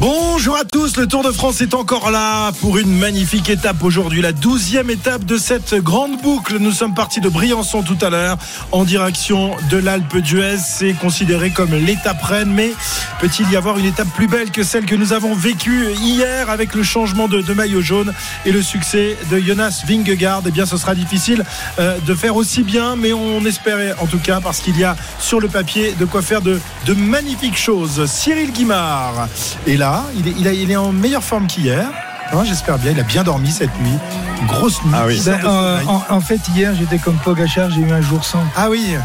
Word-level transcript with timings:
Bonjour 0.00 0.56
à 0.56 0.64
tous, 0.64 0.96
le 0.96 1.06
Tour 1.06 1.22
de 1.22 1.30
France 1.30 1.60
est 1.60 1.74
encore 1.74 2.10
là 2.10 2.52
pour 2.62 2.78
une 2.78 2.98
magnifique 2.98 3.50
étape 3.50 3.82
aujourd'hui, 3.82 4.22
la 4.22 4.32
douzième 4.32 4.88
étape 4.88 5.26
de 5.26 5.36
cette 5.36 5.74
grande 5.74 6.18
boucle. 6.22 6.56
Nous 6.58 6.72
sommes 6.72 6.94
partis 6.94 7.20
de 7.20 7.28
Briançon 7.28 7.82
tout 7.82 7.98
à 8.00 8.08
l'heure 8.08 8.38
en 8.72 8.84
direction 8.84 9.54
de 9.68 9.76
l'Alpe 9.76 10.16
d'Huez. 10.16 10.56
C'est 10.56 10.94
considéré 10.94 11.50
comme 11.50 11.74
l'étape 11.74 12.22
reine, 12.22 12.50
mais 12.50 12.72
peut-il 13.20 13.50
y 13.50 13.56
avoir 13.56 13.76
une 13.76 13.84
étape 13.84 14.08
plus 14.14 14.26
belle 14.26 14.50
que 14.50 14.62
celle 14.62 14.86
que 14.86 14.94
nous 14.94 15.12
avons 15.12 15.34
vécue 15.34 15.92
hier 15.92 16.48
avec 16.48 16.74
le 16.74 16.82
changement 16.82 17.28
de, 17.28 17.52
maillot 17.52 17.82
jaune 17.82 18.14
et 18.46 18.52
le 18.52 18.62
succès 18.62 19.18
de 19.30 19.38
Jonas 19.38 19.82
Vingegaard? 19.86 20.44
Eh 20.46 20.50
bien, 20.50 20.64
ce 20.64 20.78
sera 20.78 20.94
difficile 20.94 21.44
euh, 21.78 21.98
de 22.06 22.14
faire 22.14 22.36
aussi 22.36 22.62
bien, 22.62 22.96
mais 22.96 23.12
on 23.12 23.44
espérait 23.44 23.94
en 23.98 24.06
tout 24.06 24.20
cas 24.20 24.40
parce 24.40 24.60
qu'il 24.60 24.78
y 24.78 24.84
a 24.84 24.96
sur 25.18 25.40
le 25.40 25.48
papier 25.48 25.92
de 26.00 26.06
quoi 26.06 26.22
faire 26.22 26.40
de 26.40 26.58
magnifiques 26.96 27.58
choses. 27.58 28.06
Cyril 28.06 28.50
Guimard 28.52 29.28
est 29.66 29.76
là 29.76 29.89
il 30.16 30.28
est, 30.28 30.34
il, 30.38 30.48
a, 30.48 30.52
il 30.52 30.70
est 30.70 30.76
en 30.76 30.92
meilleure 30.92 31.24
forme 31.24 31.46
qu'hier. 31.46 31.86
Hein, 32.32 32.44
J'espère 32.44 32.78
bien. 32.78 32.92
Il 32.92 33.00
a 33.00 33.04
bien 33.04 33.24
dormi 33.24 33.50
cette 33.50 33.76
nuit. 33.80 33.98
Une 34.40 34.46
grosse 34.46 34.82
nuit. 34.84 34.92
Ah 34.94 35.06
oui. 35.06 35.20
Ben, 35.24 35.40
euh, 35.44 35.80
en, 35.86 36.02
en, 36.08 36.20
fait, 36.20 36.40
hier, 36.54 36.74
j'étais 36.74 36.98
comme 36.98 37.16
Pogachar, 37.16 37.70
j'ai 37.70 37.80
eu 37.80 37.90
un 37.90 38.00
jour 38.00 38.24
sans. 38.24 38.42
Ah 38.56 38.68
oui. 38.70 38.96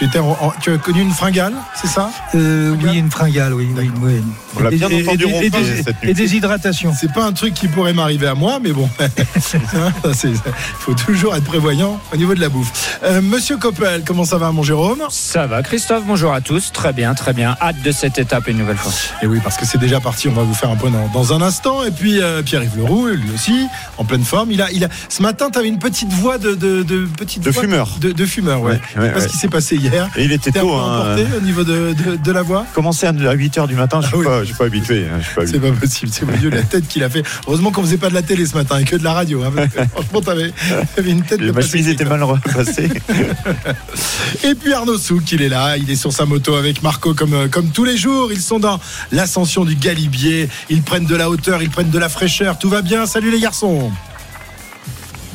Tu, 0.00 0.06
étais 0.06 0.18
en, 0.18 0.30
en, 0.30 0.50
tu 0.62 0.72
as 0.72 0.78
connu 0.78 1.02
une 1.02 1.10
fringale, 1.10 1.52
c'est 1.74 1.86
ça 1.86 2.10
euh, 2.34 2.74
Oui, 2.82 2.96
une 2.96 3.10
fringale, 3.10 3.52
oui. 3.52 3.68
oui, 3.76 3.90
oui. 4.00 4.22
On 4.56 4.62
l'a 4.62 4.70
bien 4.70 4.88
et, 4.88 5.02
entendu 5.02 5.26
et, 5.26 5.44
et, 5.44 5.50
des, 5.50 5.82
cette 5.82 6.02
nuit. 6.02 6.10
et 6.10 6.14
des 6.14 6.36
hydratations. 6.36 6.94
C'est 6.98 7.12
pas 7.12 7.22
un 7.22 7.34
truc 7.34 7.52
qui 7.52 7.68
pourrait 7.68 7.92
m'arriver 7.92 8.26
à 8.26 8.34
moi, 8.34 8.60
mais 8.62 8.72
bon, 8.72 8.88
il 10.24 10.34
faut 10.78 10.94
toujours 10.94 11.36
être 11.36 11.44
prévoyant 11.44 12.00
au 12.14 12.16
niveau 12.16 12.34
de 12.34 12.40
la 12.40 12.48
bouffe. 12.48 12.98
Euh, 13.02 13.20
Monsieur 13.20 13.58
Coppel, 13.58 14.02
comment 14.06 14.24
ça 14.24 14.38
va, 14.38 14.52
mon 14.52 14.62
Jérôme 14.62 15.02
Ça 15.10 15.46
va, 15.46 15.62
Christophe. 15.62 16.04
Bonjour 16.06 16.32
à 16.32 16.40
tous. 16.40 16.72
Très 16.72 16.94
bien, 16.94 17.12
très 17.12 17.34
bien. 17.34 17.54
Hâte 17.60 17.82
de 17.82 17.92
cette 17.92 18.18
étape 18.18 18.48
une 18.48 18.56
nouvelle 18.56 18.78
fois. 18.78 18.92
Et 19.20 19.26
oui, 19.26 19.38
parce 19.44 19.58
que 19.58 19.66
c'est 19.66 19.76
déjà 19.76 20.00
parti. 20.00 20.28
On 20.28 20.32
va 20.32 20.44
vous 20.44 20.54
faire 20.54 20.70
un 20.70 20.76
point 20.76 20.90
dans, 20.90 21.08
dans 21.08 21.34
un 21.34 21.42
instant. 21.42 21.84
Et 21.84 21.90
puis 21.90 22.22
euh, 22.22 22.40
Pierre-Yves 22.42 22.78
Leroux, 22.78 23.08
lui 23.08 23.32
aussi, 23.34 23.66
en 23.98 24.06
pleine 24.06 24.24
forme. 24.24 24.50
Il 24.50 24.62
a, 24.62 24.70
il 24.72 24.82
a. 24.82 24.88
Ce 25.10 25.20
matin, 25.20 25.50
tu 25.52 25.58
avais 25.58 25.68
une 25.68 25.78
petite 25.78 26.10
voix 26.10 26.38
de, 26.38 26.54
de, 26.54 26.82
de 26.84 27.04
petite 27.18 27.42
de 27.42 27.50
voix 27.50 27.64
fumeur. 27.64 27.98
De, 28.00 28.12
de 28.12 28.24
fumeur, 28.24 28.62
ouais. 28.62 28.80
ouais, 28.96 29.02
ouais 29.02 29.10
Parce 29.10 29.24
ouais. 29.24 29.30
qu'il 29.30 29.38
s'est 29.38 29.48
passé 29.48 29.76
hier. 29.76 29.89
Et 30.16 30.24
il 30.24 30.32
était 30.32 30.50
tôt. 30.52 30.72
Hein. 30.74 31.16
au 31.36 31.40
niveau 31.40 31.64
de, 31.64 31.94
de, 31.94 32.16
de 32.16 32.32
la 32.32 32.42
voix 32.42 32.66
Commencer 32.74 33.06
à 33.06 33.12
8h 33.12 33.66
du 33.68 33.74
matin, 33.74 34.00
je 34.00 34.06
suis, 34.08 34.16
Ah 34.16 34.40
oui. 34.40 34.48
pas, 34.50 34.58
pas 34.58 34.64
habitué. 34.66 35.06
hein, 35.12 35.20
C'est 35.46 35.60
pas 35.60 35.72
possible, 35.72 36.10
c'est 36.12 36.24
mon 36.26 36.36
Dieu 36.36 36.50
la 36.50 36.62
tête 36.62 36.86
qu'il 36.88 37.02
a 37.04 37.10
fait. 37.10 37.22
Heureusement 37.46 37.70
qu'on 37.72 37.82
faisait 37.82 37.96
pas 37.98 38.08
de 38.08 38.14
la 38.14 38.22
télé 38.22 38.46
ce 38.46 38.54
matin 38.56 38.78
et 38.78 38.84
que 38.84 38.96
de 38.96 39.04
la 39.04 39.12
radio. 39.12 39.42
Hein, 39.42 39.52
franchement, 39.92 40.20
t'avais, 40.20 40.52
t'avais 40.94 41.10
une 41.10 41.22
tête 41.22 41.40
de 41.40 41.46
Ma 41.46 41.52
pas 41.54 41.60
chemise 41.60 41.86
sexy, 41.86 41.90
était 41.90 42.04
quoi. 42.04 42.16
mal 42.18 42.22
repassée. 42.24 42.88
Et 44.44 44.54
puis 44.54 44.72
Arnaud 44.72 44.98
Souk, 44.98 45.30
il 45.32 45.42
est 45.42 45.48
là, 45.48 45.76
il 45.76 45.90
est 45.90 45.96
sur 45.96 46.12
sa 46.12 46.24
moto 46.26 46.54
avec 46.54 46.82
Marco 46.82 47.14
comme, 47.14 47.34
euh, 47.34 47.48
comme 47.48 47.68
tous 47.70 47.84
les 47.84 47.96
jours. 47.96 48.32
Ils 48.32 48.40
sont 48.40 48.58
dans 48.58 48.80
l'ascension 49.12 49.64
du 49.64 49.74
Galibier. 49.74 50.48
Ils 50.68 50.82
prennent 50.82 51.06
de 51.06 51.16
la 51.16 51.28
hauteur, 51.30 51.62
ils 51.62 51.70
prennent 51.70 51.90
de 51.90 51.98
la 51.98 52.08
fraîcheur. 52.08 52.58
Tout 52.58 52.68
va 52.68 52.82
bien. 52.82 53.06
Salut 53.06 53.30
les 53.30 53.40
garçons. 53.40 53.90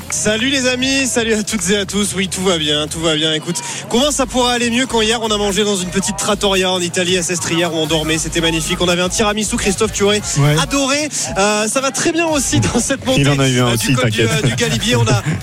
Salut 0.09 0.49
les 0.49 0.67
amis, 0.67 1.07
salut 1.07 1.33
à 1.33 1.43
toutes 1.43 1.69
et 1.69 1.77
à 1.77 1.85
tous. 1.85 2.13
Oui, 2.15 2.27
tout 2.27 2.41
va 2.43 2.57
bien, 2.57 2.87
tout 2.87 2.99
va 2.99 3.15
bien. 3.15 3.33
Écoute, 3.33 3.57
comment 3.89 4.11
ça 4.11 4.25
pourrait 4.25 4.53
aller 4.53 4.69
mieux 4.69 4.85
quand 4.85 5.01
hier 5.01 5.19
on 5.21 5.29
a 5.29 5.37
mangé 5.37 5.63
dans 5.63 5.75
une 5.75 5.89
petite 5.89 6.17
trattoria 6.17 6.71
en 6.71 6.79
Italie 6.79 7.17
à 7.17 7.23
Sestrière 7.23 7.73
où 7.73 7.77
on 7.77 7.87
dormait, 7.87 8.17
c'était 8.17 8.41
magnifique. 8.41 8.79
On 8.81 8.87
avait 8.87 9.01
un 9.01 9.09
tiramisu, 9.09 9.57
Christophe, 9.57 9.91
tu 9.91 10.03
aurais 10.03 10.21
Ouais. 10.37 10.55
adoré. 10.61 11.09
Euh, 11.37 11.67
ça 11.67 11.81
va 11.81 11.91
très 11.91 12.11
bien 12.11 12.27
aussi 12.27 12.59
dans 12.59 12.79
cette 12.79 13.05
montée. 13.05 13.21
Il 13.21 13.29
en 13.29 13.39
a 13.39 13.49
eu 13.49 13.59
un 13.59 13.67
euh, 13.67 13.73
aussi, 13.73 13.87
du 13.87 13.95
col 13.95 14.09
du, 14.09 14.21
euh, 14.21 14.41
du 14.43 14.55
Galibier. 14.55 14.95
On 14.95 15.07
a. 15.07 15.21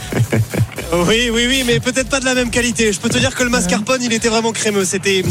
Oui, 0.94 1.30
oui, 1.32 1.46
oui, 1.48 1.64
mais 1.66 1.80
peut-être 1.80 2.10
pas 2.10 2.20
de 2.20 2.26
la 2.26 2.34
même 2.34 2.50
qualité. 2.50 2.92
Je 2.92 3.00
peux 3.00 3.08
te 3.08 3.16
dire 3.16 3.34
que 3.34 3.42
le 3.42 3.48
mascarpone, 3.48 4.02
il 4.02 4.12
était 4.12 4.28
vraiment 4.28 4.52
crémeux. 4.52 4.84
C'était, 4.84 5.22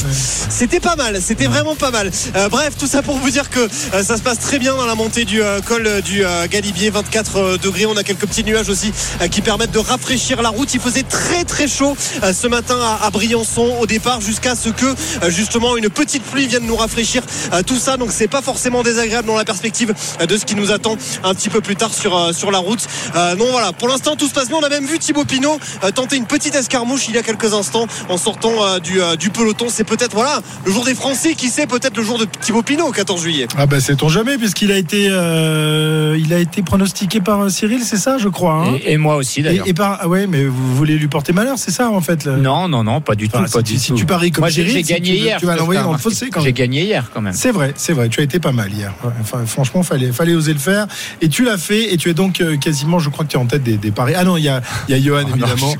c'était 0.50 0.80
pas 0.80 0.95
mal. 0.95 1.20
C'était 1.22 1.45
vraiment 1.45 1.76
pas 1.76 1.92
mal. 1.92 2.10
Euh, 2.36 2.50
bref, 2.50 2.73
tout 2.80 2.88
ça 2.88 3.04
pour 3.04 3.16
vous 3.17 3.30
dire 3.30 3.48
que 3.52 3.60
euh, 3.60 4.04
ça 4.04 4.17
se 4.17 4.23
passe 4.23 4.39
très 4.39 4.58
bien 4.58 4.76
dans 4.76 4.88
la 4.88 4.95
montée 4.95 5.23
du 5.23 5.44
euh, 5.44 5.61
col 5.61 6.02
du 6.02 6.23
Galibier, 6.50 6.89
24 6.89 7.36
euh, 7.38 7.58
degrés. 7.60 7.86
On 7.86 7.95
a 7.95 8.02
quelques 8.04 8.26
petits 8.26 8.44
nuages 8.44 8.70
aussi 8.70 8.92
qui 9.31 9.42
permettent 9.42 9.71
de 9.71 9.80
rafraîchir 9.80 10.42
la 10.42 10.49
route. 10.49 10.73
Il 10.73 10.80
faisait 10.80 11.03
très 11.03 11.43
très 11.43 11.67
chaud 11.67 11.95
euh, 12.23 12.33
ce 12.33 12.47
matin 12.47 12.77
à, 13.02 13.09
Briançon 13.09 13.77
au 13.80 13.86
départ 13.87 14.21
jusqu'à 14.21 14.55
ce 14.55 14.69
que 14.69 14.86
euh, 14.86 15.30
justement 15.30 15.77
une 15.77 15.89
petite 15.89 16.23
pluie 16.23 16.47
vienne 16.47 16.65
nous 16.65 16.75
rafraîchir 16.75 17.23
euh, 17.53 17.64
tout 17.64 17.77
ça. 17.77 17.97
Donc 17.97 18.09
c'est 18.11 18.27
pas 18.27 18.42
forcément 18.42 18.83
désagréable 18.83 19.27
dans 19.27 19.37
la 19.37 19.45
perspective 19.45 19.93
de 20.27 20.37
ce 20.37 20.45
qui 20.45 20.55
nous 20.55 20.71
attend 20.71 20.97
un 21.23 21.33
petit 21.33 21.49
peu 21.49 21.61
plus 21.61 21.75
tard 21.75 21.93
sur 21.93 22.33
sur 22.36 22.52
la 22.52 22.59
route. 22.59 22.86
Euh, 23.15 23.36
non 23.36 23.47
voilà, 23.52 23.71
pour 23.73 23.87
l'instant 23.87 24.15
tout 24.15 24.27
se 24.27 24.33
passe 24.33 24.47
bien. 24.49 24.58
On 24.58 24.64
a 24.64 24.69
même 24.69 24.86
vu 24.86 24.99
Thibaut 24.99 25.25
Pinot 25.25 25.59
tenter 25.95 26.17
une 26.17 26.25
petite 26.25 26.55
escarmouche 26.55 27.08
il 27.08 27.15
y 27.15 27.17
a 27.17 27.23
quelques 27.23 27.53
instants 27.53 27.87
en 28.09 28.17
sortant 28.17 28.80
du, 28.80 28.99
du 29.17 29.30
peloton. 29.30 29.67
C'est 29.69 29.83
peut-être 29.83 30.13
voilà 30.13 30.42
le 30.65 30.71
jour 30.71 30.83
des 30.86 30.93
Français, 30.95 31.33
qui 31.36 31.48
sait 31.48 31.67
peut-être 31.67 31.98
le 31.98 32.03
jour 32.03 32.17
de 32.17 32.25
Thibaut 32.25 32.61
Pinot 32.61 32.87
au 32.87 32.92
14 32.92 33.21
juillet. 33.21 33.48
Ah 33.58 33.65
bah 33.65 33.80
sait-on 33.80 34.09
jamais 34.09 34.37
puisqu'il 34.37 34.71
a 34.71 34.77
été, 34.77 35.08
euh, 35.09 36.17
il 36.19 36.33
a 36.33 36.39
été 36.39 36.61
pronostiqué 36.61 37.21
par 37.21 37.49
Cyril, 37.49 37.81
c'est 37.83 37.98
ça, 37.98 38.17
je 38.17 38.27
crois. 38.27 38.53
hein? 38.53 38.75
Et, 38.86 38.93
et 38.93 38.98
moi 38.98 39.11
aussi, 39.17 39.39
et, 39.39 39.44
d'ailleurs. 39.44 39.67
et 39.67 39.73
par, 39.73 39.98
ah 40.02 40.08
ouais, 40.08 40.27
mais 40.27 40.45
vous 40.45 40.76
voulez 40.76 40.98
lui 40.98 41.08
porter 41.08 41.33
malheur, 41.33 41.58
c'est 41.58 41.72
ça 41.72 41.89
en 41.89 42.02
fait. 42.02 42.26
Non, 42.27 42.67
non, 42.67 42.83
non, 42.83 43.02
pas 43.02 43.16
du 43.16 43.27
Enfin, 43.27 43.45
tout. 43.45 43.52
Pas 43.52 43.66
si, 43.66 43.73
du 43.73 43.80
si 43.80 43.88
tout. 43.89 43.95
tu 43.95 44.05
paries 44.05 44.32
comme 44.32 44.42
Moi, 44.44 44.49
j'ai 44.49 44.67
si 44.67 44.83
gagné 44.83 45.11
tu 45.11 45.17
hier. 45.17 45.39
tu 45.39 45.45
vas 45.45 45.55
l'envoyer 45.55 45.82
dans 45.82 45.92
le 45.92 45.98
fossé 45.98 46.30
quand 46.30 46.39
même. 46.39 46.45
J'ai 46.48 46.54
gagné 46.54 46.83
hier, 46.83 47.10
quand 47.14 47.22
même. 47.22 47.33
C'est 47.33 47.52
vrai, 47.52 47.73
c'est 47.76 47.94
vrai. 47.94 48.10
Tu 48.10 48.20
as 48.20 48.23
été 48.23 48.39
pas 48.39 48.52
mal 48.52 48.72
hier. 48.73 48.94
Enfin, 49.22 49.45
franchement, 49.45 49.83
fallait, 49.83 50.11
fallait 50.11 50.33
oser 50.36 50.54
le 50.54 50.60
faire. 50.60 50.88
Et 51.22 51.30
tu 51.30 51.44
l'as 51.45 51.58
fait. 51.58 51.94
Et 51.94 51.98
tu 51.98 52.10
es 52.10 52.14
donc 52.14 52.42
euh, 52.42 52.58
quasiment, 52.58 52.99
je 52.99 53.10
crois 53.10 53.26
que 53.26 53.32
tu 53.32 53.38
es 53.38 53.39
en 53.39 53.45
tête 53.45 53.64
des, 53.64 53.77
des 53.77 53.92
paris. 53.92 54.14
Ah 54.16 54.23
non, 54.23 54.38
il 54.38 54.44
y 54.44 54.49
a, 54.49 54.61
il 54.88 54.95
y 54.95 54.98
a 54.98 55.02
Johan 55.02 55.22
Oh 55.26 55.30
non, 55.38 55.45
évidemment. 55.45 55.73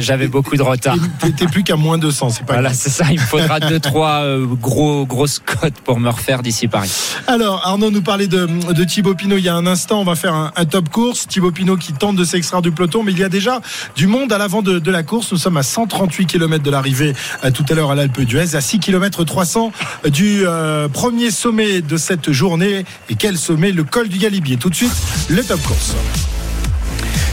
J'avais 0.00 0.26
Euh, 0.26 0.28
beaucoup 0.28 0.56
de 0.56 0.62
retard. 0.62 0.96
t'es- 1.20 1.46
plus 1.46 1.62
qu'à 1.62 1.76
moins 1.76 1.98
200. 1.98 2.30
C'est 2.30 2.44
pas 2.46 2.54
Voilà, 2.54 2.72
c'est 2.74 2.90
ça. 2.90 3.06
Il 3.10 3.20
me 3.20 3.24
faudra 3.24 3.60
deux, 3.68 3.80
trois 3.80 4.22
euh, 4.24 4.46
gros, 4.46 5.06
grosses 5.06 5.38
cotes 5.38 5.74
pour 5.84 5.98
me 6.00 6.08
refaire 6.10 6.42
d'ici 6.42 6.68
Paris. 6.68 6.90
Alors, 7.26 7.62
Arnaud 7.66 7.90
nous 7.90 8.02
parlait 8.02 8.26
de, 8.28 8.46
de 8.72 8.84
Thibaut 8.84 9.14
Pinot 9.14 9.36
il 9.38 9.44
y 9.44 9.48
a 9.48 9.54
un 9.54 9.66
instant. 9.66 10.00
On 10.00 10.04
va 10.04 10.14
faire 10.14 10.34
un, 10.34 10.52
un 10.56 10.64
top 10.64 10.88
course. 10.90 11.26
Thibaut 11.26 11.50
Pinot 11.52 11.76
qui 11.76 11.92
tente 11.92 12.16
de 12.16 12.24
s'extraire 12.24 12.62
peloton, 12.70 13.02
mais 13.02 13.12
il 13.12 13.18
y 13.18 13.24
a 13.24 13.28
déjà 13.28 13.60
du 13.96 14.06
monde 14.06 14.32
à 14.32 14.38
l'avant 14.38 14.62
de, 14.62 14.78
de 14.78 14.90
la 14.90 15.02
course. 15.02 15.32
Nous 15.32 15.38
sommes 15.38 15.56
à 15.56 15.62
138 15.62 16.26
km 16.26 16.62
de 16.62 16.70
l'arrivée 16.70 17.14
euh, 17.44 17.50
tout 17.50 17.64
à 17.68 17.74
l'heure 17.74 17.90
à 17.90 17.94
l'Alpe 17.94 18.20
d'Huez, 18.20 18.54
à 18.54 18.60
6 18.60 18.78
km 18.78 19.24
300 19.24 19.72
du 20.10 20.46
euh, 20.46 20.88
premier 20.88 21.30
sommet 21.30 21.80
de 21.80 21.96
cette 21.96 22.30
journée. 22.30 22.84
Et 23.08 23.14
quel 23.14 23.36
sommet? 23.36 23.72
Le 23.72 23.84
col 23.84 24.08
du 24.08 24.18
Galibier. 24.18 24.56
Tout 24.56 24.70
de 24.70 24.74
suite, 24.74 24.92
le 25.28 25.42
top 25.42 25.60
course. 25.62 25.94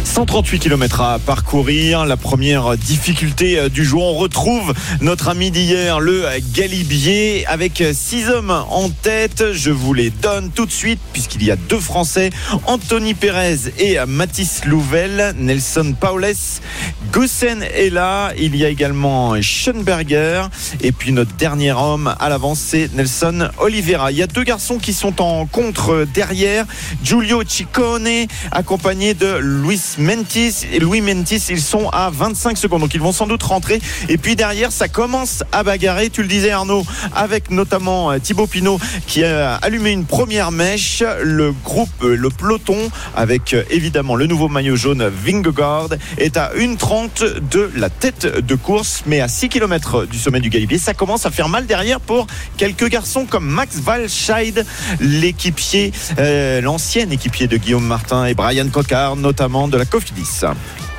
138 0.05 0.59
km 0.59 1.01
à 1.01 1.19
parcourir. 1.19 2.05
La 2.05 2.15
première 2.15 2.77
difficulté 2.77 3.59
euh, 3.59 3.69
du 3.69 3.83
jour. 3.83 4.03
On 4.03 4.13
retrouve 4.13 4.73
notre 5.01 5.27
ami 5.29 5.51
d'hier, 5.51 5.99
le 5.99 6.25
Galibier, 6.53 7.45
avec 7.47 7.83
six 7.93 8.29
hommes 8.29 8.51
en 8.69 8.89
tête. 8.89 9.51
Je 9.51 9.71
vous 9.71 9.93
les 9.93 10.11
donne 10.11 10.51
tout 10.51 10.65
de 10.65 10.71
suite, 10.71 10.99
puisqu'il 11.11 11.43
y 11.43 11.51
a 11.51 11.55
deux 11.55 11.79
Français, 11.79 12.29
Anthony 12.65 13.13
Pérez 13.15 13.57
et 13.79 13.97
Mathis 14.07 14.65
Louvel, 14.65 15.33
Nelson 15.37 15.95
Paules, 15.99 16.33
Gussen 17.11 17.63
est 17.63 17.89
là. 17.89 18.31
Il 18.37 18.55
y 18.55 18.63
a 18.63 18.69
également 18.69 19.41
Schoenberger. 19.41 20.43
Et 20.81 20.91
puis 20.91 21.11
notre 21.11 21.35
dernier 21.35 21.71
homme 21.71 22.13
à 22.19 22.29
l'avance, 22.29 22.59
c'est 22.59 22.93
Nelson 22.93 23.49
Oliveira. 23.57 24.11
Il 24.11 24.17
y 24.17 24.23
a 24.23 24.27
deux 24.27 24.43
garçons 24.43 24.77
qui 24.77 24.93
sont 24.93 25.21
en 25.21 25.45
contre 25.45 26.05
derrière. 26.13 26.65
Giulio 27.03 27.43
Ciccone, 27.45 28.27
accompagné 28.51 29.13
de 29.13 29.37
Luis 29.39 29.94
Mentis. 29.97 30.65
Et 30.71 30.79
Louis 30.79 31.01
Mentis, 31.01 31.43
ils 31.49 31.61
sont 31.61 31.89
à 31.89 32.09
25 32.09 32.57
secondes. 32.57 32.81
Donc 32.81 32.93
ils 32.93 33.01
vont 33.01 33.11
sans 33.11 33.27
doute 33.27 33.43
rentrer. 33.43 33.81
Et 34.09 34.17
puis 34.17 34.35
derrière, 34.35 34.71
ça 34.71 34.87
commence 34.87 35.43
à 35.51 35.63
bagarrer. 35.63 36.09
Tu 36.09 36.21
le 36.21 36.27
disais, 36.27 36.51
Arnaud, 36.51 36.85
avec 37.13 37.51
notamment 37.51 38.11
euh, 38.11 38.19
Thibaut 38.19 38.47
Pinot 38.47 38.79
qui 39.07 39.23
a 39.23 39.55
allumé 39.55 39.91
une 39.91 40.05
première 40.05 40.51
mèche. 40.51 41.03
Le 41.23 41.51
groupe, 41.51 41.89
euh, 42.03 42.15
le 42.15 42.29
peloton, 42.29 42.77
avec 43.15 43.53
euh, 43.53 43.63
évidemment 43.69 44.15
le 44.15 44.27
nouveau 44.27 44.49
maillot 44.49 44.75
jaune 44.75 45.07
Vingegaard, 45.07 45.89
est 46.17 46.37
à 46.37 46.51
1,30 46.55 47.39
de 47.49 47.71
la 47.75 47.89
tête 47.89 48.25
de 48.25 48.55
course, 48.55 49.03
mais 49.05 49.21
à 49.21 49.27
6 49.27 49.49
km 49.49 50.05
du 50.05 50.17
sommet 50.17 50.39
du 50.39 50.49
Galibier. 50.49 50.77
Ça 50.77 50.93
commence 50.93 51.25
à 51.25 51.31
faire 51.31 51.49
mal 51.49 51.65
derrière 51.65 51.99
pour 51.99 52.27
quelques 52.57 52.89
garçons 52.89 53.25
comme 53.25 53.45
Max 53.45 53.77
Walscheid, 53.85 54.65
l'équipier, 54.99 55.91
l'ancien 56.61 57.09
équipier 57.09 57.47
de 57.47 57.57
Guillaume 57.57 57.85
Martin 57.85 58.25
et 58.25 58.33
Brian 58.33 58.67
Cocard, 58.69 59.15
notamment 59.15 59.67
de 59.67 59.77
la 59.77 59.84
Cofidis. 59.89 60.41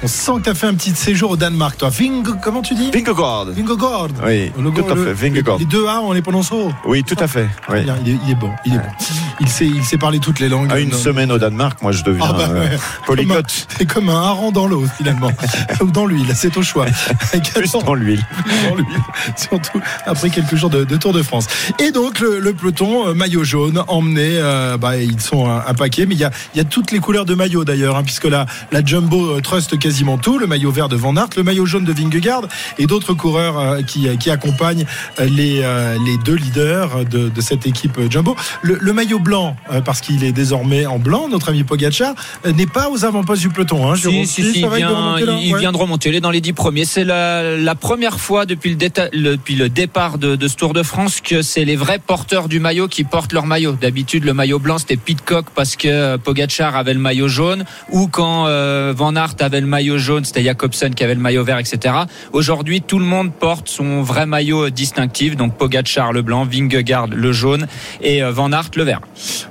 On 0.03 0.07
sent 0.09 0.33
que 0.39 0.43
tu 0.45 0.51
as 0.51 0.55
fait 0.55 0.67
un 0.67 0.75
petit 0.75 0.91
séjour 0.95 1.31
au 1.33 1.37
Danemark, 1.37 1.79
toi. 1.79 1.89
Ving, 1.89 2.25
comment 2.43 2.63
tu 2.63 2.75
dis 2.75 2.91
Vingegaard. 2.91 3.47
Vingegaard. 3.47 4.09
Oui, 4.25 4.53
Le- 4.59 4.71
tout 4.71 4.85
à 4.91 4.95
fait, 4.97 5.13
Vingegaard. 5.13 5.59
Les 5.59 5.65
deux 5.65 5.87
A, 5.87 6.01
on 6.03 6.13
les 6.13 6.23
prononce 6.23 6.53
haut. 6.53 6.71
Oui, 6.85 7.03
tout 7.03 7.17
à 7.19 7.27
fait. 7.27 7.49
Oui. 7.71 7.83
Bien, 7.83 7.97
Il, 8.05 8.13
est, 8.13 8.19
il 8.27 8.31
est 8.33 8.35
bon, 8.35 8.51
il 8.65 8.75
est 8.75 8.79
bon. 8.79 8.85
Il 9.41 9.49
sait, 9.49 9.67
il 9.67 9.85
sait 9.85 9.99
parler 9.99 10.19
toutes 10.19 10.41
les 10.41 10.49
langues. 10.49 10.73
À 10.73 10.79
une 10.79 10.91
Non. 10.91 10.97
semaine 10.99 11.31
au 11.31 11.39
Danemark, 11.39 11.83
moi 11.83 11.93
je 11.93 12.03
deviens 12.03 12.27
Ah 12.29 12.33
bah 12.33 12.49
euh, 12.51 12.61
ouais. 12.71 12.79
polycote. 13.07 13.67
C'est 13.77 13.87
comme 13.87 14.09
un 14.09 14.23
hareng 14.23 14.51
dans 14.53 14.67
l'eau 14.67 14.85
finalement, 14.97 15.31
ou 15.81 15.87
dans 15.91 16.07
l'huile, 16.07 16.33
c'est 16.35 16.57
au 16.57 16.63
choix. 16.63 16.87
Plus 17.55 17.73
dans 17.73 17.95
l'huile. 17.95 18.25
dans 18.69 18.77
l'huile, 18.77 18.87
surtout 19.37 19.81
après 20.07 20.31
quelques 20.31 20.57
jours 20.57 20.71
de, 20.71 20.85
de 20.85 20.97
Tour 20.97 21.13
de 21.13 21.23
France. 21.23 21.47
Et 21.79 21.91
donc 21.91 22.21
le, 22.21 22.39
le 22.41 22.53
peloton 22.55 23.09
euh, 23.09 23.15
maillot 23.15 23.45
jaune 23.45 23.83
emmené, 23.89 24.39
euh, 24.39 24.77
bah, 24.79 24.97
ils 24.97 25.21
sont 25.21 25.49
un, 25.49 25.63
un 25.67 25.75
paquet, 25.75 26.07
mais 26.07 26.15
il 26.15 26.21
y 26.21 26.25
a, 26.25 26.31
il 26.55 26.59
y 26.59 26.61
a 26.61 26.65
toutes 26.65 26.91
les 26.91 26.99
couleurs 26.99 27.25
de 27.27 27.35
maillot 27.35 27.65
d'ailleurs, 27.65 27.97
hein, 27.97 28.03
puisque 28.05 28.25
la, 28.25 28.47
la 28.73 28.85
Jumbo 28.85 29.37
euh, 29.37 29.41
Trust 29.41 29.79
quasiment 29.79 30.17
tout. 30.19 30.39
Le 30.39 30.47
maillot 30.47 30.71
vert 30.71 30.89
de 30.89 30.97
Van 30.97 31.15
Aert, 31.17 31.29
le 31.37 31.43
maillot 31.43 31.67
jaune 31.67 31.85
de 31.85 31.93
Vingegaard 31.93 32.43
et 32.79 32.87
d'autres 32.87 33.13
coureurs 33.15 33.59
euh, 33.59 33.83
qui, 33.83 34.09
qui 34.19 34.31
accompagnent 34.31 34.87
les, 35.21 35.61
les 36.05 36.19
deux 36.25 36.35
leaders 36.37 37.05
de, 37.05 37.29
de 37.29 37.41
cette 37.41 37.67
équipe 37.67 37.99
Jumbo. 38.11 38.35
Le, 38.63 38.79
le 38.81 38.93
maillot 38.93 39.19
blanc, 39.27 39.57
euh, 39.73 39.81
parce 39.81 40.01
qu'il 40.01 40.23
est 40.23 40.31
désormais 40.33 40.87
en 40.87 40.99
blanc, 41.01 41.29
notre 41.29 41.49
ami 41.49 41.65
Pogacar, 41.65 42.15
euh, 42.47 42.53
n'est 42.53 42.67
pas 42.69 42.89
aux 42.91 43.05
avant-postes 43.05 43.43
du 43.43 43.49
peloton. 43.49 43.91
Hein. 43.91 43.97
Si, 43.97 44.25
si, 44.27 44.43
il, 44.43 44.69
vient, 44.69 44.89
remonter 44.89 45.25
là 45.27 45.39
il 45.43 45.53
Ouais. 45.53 45.59
vient 45.61 45.73
de 45.73 45.77
remonter. 45.77 46.09
Il 46.11 46.15
est 46.15 46.21
dans 46.21 46.31
les 46.31 46.41
dix 46.41 46.53
premiers. 46.53 46.85
C'est 46.85 47.05
la, 47.05 47.57
la 47.57 47.75
première 47.75 48.21
fois 48.21 48.47
depuis 48.47 48.71
le, 48.71 48.77
déta- 48.77 49.09
le- 49.13 49.37
depuis 49.37 49.57
le 49.57 49.69
départ 49.69 50.19
de, 50.19 50.37
de 50.37 50.49
ce 50.49 50.55
Tour 50.57 50.73
de 50.75 50.83
France 50.85 51.21
que 51.21 51.43
c'est 51.43 51.65
les 51.65 51.75
vrais 51.77 51.99
porteurs 51.99 52.49
du 52.49 52.61
maillot 52.61 52.87
qui 52.89 53.03
portent 53.05 53.33
leur 53.33 53.47
maillot. 53.47 53.73
D'habitude, 53.73 54.25
le 54.25 54.33
maillot 54.35 54.59
blanc, 54.61 54.79
c'était 54.79 54.97
Pitcock 54.97 55.47
parce 55.55 55.75
que 55.77 55.89
euh, 55.89 56.19
Pogacar 56.19 56.77
avait 56.77 56.95
le 56.95 57.01
maillot 57.01 57.27
jaune 57.29 57.65
ou 57.91 58.07
quand 58.07 58.47
euh, 58.47 58.95
Van 58.97 59.15
Aert 59.17 59.35
avait 59.41 59.61
le 59.61 59.67
maillot 59.67 59.99
jaune, 59.99 60.25
c'était 60.25 60.45
Jacobsen 60.45 60.95
qui 60.95 61.03
avait 61.03 61.15
le 61.17 61.21
maillot 61.21 61.43
vert, 61.45 61.59
etc. 61.59 61.95
Aujourd'hui, 62.33 62.81
tout 62.83 62.99
le 63.01 63.05
monde 63.05 63.33
porte 63.33 63.69
son 63.69 64.03
vrai 64.03 64.27
maillot 64.27 64.71
distinctif. 64.71 65.37
Donc 65.37 65.57
Pogacar 65.57 66.13
le 66.13 66.23
blanc, 66.23 66.45
Vingegaard 66.45 67.09
le 67.09 67.33
jaune 67.33 67.67
et 68.03 68.23
Van 68.23 68.53
Aert 68.53 68.71
le 68.77 68.85
vert. 68.85 69.01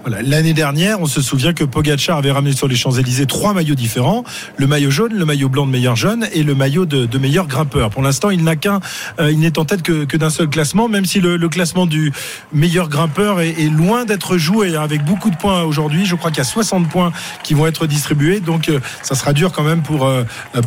L'année 0.05 0.53
dernière, 0.53 1.01
on 1.01 1.07
se 1.07 1.21
souvient 1.21 1.53
que 1.53 1.63
Pogacar 1.63 2.17
avait 2.17 2.31
ramené 2.31 2.55
sur 2.55 2.67
les 2.67 2.75
Champs-Élysées 2.75 3.25
trois 3.25 3.53
maillots 3.53 3.75
différents 3.75 4.23
le 4.57 4.67
maillot 4.67 4.91
jaune, 4.91 5.13
le 5.13 5.25
maillot 5.25 5.49
blanc 5.49 5.65
de 5.65 5.71
meilleur 5.71 5.95
jeune 5.95 6.27
et 6.33 6.43
le 6.43 6.55
maillot 6.55 6.85
de, 6.85 7.05
de 7.05 7.17
meilleur 7.17 7.47
grimpeur. 7.47 7.89
Pour 7.89 8.01
l'instant, 8.01 8.29
il 8.29 8.43
n'a 8.43 8.55
qu'un, 8.55 8.79
euh, 9.19 9.31
il 9.31 9.39
n'est 9.39 9.57
en 9.57 9.65
tête 9.65 9.81
que, 9.81 10.17
d'un 10.17 10.29
seul 10.29 10.47
classement, 10.47 10.87
même 10.87 11.05
si 11.05 11.19
le, 11.19 11.37
classement 11.49 11.85
du 11.85 12.11
meilleur 12.53 12.89
grimpeur 12.89 13.39
est, 13.41 13.69
loin 13.69 14.05
d'être 14.05 14.37
joué 14.37 14.75
avec 14.75 15.03
beaucoup 15.03 15.29
de 15.29 15.35
points 15.35 15.63
aujourd'hui. 15.63 16.05
Je 16.05 16.15
crois 16.15 16.31
qu'il 16.31 16.39
y 16.39 16.41
a 16.41 16.45
60 16.45 16.89
points 16.89 17.11
qui 17.43 17.53
vont 17.53 17.67
être 17.67 17.87
distribués, 17.87 18.39
donc 18.39 18.69
euh, 18.69 18.79
ça 19.03 19.15
sera 19.15 19.33
dur 19.33 19.51
quand 19.51 19.63
même 19.63 19.81
pour 19.81 20.05
euh, 20.05 20.23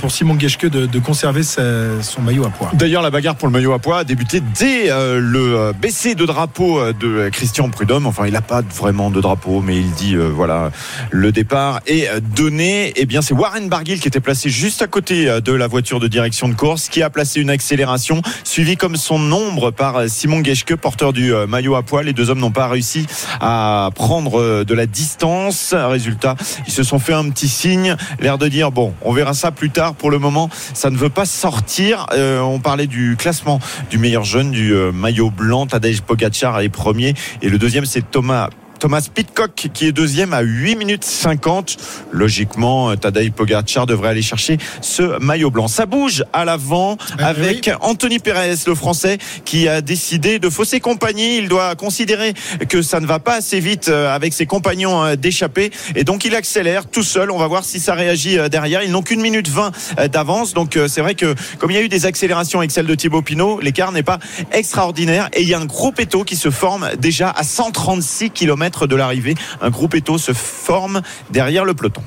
Simon 0.09 0.39
Geschke 0.39 0.67
de, 0.67 0.87
de 0.87 0.99
conserver 0.99 1.43
son 1.43 2.23
maillot 2.23 2.47
à 2.47 2.51
poids. 2.51 2.71
D'ailleurs, 2.75 3.03
la 3.03 3.11
bagarre 3.11 3.37
pour 3.37 3.49
le 3.49 3.53
maillot 3.53 3.73
à 3.73 3.79
poids 3.79 3.99
a 3.99 4.05
débuté 4.05 4.41
dès 4.41 4.89
le 4.89 5.73
baissé 5.73 6.15
de 6.15 6.25
drapeau 6.25 6.81
de 6.93 7.29
Christian 7.31 7.69
Prudhomme. 7.69 8.07
Enfin, 8.07 8.27
il 8.27 8.33
n'a 8.33 8.41
pas 8.41 8.63
de 8.89 9.21
drapeau, 9.21 9.61
mais 9.61 9.77
il 9.77 9.91
dit 9.93 10.15
euh, 10.15 10.31
voilà, 10.35 10.71
le 11.11 11.31
départ 11.31 11.81
est 11.87 12.09
donné. 12.35 12.95
Eh 12.97 13.05
bien, 13.05 13.21
c'est 13.21 13.35
Warren 13.35 13.69
Barguil 13.69 14.01
qui 14.01 14.09
était 14.09 14.21
placé 14.21 14.49
juste 14.49 14.81
à 14.81 14.87
côté 14.87 15.29
euh, 15.29 15.41
de 15.41 15.53
la 15.53 15.67
voiture 15.67 16.01
de 16.01 16.09
direction 16.09 16.49
de 16.49 16.55
course, 16.55 16.89
qui 16.89 17.03
a 17.03 17.11
placé 17.11 17.41
une 17.41 17.51
accélération, 17.51 18.23
suivi 18.45 18.79
comme 18.79 18.97
son 18.97 19.31
ombre 19.31 19.71
par 19.71 19.97
euh, 19.97 20.09
Simon 20.09 20.43
Geschke, 20.43 20.75
porteur 20.77 21.13
du 21.13 21.33
maillot 21.49 21.75
à 21.75 21.83
poids. 21.83 22.03
Les 22.03 22.15
deux 22.15 22.31
hommes 22.31 22.39
n'ont 22.39 22.51
pas 22.51 22.67
réussi 22.67 23.07
à 23.41 23.91
prendre 23.95 24.65
de 24.65 24.75
la 24.75 24.87
distance. 24.87 25.75
Résultat, 25.77 26.37
ils 26.67 26.73
se 26.73 26.83
sont 26.83 26.99
fait 26.99 27.13
un 27.13 27.29
petit 27.29 27.49
signe, 27.49 27.95
l'air 28.21 28.39
de 28.39 28.49
dire 28.49 28.73
bon, 28.73 28.95
on 29.03 29.13
verra 29.13 29.35
ça 29.35 29.51
plus 29.51 29.71
tard. 29.71 29.95
Pour 29.95 30.11
le 30.11 30.19
moment, 30.19 30.49
ça 30.73 30.89
ne 30.89 30.97
veut 30.97 31.11
pas 31.11 31.27
sortir. 31.27 32.07
On 32.17 32.59
parlait 32.59 32.87
du 32.87 33.17
classement 33.19 33.61
du 33.91 33.99
meilleur 33.99 34.25
jeune 34.25 34.51
du 34.51 34.73
maillot 34.95 35.31
blanc. 35.31 35.67
Tadej 35.67 36.01
Pogacar 36.01 36.61
est 36.61 36.69
premier 36.71 37.15
et 37.43 37.51
le 37.51 37.59
deuxième 37.59 37.85
c'est 37.85 38.09
Thomas. 38.11 38.49
Thomas 38.79 39.09
Pitcock 39.13 39.69
qui 39.73 39.87
est 39.87 39.93
deuxième 39.93 40.33
à 40.33 40.41
8 40.41 40.77
minutes 40.77 41.05
50. 41.05 41.77
Logiquement, 42.13 42.91
euh, 42.91 42.97
Tadej 42.97 43.33
Pogacar 43.33 43.87
devrait 43.87 44.11
aller 44.11 44.23
chercher 44.23 44.59
ce 44.81 45.19
maillot 45.19 45.51
blanc. 45.51 45.69
Ça 45.69 45.87
bouge 45.87 46.25
à 46.33 46.45
l'avant 46.45 46.97
Ah, 47.19 47.29
avec 47.29 47.71
Anthony 47.81 48.19
Perez, 48.19 48.55
le 48.67 48.75
français, 48.75 49.19
qui 49.45 49.69
a 49.69 49.81
décidé 49.81 50.39
de 50.39 50.49
fausser 50.51 50.81
compagnie. 50.81 51.39
Il 51.39 51.49
doit 51.49 51.75
considérer 51.75 52.35
que 52.69 52.83
ça 52.83 53.01
ne 53.01 53.07
va 53.07 53.19
pas 53.19 53.37
assez 53.37 53.61
vite 53.61 53.89
euh, 53.89 54.15
avec 54.15 54.33
ses 54.33 54.47
compagnons 54.47 55.05
euh, 55.05 55.17
d'échapper 55.17 55.71
et 55.95 56.05
donc 56.05 56.25
il 56.25 56.35
accélère 56.35 56.87
tout 56.87 57.03
seul. 57.03 57.31
On 57.31 57.39
va 57.39 57.47
voir 57.47 57.65
si 57.65 57.81
ça 57.81 57.95
réagit 57.95 58.39
euh, 58.39 58.49
derrière. 58.49 58.83
Ils 58.83 58.91
n'ont 58.91 59.03
qu'une 59.03 59.21
minute 59.21 59.49
20 59.49 59.73
euh, 59.99 60.09
d'avance. 60.09 60.55
Donc 60.55 60.77
euh, 60.77 60.89
c'est 60.89 61.01
vrai 61.01 61.15
que 61.15 61.35
comme 61.59 61.71
il 61.71 61.75
y 61.75 61.79
a 61.79 61.83
eu 61.83 61.89
des 61.89 62.07
accélérations 62.07 62.59
avec 62.61 62.71
celle 62.71 62.87
de 62.87 62.95
Thibaut 62.95 63.23
Pinot, 63.23 63.61
l'écart 63.61 63.93
n'est 63.93 64.03
pas 64.03 64.19
extraordinaire 64.53 65.29
et 65.33 65.43
il 65.43 65.49
y 65.49 65.55
a 65.55 65.59
un 65.59 65.67
gros 65.67 65.93
péto 65.93 66.25
qui 66.25 66.37
se 66.37 66.51
forme 66.51 66.91
déjà 66.99 67.31
à 67.31 67.43
136 67.43 68.31
km 68.31 68.68
de 68.69 68.97
l'arrivée. 68.97 69.35
Un 69.61 69.71
gros 69.71 69.89
péto 69.89 70.19
se 70.19 70.33
forme 70.33 71.03
derrière 71.31 71.65
le 71.65 71.75
peloton. 71.75 72.03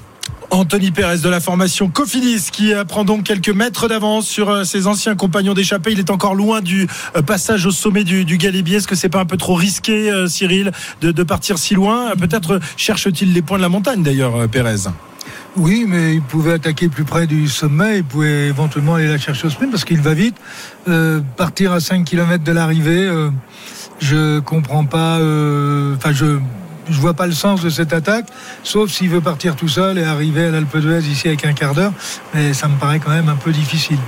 Anthony 0.51 0.91
Pérez 0.91 1.19
de 1.19 1.29
la 1.29 1.39
formation 1.39 1.87
Cofidis 1.89 2.49
qui 2.51 2.73
euh, 2.73 2.83
prend 2.83 3.05
donc 3.05 3.23
quelques 3.23 3.49
mètres 3.49 3.87
d'avance 3.87 4.27
sur 4.27 4.49
euh, 4.49 4.63
ses 4.65 4.85
anciens 4.85 5.15
compagnons 5.15 5.53
d'échappée. 5.53 5.93
Il 5.93 5.99
est 5.99 6.09
encore 6.09 6.35
loin 6.35 6.59
du 6.59 6.87
euh, 7.15 7.21
passage 7.21 7.65
au 7.65 7.71
sommet 7.71 8.03
du, 8.03 8.25
du 8.25 8.37
Galibier. 8.37 8.77
Est-ce 8.77 8.87
que 8.87 8.95
c'est 8.95 9.09
pas 9.09 9.21
un 9.21 9.25
peu 9.25 9.37
trop 9.37 9.55
risqué, 9.55 10.11
Cyril, 10.27 10.73
de, 10.99 11.11
de 11.11 11.23
partir 11.23 11.57
si 11.57 11.73
loin? 11.73 12.15
Peut-être 12.17 12.59
cherche-t-il 12.75 13.33
les 13.33 13.41
points 13.41 13.57
de 13.57 13.63
la 13.63 13.69
montagne 13.69 14.03
d'ailleurs, 14.03 14.47
Pérez. 14.49 14.89
Oui, 15.57 15.85
mais 15.85 16.15
il 16.15 16.21
pouvait 16.21 16.53
attaquer 16.53 16.87
plus 16.87 17.03
près 17.03 17.27
du 17.27 17.49
sommet, 17.49 17.97
il 17.97 18.03
pouvait 18.05 18.47
éventuellement 18.47 18.95
aller 18.95 19.09
la 19.09 19.17
chercher 19.17 19.47
au 19.47 19.49
sprint 19.49 19.69
parce 19.69 19.83
qu'il 19.83 19.99
va 19.99 20.13
vite. 20.13 20.35
Euh, 20.87 21.19
partir 21.35 21.73
à 21.73 21.81
5 21.81 22.05
km 22.05 22.43
de 22.43 22.51
l'arrivée, 22.53 23.05
euh, 23.05 23.29
je 24.01 24.39
comprends 24.39 24.85
pas. 24.85 25.17
euh, 25.19 25.95
Enfin, 25.97 26.11
je. 26.11 26.39
Je 26.89 26.99
vois 26.99 27.13
pas 27.13 27.27
le 27.27 27.31
sens 27.31 27.61
de 27.61 27.69
cette 27.69 27.93
attaque, 27.93 28.25
sauf 28.63 28.89
s'il 28.89 29.07
veut 29.09 29.21
partir 29.21 29.55
tout 29.55 29.69
seul 29.69 29.97
et 29.99 30.03
arriver 30.03 30.45
à 30.47 30.51
l'Alpe 30.51 30.75
d'Huez 30.77 30.99
ici 31.09 31.27
avec 31.27 31.45
un 31.45 31.53
quart 31.53 31.73
d'heure. 31.75 31.93
Mais 32.33 32.53
ça 32.53 32.67
me 32.67 32.75
paraît 32.75 32.99
quand 32.99 33.11
même 33.11 33.29
un 33.29 33.35
peu 33.35 33.51
difficile. 33.51 33.99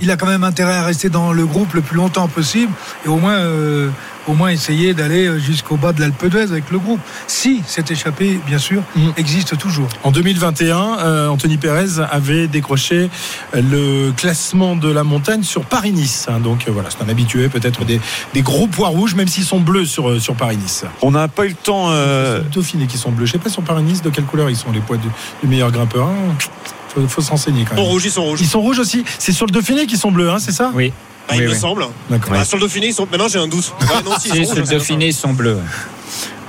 Il 0.00 0.10
a 0.10 0.16
quand 0.16 0.26
même 0.26 0.42
intérêt 0.42 0.72
à 0.74 0.82
rester 0.82 1.08
dans 1.10 1.32
le 1.32 1.46
groupe 1.46 1.74
le 1.74 1.82
plus 1.82 1.96
longtemps 1.98 2.26
possible 2.28 2.72
et 3.04 3.08
au 3.08 3.16
moins, 3.18 3.34
euh, 3.34 3.90
au 4.28 4.34
moins 4.34 4.50
essayer 4.50 4.94
d'aller 4.94 5.38
jusqu'au 5.40 5.76
bas 5.76 5.92
de 5.92 6.00
l'Alpe 6.00 6.26
d'Huez 6.26 6.42
avec 6.50 6.70
le 6.70 6.78
groupe. 6.78 7.00
Si 7.26 7.62
cette 7.66 7.90
échappée, 7.90 8.38
bien 8.46 8.58
sûr, 8.58 8.82
Mm. 8.94 9.10
existe 9.16 9.56
toujours. 9.58 9.88
En 10.04 10.10
2021, 10.12 10.98
euh, 11.00 11.28
Anthony 11.28 11.56
Pérez 11.56 12.00
avait 12.10 12.46
décroché 12.46 13.10
euh, 13.54 13.62
le 14.08 14.12
classement 14.12 14.76
de 14.76 14.90
la 14.90 15.04
montagne 15.04 15.42
sur 15.42 15.64
Paris-Nice. 15.64 16.26
hein. 16.28 16.40
donc 16.40 16.66
euh, 16.68 16.72
voilà, 16.72 16.88
c'est 16.90 17.02
un 17.04 17.08
habitué 17.08 17.48
peut-être 17.48 17.84
des, 17.84 18.00
des 18.34 18.42
gros 18.42 18.66
poids 18.66 18.88
rouges, 18.88 19.14
même 19.14 19.28
s'ils 19.28 19.44
sont 19.44 19.60
bleus 19.60 19.86
sur, 19.86 20.08
euh, 20.10 20.18
sur 20.20 20.34
Paris-Nice. 20.34 20.84
On 21.02 21.10
n'a 21.12 21.28
pas 21.28 21.44
eu 21.46 21.50
le 21.50 21.54
temps. 21.54 21.86
euh, 21.90 22.38
C'est 22.38 22.44
les 22.44 22.50
Dauphinés 22.50 22.86
qui 22.86 22.98
sont 22.98 23.10
bleus. 23.10 23.26
Je 23.26 23.32
sais 23.32 23.38
pas 23.38 23.50
sur 23.50 23.62
Paris-Nice 23.62 24.02
de 24.02 24.10
quelle 24.10 24.24
couleur 24.24 24.50
ils 24.50 24.56
sont 24.56 24.70
les 24.72 24.80
poids 24.80 24.96
du, 24.96 25.08
du 25.42 25.48
meilleur 25.48 25.70
grimpeur. 25.72 26.06
hein. 26.06 26.14
Faut, 26.94 27.08
faut 27.08 27.22
s'enseigner 27.22 27.64
quand 27.64 27.74
Ils 27.74 27.78
sont 27.78 27.82
même. 27.82 27.90
rouges, 27.92 28.04
ils 28.04 28.10
sont 28.10 28.22
rouges. 28.24 28.40
Ils 28.42 28.46
sont 28.46 28.60
rouges 28.60 28.78
aussi. 28.78 29.02
C'est 29.18 29.32
sur 29.32 29.46
le 29.46 29.52
Dauphiné 29.52 29.86
qu'ils 29.86 29.98
sont 29.98 30.12
bleus, 30.12 30.30
hein, 30.30 30.38
c'est 30.38 30.52
ça? 30.52 30.70
Oui. 30.74 30.92
Ah, 31.28 31.34
il 31.36 31.40
Oui, 31.42 31.46
me 31.46 31.52
oui. 31.52 31.58
semble. 31.58 31.86
D'accord. 32.10 32.34
Ah, 32.36 32.44
sur 32.44 32.56
le 32.58 32.62
Dauphiné, 32.62 32.88
ils 32.88 32.94
sont. 32.94 33.06
Maintenant, 33.10 33.28
j'ai 33.28 33.38
un 33.38 33.46
doute. 33.48 33.72
Ouais, 33.80 34.02
non, 34.04 34.12
si, 34.18 34.30
Si, 34.30 34.46
sur 34.46 34.56
le 34.56 34.62
Dauphiné, 34.62 35.06
ils 35.08 35.14
sont 35.14 35.32
bleus. 35.32 35.58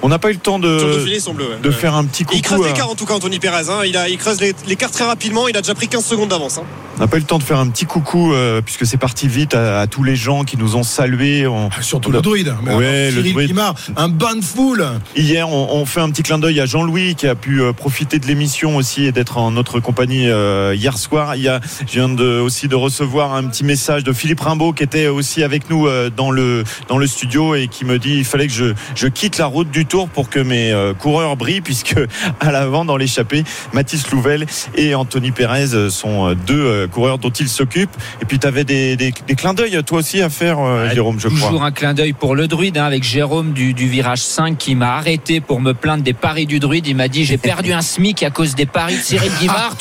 On 0.04 0.10
n'a 0.10 0.20
pas 0.20 0.30
eu 0.30 0.34
le 0.34 0.40
temps 0.40 0.60
de, 0.60 0.68
ouais. 0.68 1.60
de 1.64 1.70
Ouais. 1.70 1.74
faire 1.74 1.96
un 1.96 2.06
petit 2.06 2.26
Il 2.32 2.42
creuse 2.42 2.64
l'écart 2.66 2.90
en 2.90 2.96
tout 2.96 3.06
cas, 3.06 3.16
Anthony 3.16 3.40
Perez. 3.40 3.70
hein. 3.70 3.80
Il, 3.86 3.98
a, 3.98 4.08
il 4.10 4.18
creuse 4.18 4.40
les- 4.40 4.54
l'écart 4.68 4.92
très 4.92 5.06
rapidement. 5.06 5.48
Il 5.48 5.58
a 5.58 5.62
déjà 5.62 5.74
pris 5.74 5.88
15 5.88 6.06
secondes 6.06 6.30
d'avance. 6.30 6.58
hein. 6.60 6.64
On 6.96 7.00
n'a 7.00 7.08
pas 7.08 7.18
eu 7.18 7.22
le 7.22 7.26
temps 7.26 7.40
de 7.40 7.44
faire 7.44 7.58
un 7.58 7.68
petit 7.70 7.86
coucou 7.86 8.34
euh, 8.34 8.62
puisque 8.62 8.86
c'est 8.86 8.98
parti 8.98 9.28
vite 9.28 9.56
à, 9.56 9.80
à 9.82 9.88
tous 9.88 10.04
les 10.04 10.16
gens 10.16 10.44
qui 10.44 10.58
nous 10.58 10.76
ont 10.76 10.84
salués. 10.84 11.48
On- 11.48 11.70
Ah, 11.76 11.82
Surtout 11.82 12.10
on 12.10 12.14
a- 12.14 12.18
le 12.18 12.22
druide. 12.22 12.54
Mais 12.64 12.76
Ouais, 12.76 13.10
le 13.12 13.24
druide. 13.24 13.48
Guimard, 13.48 13.74
un 13.98 14.10
bain 14.10 14.36
de 14.36 14.44
foule. 14.44 14.86
Hier, 15.16 15.50
on, 15.50 15.70
on 15.72 15.86
fait 15.88 16.02
un 16.02 16.12
petit 16.12 16.22
clin 16.22 16.38
d'œil 16.38 16.60
à 16.60 16.66
Jean-Louis 16.68 17.16
qui 17.16 17.26
a 17.28 17.34
pu 17.34 17.62
euh, 17.62 17.74
profiter 17.74 18.20
de 18.20 18.28
l'émission 18.28 18.76
aussi 18.76 19.06
et 19.06 19.12
d'être 19.12 19.38
en 19.38 19.50
notre 19.50 19.80
compagnie 19.80 20.30
euh, 20.30 20.76
hier 20.76 20.98
soir. 21.00 21.36
Il 21.36 21.42
y 21.42 21.48
a, 21.48 21.62
je 21.88 21.94
viens 21.94 22.10
de, 22.10 22.40
aussi 22.40 22.68
de 22.68 22.76
recevoir 22.76 23.34
un 23.34 23.46
petit 23.46 23.64
message 23.64 24.04
de 24.04 24.14
Philippe 24.14 24.42
Rimbaud 24.42 24.74
qui 24.74 24.84
était 24.84 25.08
aussi 25.08 25.42
avec 25.44 25.70
nous 25.72 25.88
euh, 25.88 26.12
dans 26.16 26.30
le 26.30 26.64
dans 26.90 27.00
le 27.00 27.08
studio 27.08 27.56
et 27.56 27.68
qui 27.70 27.86
me 27.86 27.98
dit 27.98 28.18
il 28.18 28.26
fallait 28.26 28.48
que 28.48 28.54
je, 28.54 28.74
je 28.96 29.08
quitte 29.08 29.40
la 29.40 29.48
route 29.48 29.72
du 29.72 29.86
Tour 29.94 30.10
pour 30.10 30.28
que 30.28 30.40
mes 30.40 30.72
euh, 30.72 30.96
coureurs 30.96 31.38
brillent 31.38 31.62
puisque 31.62 31.94
à 32.40 32.52
l'avant 32.52 32.84
dans 32.84 32.98
l'échappée, 32.98 33.44
Mathis 33.74 34.10
Louvel 34.10 34.48
et 34.76 34.96
Anthony 34.96 35.30
Pérez 35.30 35.76
euh, 35.76 35.92
sont 35.92 36.30
euh, 36.30 36.34
deux 36.34 36.66
euh, 36.66 36.88
coureurs 36.88 37.20
dont 37.20 37.30
il 37.30 37.48
s'occupe. 37.48 37.92
Et 38.20 38.26
puis 38.26 38.40
tu 38.40 38.48
avais 38.48 38.64
des, 38.64 38.96
des, 38.96 39.14
des 39.28 39.36
clins 39.36 39.54
d'œil 39.54 39.80
toi 39.86 40.00
aussi 40.00 40.20
à 40.24 40.32
faire, 40.32 40.58
euh, 40.58 40.88
Ouais, 40.88 40.96
Jérôme, 40.96 41.20
je 41.20 41.28
crois. 41.28 41.50
Toujours 41.50 41.64
un 41.64 41.72
clin 41.72 41.94
d'œil 41.94 42.14
pour 42.14 42.34
le 42.36 42.48
druide 42.48 42.80
hein, 42.80 42.86
avec 42.86 43.04
Jérôme 43.04 43.54
du, 43.54 43.76
du 43.76 43.88
virage 43.88 44.18
5 44.24 44.58
qui 44.58 44.74
m'a 44.74 44.96
arrêté 44.96 45.42
pour 45.42 45.62
me 45.62 45.74
plaindre 45.76 46.02
des 46.02 46.14
paris 46.14 46.48
du 46.48 46.58
druide. 46.60 46.88
Il 46.88 46.96
m'a 46.96 47.08
dit 47.08 47.24
j'ai 47.24 47.38
perdu 47.38 47.72
un 47.72 47.84
SMIC 47.84 48.24
à 48.24 48.32
cause 48.32 48.56
des 48.56 48.66
paris 48.66 48.96
de 48.98 49.02
Cyril 49.04 49.32
Guimard. 49.40 49.78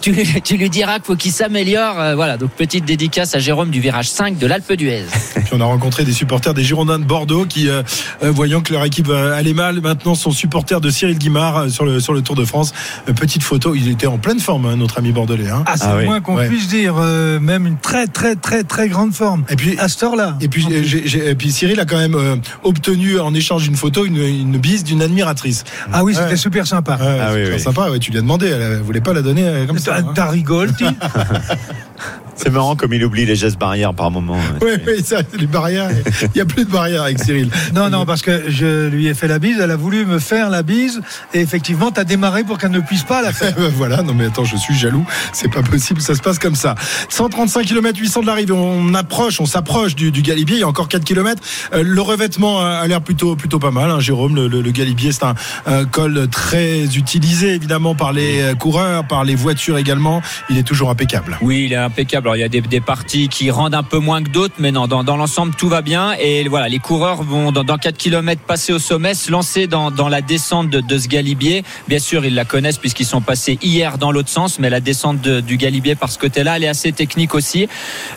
Tu, 0.00 0.10
lui- 0.10 0.24
tu, 0.26 0.40
tu 0.42 0.56
lui 0.56 0.68
diras 0.68 0.94
qu'il 0.94 1.04
faut 1.04 1.14
qu'il 1.14 1.30
s'améliore. 1.30 2.00
Euh, 2.00 2.16
voilà, 2.16 2.38
donc 2.38 2.50
petite 2.50 2.84
dédicace 2.86 3.36
à 3.36 3.38
Jérôme 3.38 3.70
du 3.70 3.78
virage 3.78 4.08
5 4.08 4.36
de 4.36 4.46
l'Alpe 4.48 4.72
d'Huez. 4.72 5.04
Puis 5.36 5.44
on 5.52 5.60
a 5.60 5.64
rencontré 5.64 6.02
des 6.02 6.12
supporters 6.12 6.54
des 6.54 6.64
Girondins 6.64 6.98
de 6.98 7.04
Bordeaux 7.04 7.44
qui, 7.46 7.68
euh, 7.68 7.84
euh, 8.24 8.32
voyant 8.32 8.60
que 8.60 8.72
leur 8.72 8.84
équipe 8.84 9.08
euh, 9.10 9.43
allait 9.44 9.54
mal, 9.54 9.80
maintenant 9.80 10.14
sont 10.14 10.30
supporters 10.30 10.80
de 10.80 10.88
Cyril 10.90 11.18
Guimard 11.18 11.56
euh, 11.58 11.68
sur 11.68 11.84
le, 11.84 12.00
sur 12.00 12.14
le 12.14 12.22
Tour 12.22 12.34
de 12.36 12.44
France. 12.44 12.72
Euh, 13.08 13.12
petite 13.12 13.42
photo, 13.42 13.74
il 13.74 13.88
était 13.90 14.06
en 14.06 14.16
pleine 14.18 14.40
forme, 14.40 14.64
hein, 14.66 14.76
notre 14.76 14.98
ami 14.98 15.12
bordelais. 15.12 15.50
hein. 15.50 15.64
Ah, 15.66 15.74
c'est 15.76 15.84
Ah 15.86 15.92
le 15.94 15.98
oui. 16.00 16.04
moins 16.06 16.20
qu'on 16.20 16.36
Ouais. 16.36 16.48
puisse 16.48 16.68
dire. 16.68 16.94
euh, 16.98 17.38
même 17.40 17.66
une 17.66 17.76
très, 17.78 18.06
très, 18.06 18.34
très, 18.36 18.64
très 18.64 18.88
grande 18.88 19.12
forme. 19.12 19.44
Et 19.50 19.56
puis, 19.56 19.78
À 19.78 19.88
cette 19.88 20.02
heure-là. 20.02 20.36
et 20.40 20.48
puis, 20.48 20.66
et 20.72 21.34
puis 21.34 21.52
Cyril 21.52 21.78
a 21.80 21.84
quand 21.84 21.98
même 21.98 22.14
euh, 22.14 22.36
obtenu 22.62 23.18
en 23.20 23.34
échange 23.34 23.64
d'une 23.64 23.76
photo 23.76 24.04
une, 24.06 24.16
une 24.16 24.56
bise 24.58 24.82
d'une 24.84 25.02
admiratrice. 25.02 25.64
Ah 25.92 26.02
oui, 26.04 26.14
c'était 26.14 26.30
Ouais. 26.30 26.36
super 26.36 26.66
sympa. 26.66 26.96
Ouais, 26.96 27.18
Ah 27.20 27.32
super 27.34 27.54
oui. 27.56 27.60
sympa, 27.60 27.90
ouais, 27.90 27.98
tu 27.98 28.10
lui 28.10 28.18
as 28.18 28.22
demandé, 28.22 28.46
elle, 28.46 28.62
elle 28.62 28.80
voulait 28.80 29.00
pas 29.00 29.12
la 29.12 29.22
donner 29.22 29.44
euh, 29.44 29.66
comme 29.66 29.78
ça. 29.78 29.92
T'as 29.92 29.98
hein. 30.00 30.12
t'as 30.14 30.30
rigolé, 30.30 30.72
tu 30.78 30.84
C'est 32.36 32.50
marrant 32.50 32.76
comme 32.76 32.92
il 32.92 33.04
oublie 33.04 33.24
les 33.26 33.36
gestes 33.36 33.58
barrières 33.58 33.94
par 33.94 34.10
moment. 34.10 34.36
Oui, 34.60 34.72
oui, 34.86 35.02
ça, 35.04 35.18
les 35.38 35.46
barrières. 35.46 35.88
Il 36.22 36.30
n'y 36.34 36.40
a 36.40 36.44
plus 36.44 36.64
de 36.64 36.70
barrières 36.70 37.02
avec 37.02 37.18
Cyril. 37.22 37.48
Non, 37.74 37.88
non, 37.90 38.04
parce 38.04 38.22
que 38.22 38.44
je 38.50 38.88
lui 38.88 39.06
ai 39.06 39.14
fait 39.14 39.28
la 39.28 39.38
bise, 39.38 39.58
elle 39.60 39.70
a 39.70 39.76
voulu 39.76 40.04
me 40.04 40.18
faire 40.18 40.50
la 40.50 40.62
bise, 40.62 41.00
et 41.32 41.40
effectivement, 41.40 41.90
tu 41.92 42.00
as 42.00 42.04
démarré 42.04 42.42
pour 42.44 42.58
qu'elle 42.58 42.72
ne 42.72 42.80
puisse 42.80 43.04
pas 43.04 43.22
la 43.22 43.32
faire. 43.32 43.54
Ben 43.64 43.70
voilà, 43.74 44.02
non 44.02 44.14
mais 44.14 44.26
attends, 44.26 44.44
je 44.44 44.56
suis 44.56 44.74
jaloux, 44.74 45.06
c'est 45.32 45.50
pas 45.50 45.62
possible, 45.62 46.00
ça 46.00 46.14
se 46.14 46.20
passe 46.20 46.38
comme 46.38 46.54
ça. 46.56 46.74
135 47.08 47.64
km 47.66 47.98
800 48.00 48.22
de 48.22 48.26
l'arrivée, 48.26 48.52
on 48.52 48.92
approche, 48.94 49.40
on 49.40 49.46
s'approche 49.46 49.94
du, 49.94 50.10
du 50.10 50.22
Galibier, 50.22 50.56
il 50.56 50.60
y 50.60 50.64
a 50.64 50.68
encore 50.68 50.88
4 50.88 51.04
km. 51.04 51.40
Euh, 51.72 51.82
le 51.84 52.00
revêtement 52.00 52.60
a 52.60 52.86
l'air 52.86 53.00
plutôt 53.00 53.36
plutôt 53.36 53.58
pas 53.58 53.70
mal, 53.70 53.90
hein, 53.90 54.00
Jérôme. 54.00 54.34
Le, 54.34 54.48
le- 54.48 54.60
le 54.60 54.70
Galibier, 54.70 55.12
c'est 55.12 55.24
un, 55.24 55.34
un 55.66 55.84
col 55.84 56.28
très 56.30 56.84
utilisé 56.96 57.54
évidemment 57.54 57.94
par 57.94 58.12
les 58.12 58.40
euh, 58.42 58.54
coureurs, 58.54 59.06
par 59.06 59.24
les 59.24 59.34
voitures 59.36 59.78
également. 59.78 60.20
Il 60.50 60.58
est 60.58 60.62
toujours 60.64 60.90
impeccable. 60.90 61.38
Oui, 61.40 61.64
il 61.66 61.72
est 61.72 61.76
impeccable. 61.76 62.23
Alors, 62.24 62.36
il 62.36 62.40
y 62.40 62.42
a 62.42 62.48
des, 62.48 62.62
des 62.62 62.80
parties 62.80 63.28
qui 63.28 63.50
rendent 63.50 63.74
un 63.74 63.82
peu 63.82 63.98
moins 63.98 64.22
que 64.22 64.30
d'autres, 64.30 64.54
mais 64.58 64.72
non, 64.72 64.86
dans, 64.86 65.04
dans 65.04 65.18
l'ensemble, 65.18 65.54
tout 65.54 65.68
va 65.68 65.82
bien. 65.82 66.14
Et 66.18 66.48
voilà, 66.48 66.70
les 66.70 66.78
coureurs 66.78 67.22
vont, 67.22 67.52
dans, 67.52 67.64
dans 67.64 67.76
4 67.76 67.98
km, 67.98 68.40
passer 68.40 68.72
au 68.72 68.78
sommet, 68.78 69.12
se 69.12 69.30
lancer 69.30 69.66
dans, 69.66 69.90
dans 69.90 70.08
la 70.08 70.22
descente 70.22 70.70
de, 70.70 70.80
de 70.80 70.96
ce 70.96 71.06
galibier. 71.06 71.64
Bien 71.86 71.98
sûr, 71.98 72.24
ils 72.24 72.34
la 72.34 72.46
connaissent 72.46 72.78
puisqu'ils 72.78 73.04
sont 73.04 73.20
passés 73.20 73.58
hier 73.62 73.98
dans 73.98 74.10
l'autre 74.10 74.30
sens, 74.30 74.58
mais 74.58 74.70
la 74.70 74.80
descente 74.80 75.20
de- 75.20 75.40
du 75.40 75.58
galibier 75.58 75.96
par 75.96 76.10
ce 76.10 76.18
côté-là, 76.18 76.56
elle 76.56 76.64
est 76.64 76.68
assez 76.68 76.92
technique 76.92 77.34
aussi. 77.34 77.68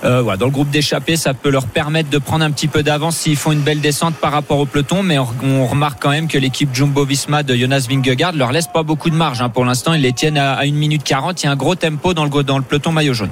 Euh, 0.06 0.22
voilà, 0.22 0.38
dans 0.38 0.46
le 0.46 0.54
groupe 0.54 0.70
d'échappée, 0.70 1.18
ça 1.18 1.34
peut 1.34 1.50
leur 1.50 1.68
permettre 1.68 2.10
de 2.10 2.18
prendre 2.18 2.46
un 2.46 2.52
petit 2.52 2.70
peu 2.70 2.84
d'avance 2.84 3.18
s'ils 3.18 3.36
font 3.36 3.52
une 3.52 3.60
belle 3.60 3.82
descente 3.82 4.16
par 4.16 4.32
rapport 4.32 4.60
au 4.60 4.66
peloton, 4.66 5.04
mais 5.04 5.20
on, 5.20 5.28
on 5.44 5.68
remarque 5.68 6.02
quand 6.02 6.12
même 6.12 6.30
que 6.30 6.38
l'équipe 6.38 6.74
Jumbo-Visma 6.74 7.44
de 7.44 7.54
Jonas 7.58 7.88
Vingegaard 7.90 8.32
leur 8.32 8.54
laisse 8.54 8.68
pas 8.74 8.84
beaucoup 8.84 9.10
de 9.10 9.16
marge. 9.16 9.42
hein. 9.42 9.50
Pour 9.50 9.66
l'instant, 9.66 9.94
ils 9.94 10.02
les 10.02 10.14
tiennent 10.14 10.38
à, 10.38 10.54
à 10.54 10.64
1 10.64 10.72
minute 10.72 11.04
40. 11.04 11.44
Il 11.44 11.48
y 11.48 11.50
a 11.50 11.52
un 11.52 11.58
gros 11.58 11.76
tempo 11.76 12.14
dans 12.14 12.24
le, 12.24 12.44
dans 12.44 12.58
le 12.58 12.64
peloton 12.64 12.94
maillot 12.94 13.14
jaune. 13.14 13.32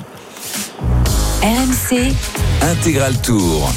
RMC, 1.41 2.13
Intégral 2.61 3.19
Tour. 3.21 3.69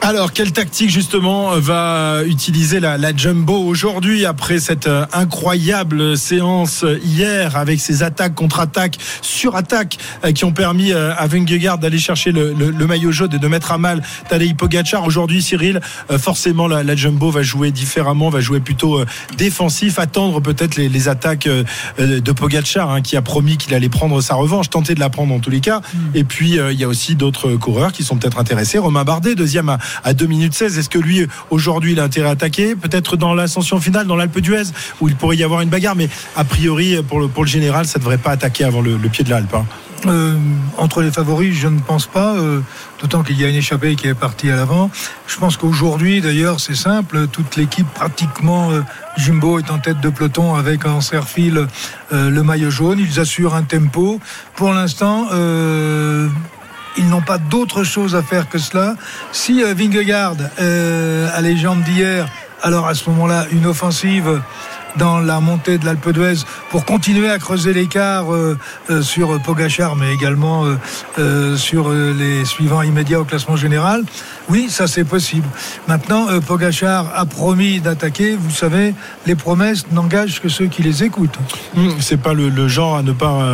Alors, 0.00 0.32
quelle 0.32 0.52
tactique 0.52 0.88
justement 0.90 1.50
va 1.58 2.22
utiliser 2.24 2.80
la, 2.80 2.96
la 2.96 3.14
Jumbo 3.14 3.58
aujourd'hui 3.58 4.24
après 4.24 4.58
cette 4.58 4.86
euh, 4.86 5.04
incroyable 5.12 6.16
séance 6.16 6.82
hier 7.04 7.56
avec 7.56 7.78
ses 7.78 8.02
attaques, 8.02 8.34
contre-attaques, 8.34 8.96
sur-attaques 9.20 9.98
euh, 10.24 10.32
qui 10.32 10.44
ont 10.46 10.52
permis 10.52 10.92
euh, 10.92 11.12
à 11.18 11.26
Vingegaard 11.26 11.76
d'aller 11.78 11.98
chercher 11.98 12.32
le, 12.32 12.54
le- 12.54 12.70
le 12.70 12.86
maillot 12.86 13.12
jaune 13.12 13.34
et 13.34 13.38
de 13.38 13.48
mettre 13.48 13.70
à 13.72 13.76
mal 13.76 14.02
Tadej 14.30 14.54
Pogacar. 14.54 15.04
Aujourd'hui, 15.04 15.42
Cyril, 15.42 15.80
forcément 16.16 16.68
la, 16.68 16.82
la 16.84 16.96
Jumbo 16.96 17.30
va 17.30 17.42
jouer 17.42 17.70
différemment, 17.70 18.30
va 18.30 18.40
jouer 18.40 18.60
plutôt 18.60 19.04
défensif, 19.36 19.98
attendre 19.98 20.40
peut-être 20.40 20.76
les, 20.76 20.88
les 20.88 21.08
attaques 21.08 21.48
de 21.98 22.32
Pogacar 22.32 22.90
hein, 22.90 23.02
qui 23.02 23.16
a 23.16 23.22
promis 23.22 23.58
qu'il 23.58 23.74
allait 23.74 23.88
prendre 23.90 24.20
sa 24.22 24.36
revanche, 24.36 24.70
tenter 24.70 24.94
de 24.94 25.00
la 25.00 25.10
prendre 25.10 25.34
en 25.34 25.40
tous 25.40 25.50
les 25.50 25.60
cas. 25.60 25.82
Et 26.14 26.24
puis 26.24 26.52
il 26.70 26.80
y 26.80 26.84
a 26.84 26.88
aussi 26.88 27.14
d'autres 27.14 27.56
coureurs 27.56 27.92
qui 27.92 28.04
sont 28.04 28.16
peut-être 28.16 28.38
intéressés. 28.38 28.78
Romain 28.78 29.04
Bardet, 29.04 29.34
deuxième 29.34 29.68
à, 29.68 29.78
à 30.04 30.12
2 30.12 30.26
minutes 30.26 30.54
16. 30.54 30.78
Est-ce 30.78 30.88
que 30.88 30.98
lui, 30.98 31.26
aujourd'hui, 31.50 31.92
il 31.92 32.00
a 32.00 32.04
intérêt 32.04 32.28
à 32.28 32.32
attaquer 32.32 32.74
Peut-être 32.74 33.16
dans 33.16 33.34
l'ascension 33.34 33.80
finale, 33.80 34.06
dans 34.06 34.16
l'Alpe 34.16 34.38
d'Huez, 34.40 34.64
où 35.00 35.08
il 35.08 35.16
pourrait 35.16 35.36
y 35.36 35.44
avoir 35.44 35.60
une 35.60 35.70
bagarre. 35.70 35.96
Mais 35.96 36.08
a 36.36 36.44
priori, 36.44 36.96
pour 37.08 37.20
le, 37.20 37.28
général, 37.46 37.86
ça 37.86 37.98
ne 37.98 38.04
devrait 38.04 38.18
pas 38.18 38.30
attaquer 38.30 38.64
avant 38.64 38.80
le, 38.80 38.96
pied 39.08 39.24
de 39.24 39.30
l'Alpe. 39.30 39.54
hein. 39.54 39.64
Euh, 40.06 40.36
entre 40.76 41.02
les 41.02 41.10
favoris, 41.10 41.54
je 41.56 41.66
ne 41.66 41.80
pense 41.80 42.06
pas, 42.06 42.34
euh, 42.36 42.60
d'autant 43.00 43.22
qu'il 43.22 43.40
y 43.40 43.44
a 43.44 43.48
une 43.48 43.56
échappée 43.56 43.96
qui 43.96 44.06
est 44.06 44.14
partie 44.14 44.50
à 44.50 44.56
l'avant. 44.56 44.90
Je 45.26 45.36
pense 45.38 45.56
qu'aujourd'hui, 45.56 46.20
d'ailleurs, 46.20 46.60
c'est 46.60 46.76
simple, 46.76 47.26
toute 47.26 47.56
l'équipe 47.56 47.86
pratiquement 47.94 48.70
euh, 48.70 48.82
Jumbo 49.16 49.58
est 49.58 49.70
en 49.70 49.78
tête 49.78 50.00
de 50.00 50.08
peloton 50.08 50.54
avec 50.54 50.86
en 50.86 51.00
serre-fil 51.00 51.66
euh, 52.12 52.30
le 52.30 52.42
maillot 52.42 52.70
jaune. 52.70 53.00
Ils 53.00 53.18
assurent 53.18 53.54
un 53.54 53.64
tempo. 53.64 54.20
Pour 54.54 54.72
l'instant, 54.72 55.28
ils 56.96 57.08
n'ont 57.08 57.22
pas 57.22 57.38
d'autre 57.38 57.84
chose 57.84 58.14
à 58.14 58.22
faire 58.22 58.48
que 58.48 58.58
cela. 58.58 58.96
Si 59.32 59.62
euh, 59.62 59.74
Vingegaard 59.74 60.36
euh, 60.60 61.28
a 61.32 61.40
les 61.40 61.56
jambes 61.56 61.82
d'hier, 61.82 62.28
alors 62.62 62.88
à 62.88 62.94
ce 62.94 63.08
moment-là, 63.10 63.46
une 63.52 63.66
offensive 63.66 64.40
dans 64.96 65.20
la 65.20 65.40
montée 65.40 65.78
de 65.78 65.84
l'Alpe 65.84 66.10
d'Huez 66.10 66.44
pour 66.70 66.84
continuer 66.84 67.30
à 67.30 67.38
creuser 67.38 67.72
l'écart 67.72 68.32
euh, 68.32 68.58
euh, 68.90 69.02
sur 69.02 69.40
Pogachar, 69.42 69.96
mais 69.96 70.12
également 70.12 70.64
euh, 71.18 71.56
sur 71.56 71.90
les 71.90 72.44
suivants 72.44 72.82
immédiats 72.82 73.20
au 73.20 73.24
classement 73.24 73.56
général. 73.56 74.04
Oui, 74.48 74.68
ça 74.70 74.86
c'est 74.86 75.04
possible. 75.04 75.46
Maintenant, 75.86 76.26
Pogachar 76.40 77.12
a 77.14 77.26
promis 77.26 77.80
d'attaquer. 77.80 78.34
Vous 78.34 78.50
savez, 78.50 78.94
les 79.26 79.34
promesses 79.34 79.86
n'engagent 79.92 80.40
que 80.40 80.48
ceux 80.48 80.66
qui 80.66 80.82
les 80.82 81.04
écoutent. 81.04 81.38
Hum, 81.76 81.96
C'est 82.00 82.16
pas 82.16 82.32
le, 82.32 82.68
genre 82.68 82.96
à 82.96 83.02
ne 83.02 83.12
pas, 83.12 83.44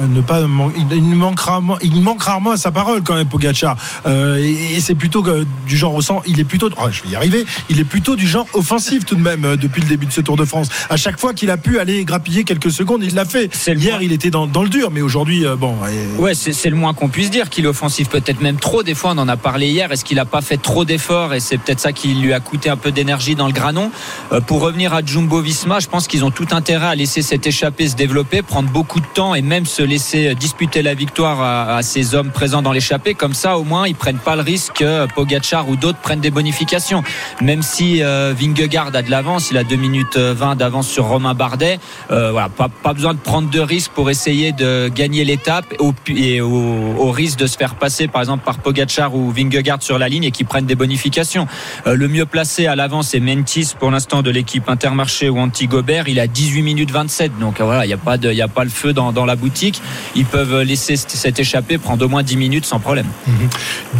ne 0.00 0.20
pas 0.20 0.40
il, 0.76 1.02
manque 1.16 1.40
rarement, 1.40 1.76
il 1.82 2.00
manque 2.00 2.22
rarement 2.22 2.52
à 2.52 2.56
sa 2.56 2.70
parole 2.70 3.02
quand 3.02 3.14
même, 3.14 3.28
Pogacar. 3.28 3.76
Et 4.06 4.80
c'est 4.80 4.94
plutôt 4.94 5.24
du 5.66 5.76
genre 5.76 5.94
au 5.94 6.02
sens, 6.02 6.22
il 6.26 6.38
est 6.38 6.44
plutôt, 6.44 6.70
oh, 6.76 6.88
je 6.90 7.02
vais 7.02 7.08
y 7.10 7.16
arriver, 7.16 7.44
il 7.68 7.80
est 7.80 7.84
plutôt 7.84 8.14
du 8.14 8.26
genre 8.26 8.46
offensif 8.54 9.04
tout 9.04 9.16
de 9.16 9.22
même 9.22 9.56
depuis 9.56 9.82
le 9.82 9.88
début 9.88 10.06
de 10.06 10.12
ce 10.12 10.20
Tour 10.20 10.36
de 10.36 10.44
France. 10.44 10.51
À 10.90 10.96
chaque 10.96 11.18
fois 11.18 11.32
qu'il 11.34 11.50
a 11.50 11.56
pu 11.56 11.78
aller 11.78 12.04
grappiller 12.04 12.44
quelques 12.44 12.70
secondes, 12.70 13.02
il 13.02 13.14
l'a 13.14 13.24
fait. 13.24 13.48
Hier, 13.66 13.96
point. 13.96 14.04
il 14.04 14.12
était 14.12 14.30
dans, 14.30 14.46
dans 14.46 14.62
le 14.62 14.68
dur, 14.68 14.90
mais 14.90 15.00
aujourd'hui, 15.00 15.46
euh, 15.46 15.56
bon. 15.56 15.74
et- 15.86 16.20
Ouais, 16.20 16.34
c'est 16.34 16.70
le 16.70 16.76
moins 16.76 16.94
qu'on 16.94 17.08
puisse 17.08 17.30
dire 17.30 17.48
qu'il 17.50 17.64
est 17.64 17.68
offensif, 17.68 18.08
peut-être 18.08 18.40
même 18.40 18.56
trop. 18.56 18.82
Des 18.82 18.94
fois, 18.94 19.12
on 19.14 19.18
en 19.18 19.28
a 19.28 19.36
parlé 19.36 19.68
hier. 19.68 19.90
Est-ce 19.92 20.04
qu'il 20.04 20.16
n'a 20.16 20.24
pas 20.24 20.40
fait 20.40 20.56
trop 20.56 20.84
d'efforts? 20.84 21.34
Et 21.34 21.40
c'est 21.40 21.58
peut-être 21.58 21.80
ça 21.80 21.92
qui 21.92 22.14
lui 22.14 22.32
a 22.32 22.40
coûté 22.40 22.68
un 22.70 22.76
peu 22.76 22.92
d'énergie 22.92 23.34
dans 23.34 23.46
le 23.46 23.52
granon. 23.52 23.90
Euh, 24.32 24.40
pour 24.40 24.60
revenir 24.60 24.92
à 24.94 25.00
Jumbo 25.04 25.40
Visma, 25.40 25.80
je 25.80 25.88
pense 25.88 26.06
qu'ils 26.06 26.24
ont 26.24 26.30
tout 26.30 26.48
intérêt 26.52 26.86
à 26.86 26.94
laisser 26.94 27.22
cette 27.22 27.46
échappée 27.46 27.88
se 27.88 27.96
développer, 27.96 28.42
prendre 28.42 28.68
beaucoup 28.70 29.00
de 29.00 29.06
temps 29.14 29.34
et 29.34 29.42
même 29.42 29.66
se 29.66 29.82
laisser 29.82 30.34
disputer 30.34 30.82
la 30.82 30.94
victoire 30.94 31.40
à, 31.40 31.76
à 31.76 31.82
ces 31.82 32.14
hommes 32.14 32.30
présents 32.30 32.62
dans 32.62 32.72
l'échappée. 32.72 33.14
Comme 33.14 33.34
ça, 33.34 33.58
au 33.58 33.64
moins, 33.64 33.86
ils 33.86 33.94
prennent 33.94 34.18
pas 34.18 34.36
le 34.36 34.42
risque 34.42 34.72
que 34.74 35.06
Pogachar 35.14 35.68
ou 35.68 35.76
d'autres 35.76 35.98
prennent 35.98 36.20
des 36.20 36.30
bonifications. 36.30 37.02
Même 37.40 37.62
si 37.62 38.02
euh, 38.02 38.34
Vingegaard 38.38 38.90
a 38.94 39.02
de 39.02 39.10
l'avance, 39.10 39.50
il 39.50 39.56
a 39.58 39.64
2 39.64 39.76
minutes 39.76 40.16
20 40.16 40.41
d'avance 40.56 40.88
sur 40.88 41.04
Romain 41.06 41.34
Bardet. 41.34 41.78
Euh, 42.10 42.32
voilà, 42.32 42.48
pas, 42.48 42.68
pas 42.68 42.92
besoin 42.92 43.14
de 43.14 43.18
prendre 43.18 43.48
de 43.48 43.60
risques 43.60 43.92
pour 43.94 44.10
essayer 44.10 44.52
de 44.52 44.88
gagner 44.88 45.24
l'étape 45.24 45.66
et 46.08 46.40
au, 46.40 47.10
risque 47.10 47.38
de 47.38 47.46
se 47.46 47.56
faire 47.56 47.74
passer 47.74 48.08
par 48.08 48.22
exemple 48.22 48.44
par 48.44 48.58
Pogachar 48.58 49.14
ou 49.14 49.30
Vingegaard 49.30 49.82
sur 49.82 49.98
la 49.98 50.08
ligne 50.08 50.24
et 50.24 50.30
qui 50.30 50.44
prennent 50.44 50.66
des 50.66 50.74
bonifications. 50.74 51.46
Euh, 51.86 51.94
le 51.94 52.08
mieux 52.08 52.26
placé 52.26 52.66
à 52.66 52.74
l'avant 52.74 53.02
c'est 53.02 53.20
Mentis 53.20 53.72
pour 53.78 53.90
l'instant 53.90 54.22
de 54.22 54.30
l'équipe 54.30 54.68
Intermarché 54.68 55.28
ou 55.28 55.38
Anti-Gobert. 55.38 56.08
Il 56.08 56.18
a 56.18 56.26
18 56.26 56.62
minutes 56.62 56.90
27 56.90 57.38
donc 57.38 57.60
euh, 57.60 57.64
voilà, 57.64 57.84
il 57.84 57.88
n'y 57.88 57.94
a, 57.94 57.98
pas 57.98 58.14
a 58.14 58.48
pas 58.48 58.64
le 58.64 58.70
feu 58.70 58.92
dans, 58.92 59.12
la 59.24 59.36
boutique. 59.36 59.80
Ils 60.16 60.24
peuvent 60.24 60.62
laisser 60.62 60.96
cette- 60.96 61.38
échappée 61.38 61.78
prendre 61.78 62.04
au 62.04 62.08
moins 62.08 62.22
10 62.22 62.36
minutes 62.36 62.66
sans 62.66 62.78
problème. 62.78 63.06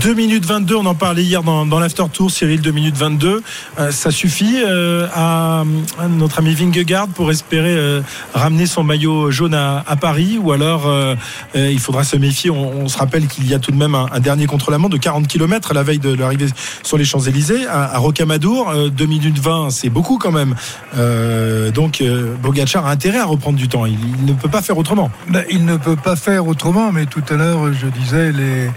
2 0.01 0.15
minutes 0.15 0.45
22, 0.45 0.77
on 0.77 0.87
en 0.87 0.95
parlait 0.95 1.23
hier 1.23 1.43
dans, 1.43 1.79
l'after 1.79 2.05
tour, 2.13 2.31
Cyril, 2.31 2.61
2 2.61 2.71
minutes 2.71 2.97
22. 2.97 3.43
Euh, 3.79 3.91
ça 3.91 4.11
suffit 4.11 4.59
à 4.63 5.65
notre 6.09 6.32
ami 6.39 6.55
Vingegaard 6.55 7.09
pour 7.09 7.31
espérer 7.31 7.75
euh, 7.77 8.01
ramener 8.35 8.67
son 8.67 8.83
maillot 8.85 9.31
jaune 9.31 9.55
à, 9.55 9.85
Paris 10.01 10.39
ou 10.43 10.53
alors 10.53 10.87
euh, 10.87 11.15
euh, 11.55 11.71
il 11.71 11.79
faudra 11.79 12.05
se 12.05 12.17
méfier. 12.17 12.51
On, 12.51 12.89
se 12.89 12.99
rappelle 12.99 13.27
qu'il 13.27 13.47
y 13.47 13.55
a 13.55 13.59
tout 13.59 13.71
de 13.71 13.77
même 13.77 13.95
un, 13.95 14.21
dernier 14.21 14.47
contre-la-montre 14.47 14.95
de 14.95 15.01
40 15.01 15.27
km 15.27 15.75
la 15.75 15.83
veille 15.83 15.99
de 15.99 16.13
l'arrivée 16.13 16.47
sur 16.83 16.99
les 16.99 17.05
Champs-Élysées 17.05 17.67
à, 17.67 17.99
Rocamadour. 17.99 18.71
Euh, 18.71 18.89
2 18.89 19.07
minutes 19.07 19.39
20, 19.39 19.71
c'est 19.71 19.91
beaucoup 19.91 20.19
quand 20.19 20.33
même. 20.33 20.55
Donc 21.75 22.03
Bogacar 22.43 22.87
a 22.87 22.91
intérêt 22.91 23.19
à 23.19 23.25
reprendre 23.25 23.57
du 23.57 23.69
temps. 23.69 23.87
Il, 23.87 23.99
ne 24.25 24.33
peut 24.33 24.49
pas 24.49 24.63
faire 24.63 24.79
autrement. 24.79 25.11
Ben, 25.29 25.45
il 25.51 25.65
ne 25.65 25.77
peut 25.77 25.97
pas 25.97 26.17
faire 26.17 26.47
autrement, 26.47 26.93
mais 26.93 27.07
tout 27.07 27.23
à 27.31 27.35
l'heure, 27.35 27.73
je 27.73 27.87
disais, 27.87 28.33
les, 28.33 28.71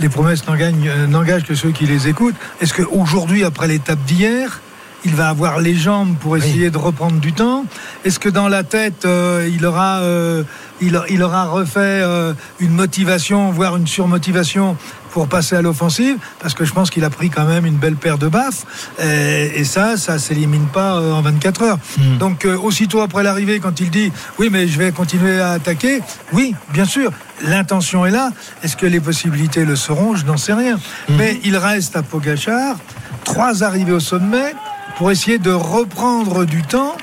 les 0.00 0.08
promesses 0.08 0.44
n'engagent 0.46 1.44
que 1.44 1.54
ceux 1.54 1.70
qui 1.70 1.86
les 1.86 2.08
écoutent. 2.08 2.36
Est-ce 2.60 2.74
qu'aujourd'hui, 2.74 3.44
après 3.44 3.68
l'étape 3.68 4.02
d'hier, 4.06 4.60
il 5.04 5.14
va 5.14 5.28
avoir 5.28 5.60
les 5.60 5.74
jambes 5.74 6.16
pour 6.16 6.36
essayer 6.36 6.70
de 6.70 6.78
reprendre 6.78 7.20
du 7.20 7.32
temps 7.32 7.64
Est-ce 8.04 8.18
que 8.18 8.28
dans 8.28 8.48
la 8.48 8.64
tête, 8.64 9.04
euh, 9.04 9.48
il, 9.52 9.64
aura, 9.64 10.00
euh, 10.00 10.42
il, 10.80 11.00
il 11.08 11.22
aura 11.22 11.44
refait 11.46 11.80
euh, 11.80 12.34
une 12.58 12.72
motivation, 12.72 13.50
voire 13.50 13.76
une 13.76 13.86
surmotivation 13.86 14.76
pour 15.10 15.28
passer 15.28 15.56
à 15.56 15.62
l'offensive? 15.62 16.18
Parce 16.40 16.54
que 16.54 16.64
je 16.64 16.72
pense 16.72 16.90
qu'il 16.90 17.04
a 17.04 17.10
pris 17.10 17.30
quand 17.30 17.44
même 17.44 17.66
une 17.66 17.76
belle 17.76 17.96
paire 17.96 18.18
de 18.18 18.28
baffes. 18.28 18.64
Et, 19.02 19.60
et 19.60 19.64
ça, 19.64 19.96
ça 19.96 20.18
s'élimine 20.18 20.66
pas 20.66 21.00
en 21.00 21.22
24 21.22 21.62
heures. 21.62 21.78
Mm. 21.98 22.18
Donc, 22.18 22.46
aussitôt 22.62 23.00
après 23.00 23.22
l'arrivée, 23.22 23.58
quand 23.58 23.80
il 23.80 23.90
dit 23.90 24.12
oui, 24.38 24.48
mais 24.50 24.68
je 24.68 24.78
vais 24.78 24.92
continuer 24.92 25.40
à 25.40 25.52
attaquer, 25.52 26.00
oui, 26.32 26.54
bien 26.72 26.84
sûr, 26.84 27.10
l'intention 27.42 28.04
est 28.04 28.10
là. 28.10 28.30
Est-ce 28.62 28.76
que 28.76 28.86
les 28.86 29.00
possibilités 29.00 29.64
le 29.64 29.76
seront? 29.76 30.14
Je 30.14 30.26
n'en 30.26 30.36
sais 30.36 30.52
rien. 30.52 30.78
Mais 31.08 31.40
il 31.44 31.56
reste 31.56 31.96
à 31.96 32.02
Pogachar 32.02 32.76
trois 33.24 33.62
arrivées 33.62 33.92
au 33.92 34.00
sommet 34.00 34.54
pour 35.00 35.10
essayer 35.10 35.38
de 35.38 35.50
reprendre 35.50 36.44
du 36.44 36.60
temps 36.60 36.94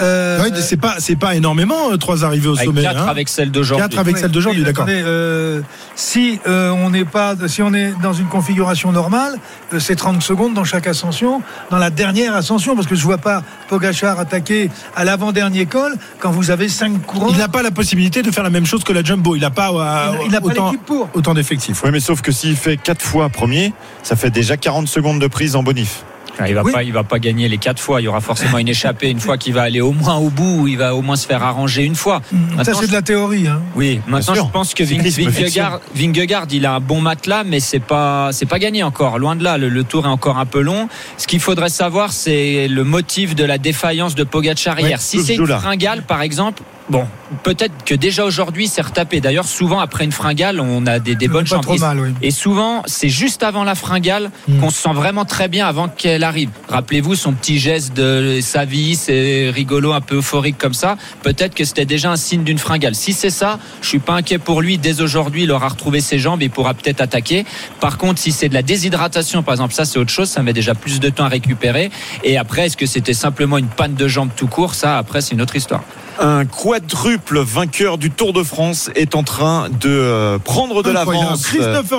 Euh, 0.00 0.40
Ouais, 0.42 0.48
c'est 0.62 0.78
pas, 0.78 0.94
c'est 0.98 1.14
pas 1.14 1.34
énormément, 1.36 1.90
euh, 1.92 1.96
trois 1.98 2.24
arrivées 2.24 2.48
au 2.48 2.54
Avec 2.56 2.64
sommet. 2.66 2.82
4 2.82 2.96
hein. 3.02 3.06
avec 3.06 3.28
celle 3.28 3.50
d'aujourd'hui. 3.50 3.82
Quatre 3.86 3.98
avec 3.98 4.14
Oui, 4.14 4.20
celle 4.22 4.30
d'aujourd'hui, 4.30 4.62
oui, 4.62 4.66
d'accord. 4.66 4.86
euh, 4.88 5.60
si 5.94 6.40
euh, 6.48 6.70
on 6.70 6.88
n'est 6.90 7.04
pas, 7.04 7.34
si 7.46 7.60
on 7.62 7.74
est 7.74 7.92
dans 8.02 8.14
une 8.14 8.26
configuration 8.26 8.92
normale, 8.92 9.34
euh, 9.74 9.78
c'est 9.78 9.94
30 9.94 10.22
secondes 10.22 10.54
dans 10.54 10.64
chaque 10.64 10.86
ascension, 10.86 11.42
dans 11.70 11.76
la 11.78 11.90
dernière 11.90 12.34
ascension, 12.34 12.74
parce 12.74 12.86
que 12.86 12.94
je 12.94 13.02
vois 13.04 13.18
pas 13.18 13.42
Pogachar 13.68 14.18
attaquer 14.18 14.70
à 14.96 15.04
l'avant-dernier 15.04 15.66
col 15.66 15.94
quand 16.18 16.30
vous 16.30 16.50
avez 16.50 16.68
5 16.70 17.02
courants. 17.06 17.28
Il 17.30 17.36
n'a 17.36 17.48
pas 17.48 17.62
la 17.62 17.70
possibilité 17.70 18.22
de 18.22 18.30
faire 18.30 18.44
la 18.44 18.50
même 18.50 18.66
chose 18.66 18.84
que 18.84 18.92
la 18.94 19.02
Jumbo. 19.04 19.36
Il 19.36 19.42
n'a 19.42 19.50
pas, 19.50 19.68
euh, 19.70 20.12
Il 20.26 20.36
autant, 20.42 20.72
pour. 20.86 21.08
autant 21.14 21.34
d'effectifs. 21.34 21.82
Oui, 21.84 21.90
mais 21.92 22.00
sauf 22.00 22.22
que 22.22 22.32
s'il 22.32 22.56
fait 22.56 22.78
4 22.78 23.02
fois 23.02 23.28
premier, 23.28 23.74
ça 24.02 24.16
fait 24.16 24.30
déjà 24.30 24.56
40 24.56 24.88
secondes 24.88 25.20
de 25.20 25.26
prise 25.26 25.56
en 25.56 25.62
bonif. 25.62 26.04
Ah, 26.38 26.48
Il 26.48 26.54
va 26.54 26.62
Oui. 26.62 26.72
pas, 26.72 26.82
il 26.82 26.92
va 26.92 27.04
pas 27.04 27.18
gagner 27.18 27.48
les 27.48 27.58
quatre 27.58 27.80
fois. 27.80 28.00
Il 28.00 28.04
y 28.04 28.08
aura 28.08 28.20
forcément 28.20 28.58
une 28.58 28.68
échappée 28.68 29.08
une 29.10 29.20
fois 29.20 29.38
qu'il 29.38 29.54
va 29.54 29.62
aller 29.62 29.80
au 29.80 29.92
moins 29.92 30.16
au 30.16 30.30
bout. 30.30 30.62
ou 30.62 30.68
Il 30.68 30.78
va 30.78 30.94
au 30.94 31.02
moins 31.02 31.16
se 31.16 31.26
faire 31.26 31.42
arranger 31.42 31.84
une 31.84 31.94
fois. 31.94 32.20
Ça, 32.30 32.36
Maintenant, 32.56 32.74
c'est 32.80 32.86
de 32.88 32.92
la 32.92 33.02
théorie. 33.02 33.46
Hein. 33.46 33.60
Oui, 33.76 34.00
maintenant 34.06 34.34
je 34.34 34.40
pense 34.52 34.74
que 34.74 34.82
Ving- 34.82 35.02
Vingegaard, 35.02 35.80
Vingegaard, 35.94 36.46
il 36.50 36.66
a 36.66 36.74
un 36.74 36.80
bon 36.80 37.00
matelas, 37.00 37.44
mais 37.44 37.60
c'est 37.60 37.80
pas 37.80 38.30
c'est 38.32 38.46
pas 38.46 38.58
gagné 38.58 38.82
encore. 38.82 39.18
Loin 39.18 39.36
de 39.36 39.44
là, 39.44 39.58
le, 39.58 39.68
le 39.68 39.84
tour 39.84 40.04
est 40.06 40.08
encore 40.08 40.38
un 40.38 40.46
peu 40.46 40.60
long. 40.60 40.88
Ce 41.18 41.26
qu'il 41.26 41.40
faudrait 41.40 41.68
savoir, 41.68 42.12
c'est 42.12 42.68
le 42.68 42.84
motif 42.84 43.34
de 43.34 43.44
la 43.44 43.58
défaillance 43.58 44.14
de 44.14 44.24
Pogacar 44.24 44.78
hier. 44.80 44.90
Ouais, 44.90 44.96
si 44.98 45.22
c'est 45.22 45.36
une 45.36 45.46
fringale, 45.46 46.02
par 46.02 46.22
exemple. 46.22 46.62
Bon, 46.90 47.06
peut-être 47.44 47.72
que 47.86 47.94
déjà 47.94 48.26
aujourd'hui 48.26 48.68
c'est 48.68 48.82
retapé. 48.82 49.22
D'ailleurs, 49.22 49.46
souvent 49.46 49.78
après 49.80 50.04
une 50.04 50.12
fringale, 50.12 50.60
on 50.60 50.84
a 50.86 50.98
des, 50.98 51.14
des 51.14 51.28
bonnes 51.28 51.46
pas 51.48 51.58
trop 51.60 51.76
Et- 51.76 51.78
mal, 51.78 51.98
oui. 51.98 52.10
Et 52.20 52.30
souvent, 52.30 52.82
c'est 52.84 53.08
juste 53.08 53.42
avant 53.42 53.64
la 53.64 53.74
fringale 53.74 54.30
Mm. 54.48 54.58
qu'on 54.60 54.68
se 54.68 54.82
sent 54.82 54.92
vraiment 54.92 55.24
très 55.24 55.48
bien 55.48 55.66
avant 55.66 55.88
qu'elle 55.88 56.22
arrive. 56.24 56.50
Rappelez-vous 56.68 57.14
son 57.14 57.32
petit 57.32 57.58
geste 57.58 57.94
de 57.96 58.38
sa 58.42 58.66
vie, 58.66 58.96
c'est 58.96 59.48
rigolo, 59.48 59.94
un 59.94 60.02
peu 60.02 60.16
euphorique 60.16 60.58
comme 60.58 60.74
ça. 60.74 60.98
Peut-être 61.22 61.54
que 61.54 61.64
c'était 61.64 61.86
déjà 61.86 62.10
un 62.10 62.16
signe 62.16 62.44
d'une 62.44 62.58
fringale. 62.58 62.94
Si 62.94 63.14
c'est 63.14 63.30
ça, 63.30 63.58
je 63.80 63.88
suis 63.88 63.98
pas 63.98 64.12
inquiet 64.14 64.38
pour 64.38 64.60
lui. 64.60 64.76
Dès 64.76 65.00
aujourd'hui, 65.00 65.44
il 65.44 65.52
aura 65.52 65.68
retrouvé 65.68 66.00
ses 66.02 66.18
jambes, 66.18 66.42
il 66.42 66.50
pourra 66.50 66.74
peut-être 66.74 67.00
attaquer. 67.00 67.46
Par 67.80 67.96
contre, 67.96 68.20
si 68.20 68.30
c'est 68.30 68.50
de 68.50 68.54
la 68.54 68.62
déshydratation, 68.62 69.42
par 69.42 69.54
exemple, 69.54 69.72
ça 69.72 69.86
c'est 69.86 69.98
autre 69.98 70.12
chose. 70.12 70.28
Ça 70.28 70.42
met 70.42 70.52
déjà 70.52 70.74
plus 70.74 71.00
de 71.00 71.08
temps 71.08 71.24
à 71.24 71.28
récupérer. 71.28 71.90
Et 72.24 72.36
après, 72.36 72.66
est-ce 72.66 72.76
que 72.76 72.84
c'était 72.86 73.14
simplement 73.14 73.56
une 73.56 73.68
panne 73.68 73.94
de 73.94 74.06
jambes 74.06 74.30
tout 74.36 74.48
court? 74.48 74.74
Ça, 74.74 74.98
après, 74.98 75.22
c'est 75.22 75.34
une 75.34 75.40
autre 75.40 75.56
histoire. 75.56 75.82
Un 76.20 76.44
quadruple 76.78 77.38
vainqueur 77.38 77.98
du 77.98 78.10
Tour 78.10 78.32
de 78.32 78.42
France 78.42 78.90
est 78.96 79.14
en 79.14 79.22
train 79.22 79.68
de 79.80 79.88
euh, 79.88 80.38
prendre 80.38 80.82
de 80.82 80.90
l'avance. 80.90 81.46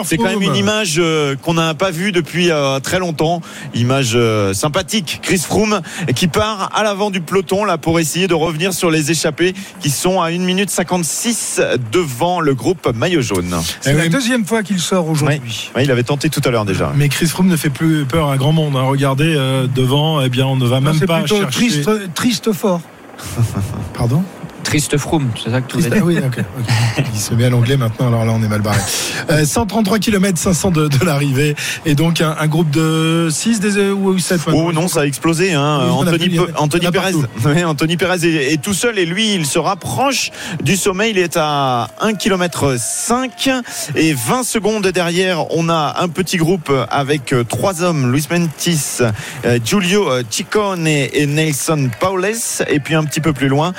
C'est 0.04 0.18
quand 0.18 0.26
même 0.26 0.42
une 0.42 0.56
image 0.58 0.96
euh, 0.98 1.38
qu'on 1.42 1.54
n'a 1.54 1.74
pas 1.74 1.92
vue 1.92 2.12
depuis 2.12 2.52
euh, 2.52 2.82
très 2.82 3.00
longtemps. 3.00 3.40
Image 3.74 4.18
sympathique. 4.54 5.20
Chris 5.22 5.38
Froome 5.38 5.80
qui 6.14 6.28
part 6.28 6.72
à 6.76 6.84
l'avant 6.84 7.10
du 7.10 7.22
peloton 7.22 7.64
là 7.64 7.78
pour 7.78 8.00
essayer 8.02 8.28
de 8.28 8.34
revenir 8.34 8.74
sur 8.74 8.92
les 8.92 9.12
échappés 9.12 9.54
qui 9.80 9.90
sont 9.90 10.22
à 10.22 10.26
1 10.28 10.40
minute 10.40 10.70
56 10.70 11.62
devant 11.94 12.42
le 12.42 12.54
groupe 12.54 12.92
maillot 12.94 13.22
jaune. 13.22 13.56
C'est 13.80 13.92
Eh 13.94 13.98
la 13.98 14.10
deuxième 14.10 14.46
fois 14.46 14.62
qu'il 14.62 14.80
sort 14.82 15.08
aujourd'hui. 15.08 15.72
Il 15.82 15.90
avait 15.90 16.04
tenté 16.04 16.30
tout 16.30 16.42
à 16.44 16.50
l'heure 16.50 16.66
déjà. 16.66 16.92
Mais 16.98 17.08
Chris 17.08 17.28
Froome 17.28 17.48
ne 17.48 17.56
fait 17.56 17.70
plus 17.70 18.04
peur 18.06 18.30
à 18.30 18.36
grand 18.36 18.52
monde. 18.52 18.76
hein. 18.76 18.84
Regardez 18.84 19.36
euh, 19.38 19.68
devant, 19.74 20.20
eh 20.22 20.28
bien, 20.30 20.46
on 20.46 20.58
ne 20.58 20.66
va 20.66 20.82
Non, 20.82 20.92
même 20.92 21.00
pas 21.08 21.20
plutôt 21.22 21.38
chercher. 21.38 21.60
triste, 21.60 21.90
triste 22.14 22.52
fort. 22.52 22.82
Pardon? 23.94 24.22
Triste 24.66 24.98
Froome, 24.98 25.30
c'est 25.42 25.52
ça 25.52 25.62
que 25.62 25.68
tu 25.72 25.78
voulais 25.78 25.90
Triste- 25.90 26.04
dire 26.06 26.22
ah 26.22 26.30
oui, 26.36 26.40
ok. 26.40 26.44
ok. 26.98 27.06
Il 27.14 27.20
se 27.20 27.34
met 27.34 27.46
à 27.46 27.50
l'anglais 27.50 27.78
maintenant, 27.78 28.08
alors 28.08 28.26
là 28.26 28.34
on 28.36 28.44
est 28.44 28.48
mal 28.48 28.62
barré. 28.62 28.80
Euh, 29.30 29.46
133 29.46 30.00
km 30.00 30.38
500 30.38 30.72
de, 30.72 30.88
de 30.88 31.06
l'arrivée 31.06 31.56
et 31.86 31.96
donc 31.96 32.20
un, 32.22 32.36
un 32.40 32.48
groupe 32.48 32.70
de 32.72 33.30
6 33.32 33.60
des, 33.60 33.78
euh, 33.78 33.92
ou 33.94 34.18
7 34.20 34.42
Oh 34.54 34.72
non, 34.74 34.88
ça 34.88 35.02
a 35.02 35.06
explosé. 35.06 35.54
Hein. 35.54 35.80
Oui, 35.84 35.90
Anthony, 36.58 36.82
Pe- 36.84 37.64
Anthony 37.66 37.96
Perez 37.98 38.26
est, 38.28 38.54
est 38.54 38.62
tout 38.62 38.74
seul 38.74 38.98
et 39.00 39.06
lui, 39.06 39.34
il 39.36 39.46
se 39.46 39.60
rapproche 39.60 40.32
du 40.64 40.76
sommet. 40.76 41.12
Il 41.12 41.18
est 41.20 41.38
à 41.38 41.90
1 42.02 42.14
km 42.16 42.76
5 42.78 43.50
et 43.96 44.14
20 44.14 44.44
secondes 44.44 44.88
derrière. 44.88 45.52
On 45.56 45.70
a 45.70 45.96
un 46.00 46.10
petit 46.10 46.38
groupe 46.38 46.72
avec 46.90 47.34
euh, 47.34 47.44
trois 47.44 47.84
hommes 47.84 48.12
Luis 48.12 48.28
Mentis, 48.32 49.00
Giulio 49.64 50.10
euh, 50.10 50.24
Ciccone 50.30 50.88
et 50.88 51.26
Nelson 51.28 51.90
Paules. 52.00 52.26
Et 52.70 52.80
puis 52.80 52.96
un 52.96 53.04
petit 53.04 53.22
peu 53.22 53.34
plus 53.34 53.48
loin, 53.48 53.74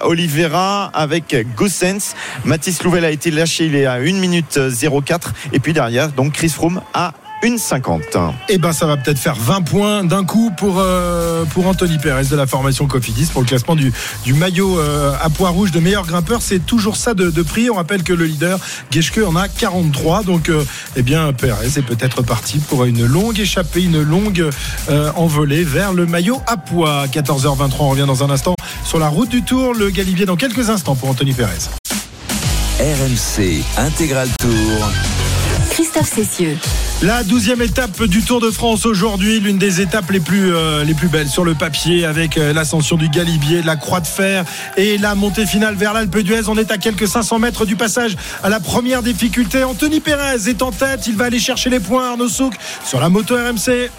Oliveira 0.00 0.90
avec 0.94 1.36
Gossens. 1.56 2.14
Mathis 2.44 2.82
Louvel 2.82 3.04
a 3.04 3.10
été 3.10 3.30
lâché. 3.30 3.66
Il 3.66 3.74
est 3.74 3.86
à 3.86 3.94
1 3.94 4.20
minute 4.20 4.58
04. 5.04 5.32
Et 5.52 5.58
puis 5.58 5.72
derrière, 5.72 6.08
donc 6.08 6.32
Chris 6.32 6.48
Froome 6.48 6.80
à 6.94 7.12
1,50. 7.42 8.32
Et 8.48 8.58
ben 8.58 8.72
ça 8.72 8.86
va 8.86 8.96
peut-être 8.96 9.18
faire 9.18 9.34
20 9.34 9.62
points 9.62 10.04
d'un 10.04 10.24
coup 10.24 10.52
pour, 10.56 10.76
euh, 10.78 11.44
pour 11.46 11.66
Anthony 11.66 11.98
Perez 11.98 12.26
de 12.26 12.36
la 12.36 12.46
formation 12.46 12.86
Cofidis 12.86 13.26
pour 13.32 13.42
le 13.42 13.48
classement 13.48 13.74
du, 13.74 13.92
maillot 14.32 14.78
euh, 14.78 15.12
à 15.20 15.28
poids 15.28 15.50
rouge 15.50 15.72
de 15.72 15.80
meilleur 15.80 16.06
grimpeur. 16.06 16.40
C'est 16.40 16.64
toujours 16.64 16.96
ça 16.96 17.14
de, 17.14 17.42
prix. 17.42 17.68
On 17.68 17.74
rappelle 17.74 18.04
que 18.04 18.12
le 18.12 18.26
leader 18.26 18.60
Geschke 18.90 19.20
en 19.26 19.34
a 19.34 19.48
43. 19.48 20.22
Donc 20.22 20.48
euh, 20.48 20.64
eh 20.94 21.02
bien 21.02 21.32
Perez 21.32 21.78
est 21.78 21.82
peut-être 21.82 22.22
parti 22.22 22.58
pour 22.58 22.84
une 22.84 23.04
longue 23.04 23.40
échappée, 23.40 23.82
une 23.82 24.02
longue 24.02 24.48
envolée 25.16 25.64
vers 25.64 25.92
le 25.92 26.06
maillot 26.06 26.40
à 26.46 26.56
poids. 26.56 27.06
14h23, 27.06 27.74
on 27.80 27.88
revient 27.88 28.04
dans 28.06 28.22
un 28.22 28.30
instant 28.30 28.54
sur 28.84 28.98
la 28.98 29.08
route 29.08 29.28
du 29.28 29.42
Tour. 29.42 29.74
Le 29.74 29.90
Galibier 29.90 30.26
dans 30.26 30.36
quelques 30.36 30.70
instants 30.70 30.94
pour 30.94 31.08
Anthony 31.08 31.32
Perez. 31.32 31.68
RMC 32.80 33.62
Intégral 33.76 34.28
Tour. 34.38 34.90
Christophe 35.70 36.12
Cessieux. 36.12 36.56
La 37.02 37.24
douzième 37.24 37.62
étape 37.62 38.04
du 38.04 38.22
Tour 38.22 38.40
de 38.40 38.50
France 38.50 38.86
aujourd'hui, 38.86 39.40
l'une 39.40 39.58
des 39.58 39.80
étapes 39.80 40.10
les 40.10 40.20
plus, 40.20 40.54
euh, 40.54 40.84
les 40.84 40.94
plus 40.94 41.08
belles 41.08 41.28
sur 41.28 41.44
le 41.44 41.54
papier 41.54 42.04
avec 42.04 42.38
euh, 42.38 42.52
l'ascension 42.52 42.96
du 42.96 43.08
Galibier, 43.08 43.62
la 43.62 43.74
Croix 43.74 44.00
de 44.00 44.06
Fer 44.06 44.44
et 44.76 44.98
la 44.98 45.14
montée 45.14 45.46
finale 45.46 45.74
vers 45.74 45.94
l'Alpe 45.94 46.18
d'Huez. 46.18 46.48
On 46.48 46.56
est 46.56 46.70
à 46.70 46.78
quelques 46.78 47.08
500 47.08 47.40
mètres 47.40 47.66
du 47.66 47.74
passage 47.74 48.16
à 48.44 48.48
la 48.48 48.60
première 48.60 49.02
difficulté. 49.02 49.64
Anthony 49.64 50.00
Perez 50.00 50.48
est 50.48 50.62
en 50.62 50.70
tête, 50.70 51.06
il 51.08 51.16
va 51.16 51.24
aller 51.24 51.40
chercher 51.40 51.70
les 51.70 51.80
points 51.80 52.10
Arnaud 52.10 52.28
Souk 52.28 52.54
sur 52.84 53.00
la 53.00 53.08
moto 53.08 53.34
RMC. 53.34 53.90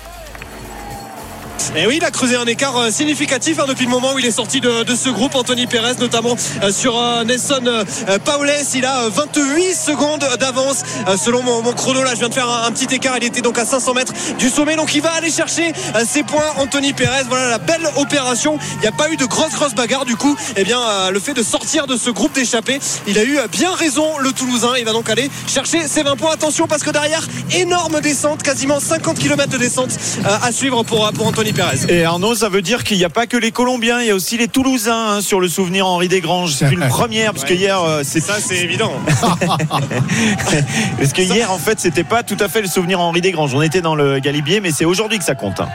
Et 1.76 1.88
oui, 1.88 1.98
il 1.98 2.06
a 2.06 2.12
creusé 2.12 2.36
un 2.36 2.46
écart 2.46 2.78
euh, 2.78 2.92
significatif 2.92 3.60
hein, 3.60 3.66
depuis 3.68 3.86
le 3.86 3.92
moment 3.92 4.14
où 4.14 4.20
il 4.20 4.26
est 4.26 4.32
sorti 4.32 4.60
de, 4.60 4.84
ce 4.96 5.10
groupe. 5.10 5.36
Anthony 5.36 5.66
Perez, 5.66 5.96
notamment 6.00 6.36
euh, 6.62 6.72
sur 6.72 6.98
euh, 6.98 7.24
Nelson 7.24 7.62
euh, 7.66 8.20
Paules, 8.20 8.52
il 8.74 8.86
a 8.86 9.06
euh, 9.06 9.10
28 9.10 9.74
secondes 9.74 10.28
d'avance 10.40 10.84
selon 11.18 11.42
mon, 11.42 11.62
chrono. 11.74 12.04
Là, 12.04 12.12
je 12.14 12.20
viens 12.20 12.30
de 12.30 12.34
faire 12.34 12.50
un, 12.50 12.72
petit 12.72 12.94
écart. 12.94 13.18
Il 13.18 13.24
était 13.24 13.42
donc 13.42 13.58
à 13.58 13.66
500 13.66 13.94
mètres 13.94 14.14
du 14.38 14.50
sommet, 14.50 14.76
donc 14.76 14.94
il 14.94 15.02
va 15.02 15.12
aller 15.12 15.32
chercher 15.32 15.74
ses 16.06 16.24
points. 16.24 16.54
Anthony 16.58 16.94
Perez, 16.94 17.24
voilà 17.28 17.50
la 17.50 17.58
belle 17.60 17.88
opération. 17.98 18.58
Il 18.76 18.82
n'y 18.82 18.88
a 18.88 18.92
pas 18.92 19.10
eu 19.10 19.18
de 19.18 19.26
grosse 19.26 19.54
grosse 19.54 19.74
bagarre 19.74 20.06
du 20.06 20.16
coup. 20.16 20.36
Eh 20.58 20.64
bien, 20.64 20.80
le 21.12 21.20
fait 21.20 21.34
de 21.34 21.44
sortir 21.44 21.88
de 21.88 21.96
ce 21.96 22.10
groupe 22.10 22.34
d'échappés, 22.34 22.80
il 23.08 23.18
a 23.18 23.24
eu 23.24 23.38
bien 23.52 23.74
raison 23.74 24.18
le 24.18 24.32
Toulousain. 24.32 24.74
Il 24.78 24.86
va 24.86 24.92
donc 24.92 25.10
aller 25.10 25.30
chercher 25.48 25.88
ses 25.88 26.04
20 26.04 26.16
points. 26.18 26.34
Attention 26.34 26.68
parce 26.68 26.84
que 26.84 26.90
derrière, 26.90 27.26
énorme 27.54 28.02
descente, 28.02 28.44
quasiment 28.44 28.80
50 28.80 29.18
km 29.20 29.52
de 29.52 29.58
descente 29.58 29.92
à 30.26 30.52
suivre 30.52 30.84
pour, 30.84 31.12
pour 31.14 31.28
Anthony 31.28 31.53
Perez. 31.54 31.78
Et 31.90 32.04
Arnaud, 32.04 32.36
ça 32.36 32.50
veut 32.50 32.62
dire 32.62 32.84
qu'il 32.84 32.98
n'y 32.98 33.04
a 33.04 33.10
pas 33.10 33.28
que 33.28 33.38
les 33.38 33.52
Colombiens, 33.52 34.02
il 34.02 34.08
y 34.08 34.12
a 34.12 34.16
aussi 34.16 34.38
les 34.38 34.48
Toulousains 34.48 35.18
hein, 35.18 35.22
sur 35.22 35.40
le 35.40 35.48
souvenir 35.48 35.88
Henri 35.88 36.08
Desgranges. 36.08 36.54
C'est 36.54 36.72
une 36.72 36.88
première, 36.88 37.34
parce 37.34 37.46
que 37.46 37.54
hier, 37.54 37.82
euh, 37.82 38.02
c'est 38.04 38.20
Ça, 38.20 38.36
c'est 38.40 38.58
évident. 38.58 38.92
parce 40.98 41.14
que 41.14 41.22
hier, 41.22 41.52
en 41.52 41.58
fait, 41.58 41.80
c'était 41.80 42.04
pas 42.04 42.24
tout 42.24 42.38
à 42.40 42.48
fait 42.48 42.62
le 42.62 42.68
souvenir 42.68 43.00
Henri 43.00 43.22
Desgranges. 43.22 43.54
On 43.56 43.62
était 43.62 43.82
dans 43.82 43.96
le 43.96 44.20
Galibier, 44.20 44.60
mais 44.60 44.72
c'est 44.72 44.86
aujourd'hui 44.86 45.18
que 45.20 45.24
ça 45.26 45.36
compte. 45.36 45.60
hein. 45.60 45.70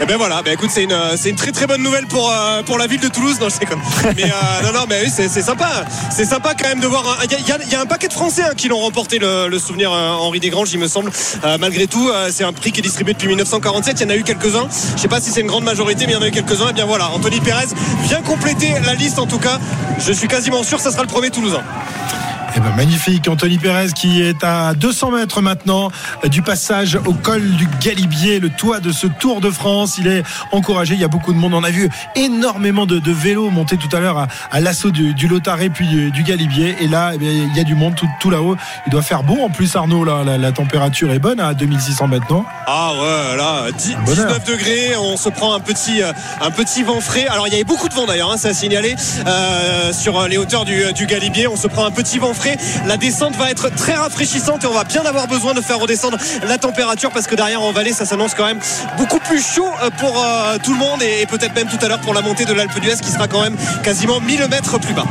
Et 0.00 0.06
ben 0.06 0.16
voilà, 0.16 0.42
ben 0.42 0.52
écoute, 0.52 0.70
c'est 0.72 0.84
une, 0.84 0.92
euh, 0.92 1.16
très 1.36 1.52
très 1.52 1.66
bonne 1.66 1.82
nouvelle 1.82 2.06
pour, 2.06 2.30
euh, 2.30 2.62
pour 2.62 2.78
la 2.78 2.86
ville 2.86 3.00
de 3.00 3.08
Toulouse. 3.08 3.38
Non, 3.40 3.48
je 3.48 3.54
sais 3.54 3.66
comme. 3.66 3.82
Mais 4.16 4.24
euh, 4.24 4.62
non, 4.64 4.72
non, 4.72 4.86
mais 4.88 5.02
oui, 5.04 5.10
c'est, 5.14 5.28
c'est 5.28 5.42
sympa. 5.42 5.84
C'est 6.10 6.24
sympa 6.24 6.54
quand 6.60 6.68
même 6.68 6.80
de 6.80 6.86
voir. 6.86 7.18
Il 7.24 7.70
y 7.70 7.74
a, 7.74 7.80
un 7.80 7.86
paquet 7.86 8.08
de 8.08 8.12
Français 8.12 8.42
hein, 8.42 8.54
qui 8.56 8.68
l'ont 8.68 8.80
remporté 8.80 9.18
le, 9.18 9.58
souvenir 9.58 9.92
Henri 9.92 10.40
Desgranges, 10.40 10.72
il 10.72 10.78
me 10.78 10.88
semble. 10.88 11.10
Malgré 11.58 11.86
tout, 11.86 12.10
c'est 12.30 12.44
un 12.44 12.52
prix 12.52 12.72
qui 12.72 12.80
est 12.80 12.82
distribué 12.82 13.12
depuis 13.12 13.28
1947. 13.28 14.00
Il 14.00 14.02
y 14.02 14.06
en 14.06 14.10
a 14.10 14.16
eu 14.16 14.22
quelques-uns. 14.22 14.68
Je 14.96 15.00
sais 15.00 15.08
pas 15.08 15.20
si 15.20 15.30
c'est 15.30 15.40
une 15.40 15.46
grande 15.46 15.64
majorité, 15.64 16.06
mais 16.06 16.12
il 16.12 16.16
y 16.16 16.18
en 16.18 16.22
a 16.22 16.28
eu 16.28 16.32
quelques-uns. 16.32 16.70
Et 16.70 16.72
bien 16.72 16.86
voilà, 16.86 17.10
Anthony 17.10 17.40
Perez 17.40 17.66
vient 18.04 18.22
compléter 18.22 18.74
la 18.84 18.94
liste 18.94 19.18
en 19.18 19.26
tout 19.26 19.38
cas. 19.38 19.58
Je 19.98 20.12
suis 20.12 20.28
quasiment 20.28 20.62
sûr 20.62 20.78
que 20.78 20.84
ça 20.84 20.90
sera 20.90 21.02
le 21.02 21.08
premier 21.08 21.30
Toulousain. 21.30 21.62
Eh 22.56 22.60
ben, 22.60 22.74
magnifique, 22.76 23.28
Anthony 23.28 23.58
Perez 23.58 23.92
qui 23.94 24.22
est 24.22 24.42
à 24.42 24.74
200 24.74 25.12
mètres 25.12 25.40
maintenant 25.40 25.90
du 26.24 26.42
passage 26.42 26.98
au 27.06 27.12
col 27.12 27.42
du 27.52 27.68
Galibier, 27.80 28.40
le 28.40 28.50
toit 28.50 28.80
de 28.80 28.90
ce 28.90 29.06
Tour 29.06 29.40
de 29.40 29.50
France. 29.50 29.98
Il 29.98 30.08
est 30.08 30.24
encouragé, 30.50 30.94
il 30.94 31.00
y 31.00 31.04
a 31.04 31.08
beaucoup 31.08 31.32
de 31.32 31.38
monde. 31.38 31.54
On 31.54 31.62
a 31.62 31.70
vu 31.70 31.88
énormément 32.16 32.86
de, 32.86 32.98
de 32.98 33.12
vélos 33.12 33.50
monter 33.50 33.76
tout 33.76 33.94
à 33.96 34.00
l'heure 34.00 34.18
à, 34.18 34.26
à 34.50 34.60
l'assaut 34.60 34.90
du, 34.90 35.14
du 35.14 35.28
Lotaré 35.28 35.70
puis 35.70 35.86
du, 35.86 36.10
du 36.10 36.22
Galibier. 36.24 36.76
Et 36.80 36.88
là, 36.88 37.12
eh 37.14 37.18
bien, 37.18 37.30
il 37.30 37.56
y 37.56 37.60
a 37.60 37.64
du 37.64 37.76
monde 37.76 37.94
tout, 37.94 38.08
tout 38.20 38.30
là-haut. 38.30 38.56
Il 38.86 38.90
doit 38.90 39.02
faire 39.02 39.22
beau 39.22 39.38
en 39.42 39.50
plus, 39.50 39.76
Arnaud. 39.76 40.04
Là, 40.04 40.24
la, 40.24 40.36
la 40.36 40.50
température 40.52 41.12
est 41.12 41.20
bonne 41.20 41.38
à 41.38 41.54
2600 41.54 42.08
mètres, 42.08 42.26
non 42.30 42.44
Ah 42.66 42.92
ouais, 42.94 43.36
là, 43.36 43.70
10 43.70 43.96
bonheur. 44.04 44.26
19 44.26 44.44
degrés, 44.44 44.96
on 44.96 45.16
se 45.16 45.28
prend 45.28 45.54
un 45.54 45.60
petit, 45.60 46.02
euh, 46.02 46.12
un 46.40 46.50
petit 46.50 46.82
vent 46.82 47.00
frais. 47.00 47.28
Alors 47.28 47.46
il 47.46 47.52
y 47.52 47.54
avait 47.54 47.64
beaucoup 47.64 47.88
de 47.88 47.94
vent 47.94 48.06
d'ailleurs, 48.06 48.32
hein, 48.32 48.36
ça 48.36 48.48
a 48.48 48.54
signalé 48.54 48.96
euh, 49.26 49.92
sur 49.92 50.26
les 50.26 50.36
hauteurs 50.36 50.64
du, 50.64 50.92
du 50.94 51.06
Galibier. 51.06 51.46
On 51.46 51.56
se 51.56 51.68
prend 51.68 51.84
un 51.86 51.90
petit 51.92 52.18
vent 52.18 52.34
frais 52.34 52.39
frais. 52.40 52.56
La 52.86 52.96
descente 52.96 53.36
va 53.36 53.50
être 53.50 53.68
très 53.74 53.94
rafraîchissante 53.94 54.64
et 54.64 54.66
on 54.66 54.72
va 54.72 54.84
bien 54.84 55.04
avoir 55.04 55.26
besoin 55.26 55.54
de 55.54 55.60
faire 55.60 55.78
redescendre 55.78 56.18
la 56.46 56.58
température 56.58 57.10
parce 57.10 57.26
que 57.26 57.34
derrière 57.34 57.62
en 57.62 57.72
vallée, 57.72 57.92
ça 57.92 58.06
s'annonce 58.06 58.34
quand 58.34 58.46
même 58.46 58.60
beaucoup 58.96 59.18
plus 59.18 59.42
chaud 59.42 59.68
euh, 59.82 59.90
pour 59.98 60.16
euh, 60.16 60.56
tout 60.62 60.72
le 60.72 60.78
monde 60.78 61.02
et, 61.02 61.26
peut-être 61.26 61.54
même 61.54 61.68
tout 61.68 61.84
à 61.84 61.88
l'heure 61.88 62.00
pour 62.00 62.14
la 62.14 62.22
montée 62.22 62.44
de 62.44 62.52
l'Alpe 62.52 62.78
d'Huez 62.80 62.96
qui 63.02 63.10
sera 63.10 63.28
quand 63.28 63.42
même 63.42 63.56
quasiment 63.82 64.20
1000 64.20 64.48
mètres 64.48 64.78
plus 64.78 64.94
bas. 64.94 65.04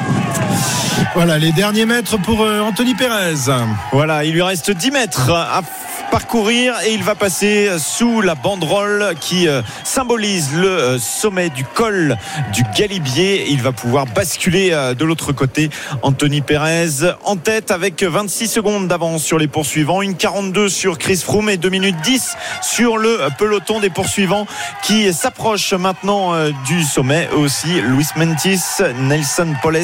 Voilà 1.15 1.37
les 1.37 1.51
derniers 1.51 1.85
mètres 1.85 2.17
pour 2.17 2.43
euh, 2.43 2.61
Anthony 2.61 2.95
Pérez. 2.95 3.51
Voilà, 3.91 4.25
il 4.25 4.33
lui 4.33 4.41
reste 4.41 4.71
10 4.71 4.91
mètres 4.91 5.31
à 5.31 5.61
parcourir 6.09 6.75
et 6.85 6.93
il 6.93 7.03
va 7.03 7.13
passer 7.13 7.69
sous 7.77 8.21
la 8.21 8.33
banderole 8.33 9.13
qui 9.19 9.47
euh, 9.47 9.61
symbolise 9.83 10.53
le 10.55 10.67
euh, 10.67 10.99
sommet 10.99 11.49
du 11.49 11.63
col 11.63 12.17
du 12.51 12.63
Galibier. 12.75 13.45
Il 13.49 13.61
va 13.61 13.71
pouvoir 13.71 14.05
basculer 14.05 14.69
euh, 14.71 14.93
de 14.95 15.05
l'autre 15.05 15.33
côté. 15.33 15.69
Anthony 16.01 16.41
Perez 16.41 17.13
en 17.25 17.35
tête 17.35 17.69
avec 17.69 18.01
26 18.01 18.47
secondes 18.47 18.87
d'avance 18.87 19.23
sur 19.23 19.37
les 19.37 19.47
poursuivants, 19.47 20.01
une 20.01 20.15
42 20.15 20.69
sur 20.69 20.97
Chris 20.97 21.17
Froome 21.17 21.49
et 21.49 21.57
2 21.57 21.69
minutes 21.69 21.97
10 22.03 22.35
sur 22.61 22.97
le 22.97 23.19
peloton 23.37 23.79
des 23.79 23.89
poursuivants 23.89 24.47
qui 24.83 25.13
s'approche 25.13 25.73
maintenant 25.73 26.33
du 26.65 26.83
sommet 26.83 27.29
aussi. 27.35 27.81
Luis 27.81 28.07
Mentis, 28.15 28.61
Nelson 29.01 29.53
Poles 29.61 29.77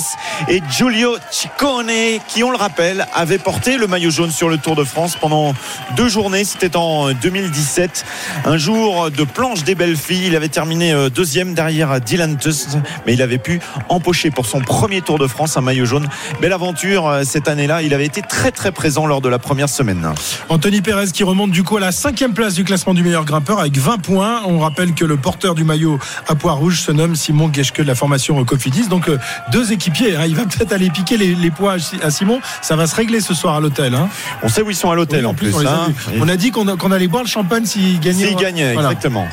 et 0.47 0.61
Giulio 0.69 1.17
Ciccone 1.29 2.19
qui, 2.27 2.43
on 2.43 2.51
le 2.51 2.57
rappelle, 2.57 3.05
avaient 3.13 3.37
porté 3.37 3.77
le 3.77 3.87
maillot 3.87 4.11
jaune 4.11 4.31
sur 4.31 4.49
le 4.49 4.57
Tour 4.57 4.75
de 4.75 4.83
France 4.83 5.15
pendant 5.19 5.53
deux 5.95 6.09
jours 6.09 6.14
journée. 6.15 6.45
C'était 6.45 6.77
en 6.77 7.11
2017. 7.11 8.05
Un 8.45 8.57
jour 8.57 9.11
de 9.11 9.23
planche 9.25 9.65
des 9.65 9.75
belles 9.75 9.97
filles. 9.97 10.27
Il 10.27 10.35
avait 10.37 10.47
terminé 10.47 10.93
euh, 10.93 11.09
deuxième 11.09 11.53
derrière 11.53 11.99
Dylan 11.99 12.37
Tuss, 12.37 12.77
mais 13.05 13.15
il 13.15 13.21
avait 13.21 13.37
pu 13.37 13.59
empocher 13.89 14.31
pour 14.31 14.45
son 14.45 14.61
premier 14.61 15.01
Tour 15.01 15.19
de 15.19 15.27
France 15.27 15.57
un 15.57 15.61
maillot 15.61 15.83
jaune. 15.83 16.07
Belle 16.39 16.53
aventure 16.53 17.09
euh, 17.09 17.23
cette 17.25 17.49
année-là. 17.49 17.81
Il 17.81 17.93
avait 17.93 18.05
été 18.05 18.21
très 18.21 18.51
très 18.51 18.71
présent 18.71 19.05
lors 19.05 19.19
de 19.19 19.27
la 19.27 19.39
première 19.39 19.67
semaine. 19.67 20.13
Anthony 20.47 20.79
Pérez 20.79 21.11
qui 21.11 21.25
remonte 21.25 21.51
du 21.51 21.63
coup 21.63 21.75
à 21.75 21.81
la 21.81 21.91
cinquième 21.91 22.33
place 22.33 22.53
du 22.53 22.63
classement 22.63 22.93
du 22.93 23.03
meilleur 23.03 23.25
grimpeur 23.25 23.59
avec 23.59 23.77
20 23.77 23.97
points. 23.97 24.43
On 24.45 24.59
rappelle 24.59 24.93
que 24.93 25.03
le 25.03 25.17
porteur 25.17 25.53
du 25.53 25.65
maillot 25.65 25.99
à 26.29 26.35
poids 26.35 26.53
rouge 26.53 26.79
se 26.79 26.93
nomme 26.93 27.17
Simon 27.17 27.51
Geschke 27.51 27.81
de 27.81 27.87
la 27.87 27.95
formation 27.95 28.41
Cofidis. 28.45 28.87
Donc 28.87 29.09
euh, 29.09 29.17
deux 29.51 29.73
équipiers. 29.73 30.15
Hein. 30.15 30.27
Il 30.27 30.35
va 30.37 30.43
peut-être 30.45 30.71
aller 30.71 30.89
piquer 30.89 31.17
les, 31.17 31.51
poids 31.51 31.75
à 32.01 32.09
Simon. 32.09 32.39
Ça 32.61 32.77
va 32.77 32.87
se 32.87 32.95
régler 32.95 33.19
ce 33.19 33.33
soir 33.33 33.55
à 33.55 33.59
l'hôtel. 33.59 33.93
Hein. 33.93 34.07
On 34.43 34.47
sait 34.47 34.61
où 34.61 34.69
ils 34.69 34.75
sont 34.75 34.91
à 34.91 34.95
l'hôtel 34.95 35.25
en 35.25 35.33
plus. 35.33 35.53
Hein. 35.65 35.91
On 36.19 36.27
a 36.27 36.35
dit 36.35 36.51
qu'on 36.51 36.91
allait 36.91 37.07
boire 37.07 37.23
le 37.23 37.29
champagne 37.29 37.65
s'il 37.65 37.99
gagnait. 37.99 38.27
S'il 38.27 38.35
gagnait, 38.35 38.73
exactement. 38.73 39.27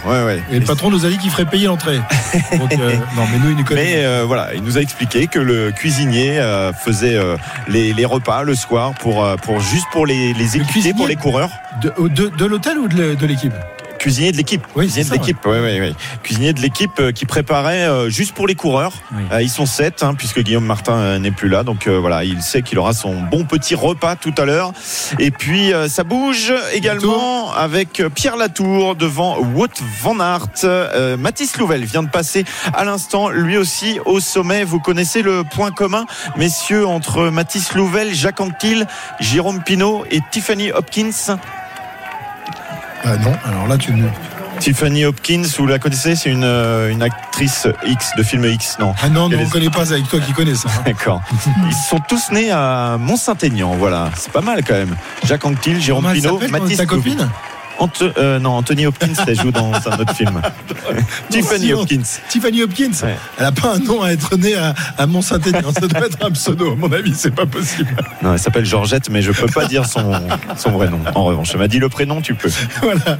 Et 0.50 0.58
le 0.58 0.64
patron 0.64 0.90
nous 0.90 1.06
a 1.06 1.08
dit 1.08 1.18
qu'il 1.18 1.30
ferait 1.30 1.44
payer 1.46 1.66
l'entrée. 1.66 2.00
Euh, 2.72 2.96
non, 3.16 3.24
mais 3.30 3.38
nous, 3.38 3.50
il 3.50 3.56
nous 3.56 3.64
connaît. 3.64 3.82
Mais 3.82 4.04
euh, 4.04 4.24
voilà, 4.26 4.54
il 4.54 4.62
nous 4.62 4.78
a 4.78 4.80
expliqué 4.80 5.26
que 5.26 5.38
le 5.38 5.72
cuisinier 5.72 6.38
euh, 6.38 6.72
faisait 6.72 7.18
les, 7.68 8.04
repas 8.04 8.42
le 8.42 8.54
soir 8.54 8.94
pour, 8.94 9.26
pour 9.42 9.60
juste 9.60 9.86
pour 9.92 10.06
les, 10.06 10.32
les 10.32 10.92
pour 10.94 11.06
les 11.06 11.16
coureurs. 11.16 11.50
De, 11.82 11.92
de 12.28 12.44
l'hôtel 12.46 12.78
ou 12.78 12.88
de 12.88 13.26
l'équipe? 13.26 13.52
Cuisinier 14.02 14.32
de 14.32 14.36
l'équipe. 14.36 14.66
Oui, 14.74 14.86
cuisinier 14.86 15.08
de 15.08 15.14
l'équipe. 15.14 15.38
Oui, 15.44 15.58
oui, 15.62 15.80
oui. 15.80 15.94
Cuisinier 16.24 16.52
de 16.52 16.60
l'équipe 16.60 16.90
euh, 16.98 17.12
qui 17.12 17.24
préparait 17.24 17.86
euh, 17.86 18.10
juste 18.10 18.34
pour 18.34 18.48
les 18.48 18.56
coureurs. 18.56 18.92
Euh, 19.30 19.40
ils 19.40 19.48
sont 19.48 19.64
sept, 19.64 20.02
hein, 20.02 20.14
puisque 20.14 20.40
Guillaume 20.40 20.64
Martin 20.64 21.20
n'est 21.20 21.30
plus 21.30 21.48
là. 21.48 21.62
Donc 21.62 21.86
voilà, 21.86 22.24
il 22.24 22.42
sait 22.42 22.62
qu'il 22.62 22.78
aura 22.80 22.94
son 22.94 23.20
bon 23.20 23.44
petit 23.44 23.76
repas 23.76 24.16
tout 24.16 24.34
à 24.36 24.44
l'heure. 24.44 24.72
Et 25.20 25.30
puis 25.30 25.72
ça 25.88 26.02
bouge 26.02 26.52
également 26.72 27.52
avec 27.52 28.02
Pierre 28.14 28.36
Latour 28.36 28.96
devant 28.96 29.38
Wout 29.38 29.70
van 30.00 30.18
Aert. 30.18 31.16
Mathis 31.18 31.56
Louvel 31.58 31.84
vient 31.84 32.02
de 32.02 32.08
passer 32.08 32.44
à 32.74 32.84
l'instant, 32.84 33.28
lui 33.28 33.56
aussi 33.56 34.00
au 34.04 34.18
sommet. 34.18 34.64
Vous 34.64 34.80
connaissez 34.80 35.22
le 35.22 35.44
point 35.44 35.70
commun, 35.70 36.06
messieurs, 36.36 36.86
entre 36.86 37.28
Mathis 37.28 37.74
Louvel, 37.74 38.14
Jacques 38.14 38.40
Anquetil, 38.40 38.86
Jérôme 39.20 39.62
Pinault 39.62 40.04
et 40.10 40.20
Tiffany 40.30 40.72
Hopkins 40.72 41.36
ah 43.04 43.16
non, 43.16 43.32
alors 43.44 43.66
là 43.66 43.78
tu 43.78 43.92
Tiffany 44.58 45.04
Hopkins, 45.04 45.42
vous 45.58 45.66
la 45.66 45.78
connaissez? 45.78 46.14
C'est 46.14 46.30
une, 46.30 46.44
euh, 46.44 46.90
une, 46.90 47.02
actrice 47.02 47.66
X, 47.84 48.10
de 48.16 48.22
film 48.22 48.44
X, 48.44 48.76
non? 48.78 48.94
Ah 49.02 49.08
non, 49.08 49.28
non 49.28 49.38
on 49.40 49.44
ne 49.44 49.50
connaît 49.50 49.70
pas, 49.70 49.92
avec 49.92 50.08
toi 50.08 50.20
qui 50.20 50.32
connais 50.32 50.54
ça. 50.54 50.68
D'accord. 50.84 51.20
Ils 51.66 51.74
sont 51.74 51.98
tous 52.08 52.30
nés 52.30 52.50
à 52.52 52.96
Mont-Saint-Aignan, 52.98 53.74
voilà. 53.76 54.10
C'est 54.14 54.30
pas 54.30 54.40
mal 54.40 54.62
quand 54.64 54.74
même. 54.74 54.94
Jacques 55.24 55.44
Anquetil, 55.44 55.80
Jérôme 55.80 56.12
Pinault, 56.12 56.40
Mathis. 56.50 56.76
Ta 56.76 56.86
copine 56.86 57.28
euh, 58.18 58.38
non, 58.38 58.50
Anthony 58.50 58.86
Hopkins, 58.86 59.14
elle 59.26 59.40
joue 59.40 59.50
dans 59.50 59.72
un 59.72 59.98
autre 59.98 60.14
film. 60.14 60.40
Tiffany 61.30 61.72
Hopkins. 61.72 62.02
Tiffany 62.28 62.62
Hopkins. 62.62 62.90
Elle 63.38 63.44
n'a 63.44 63.52
pas 63.52 63.74
un 63.74 63.78
nom 63.78 64.02
à 64.02 64.12
être 64.12 64.36
née 64.36 64.54
à, 64.54 65.06
Mont-Saint-Étienne. 65.06 65.64
Ça 65.72 65.86
doit 65.86 66.06
être 66.06 66.24
un 66.24 66.30
pseudo, 66.30 66.72
à 66.72 66.76
mon 66.76 66.92
avis, 66.92 67.14
c'est 67.14 67.34
pas 67.34 67.46
possible. 67.46 67.94
Non, 68.22 68.32
elle 68.32 68.38
s'appelle 68.38 68.64
Georgette, 68.64 69.10
mais 69.10 69.22
je 69.22 69.32
peux 69.32 69.46
pas 69.46 69.66
dire 69.66 69.86
son, 69.86 70.12
son 70.56 70.70
vrai 70.70 70.88
nom. 70.88 71.00
En 71.14 71.24
revanche, 71.24 71.50
elle 71.52 71.60
m'a 71.60 71.68
dit 71.68 71.78
le 71.78 71.88
prénom, 71.88 72.20
tu 72.20 72.34
peux. 72.34 72.50
Voilà. 72.82 73.18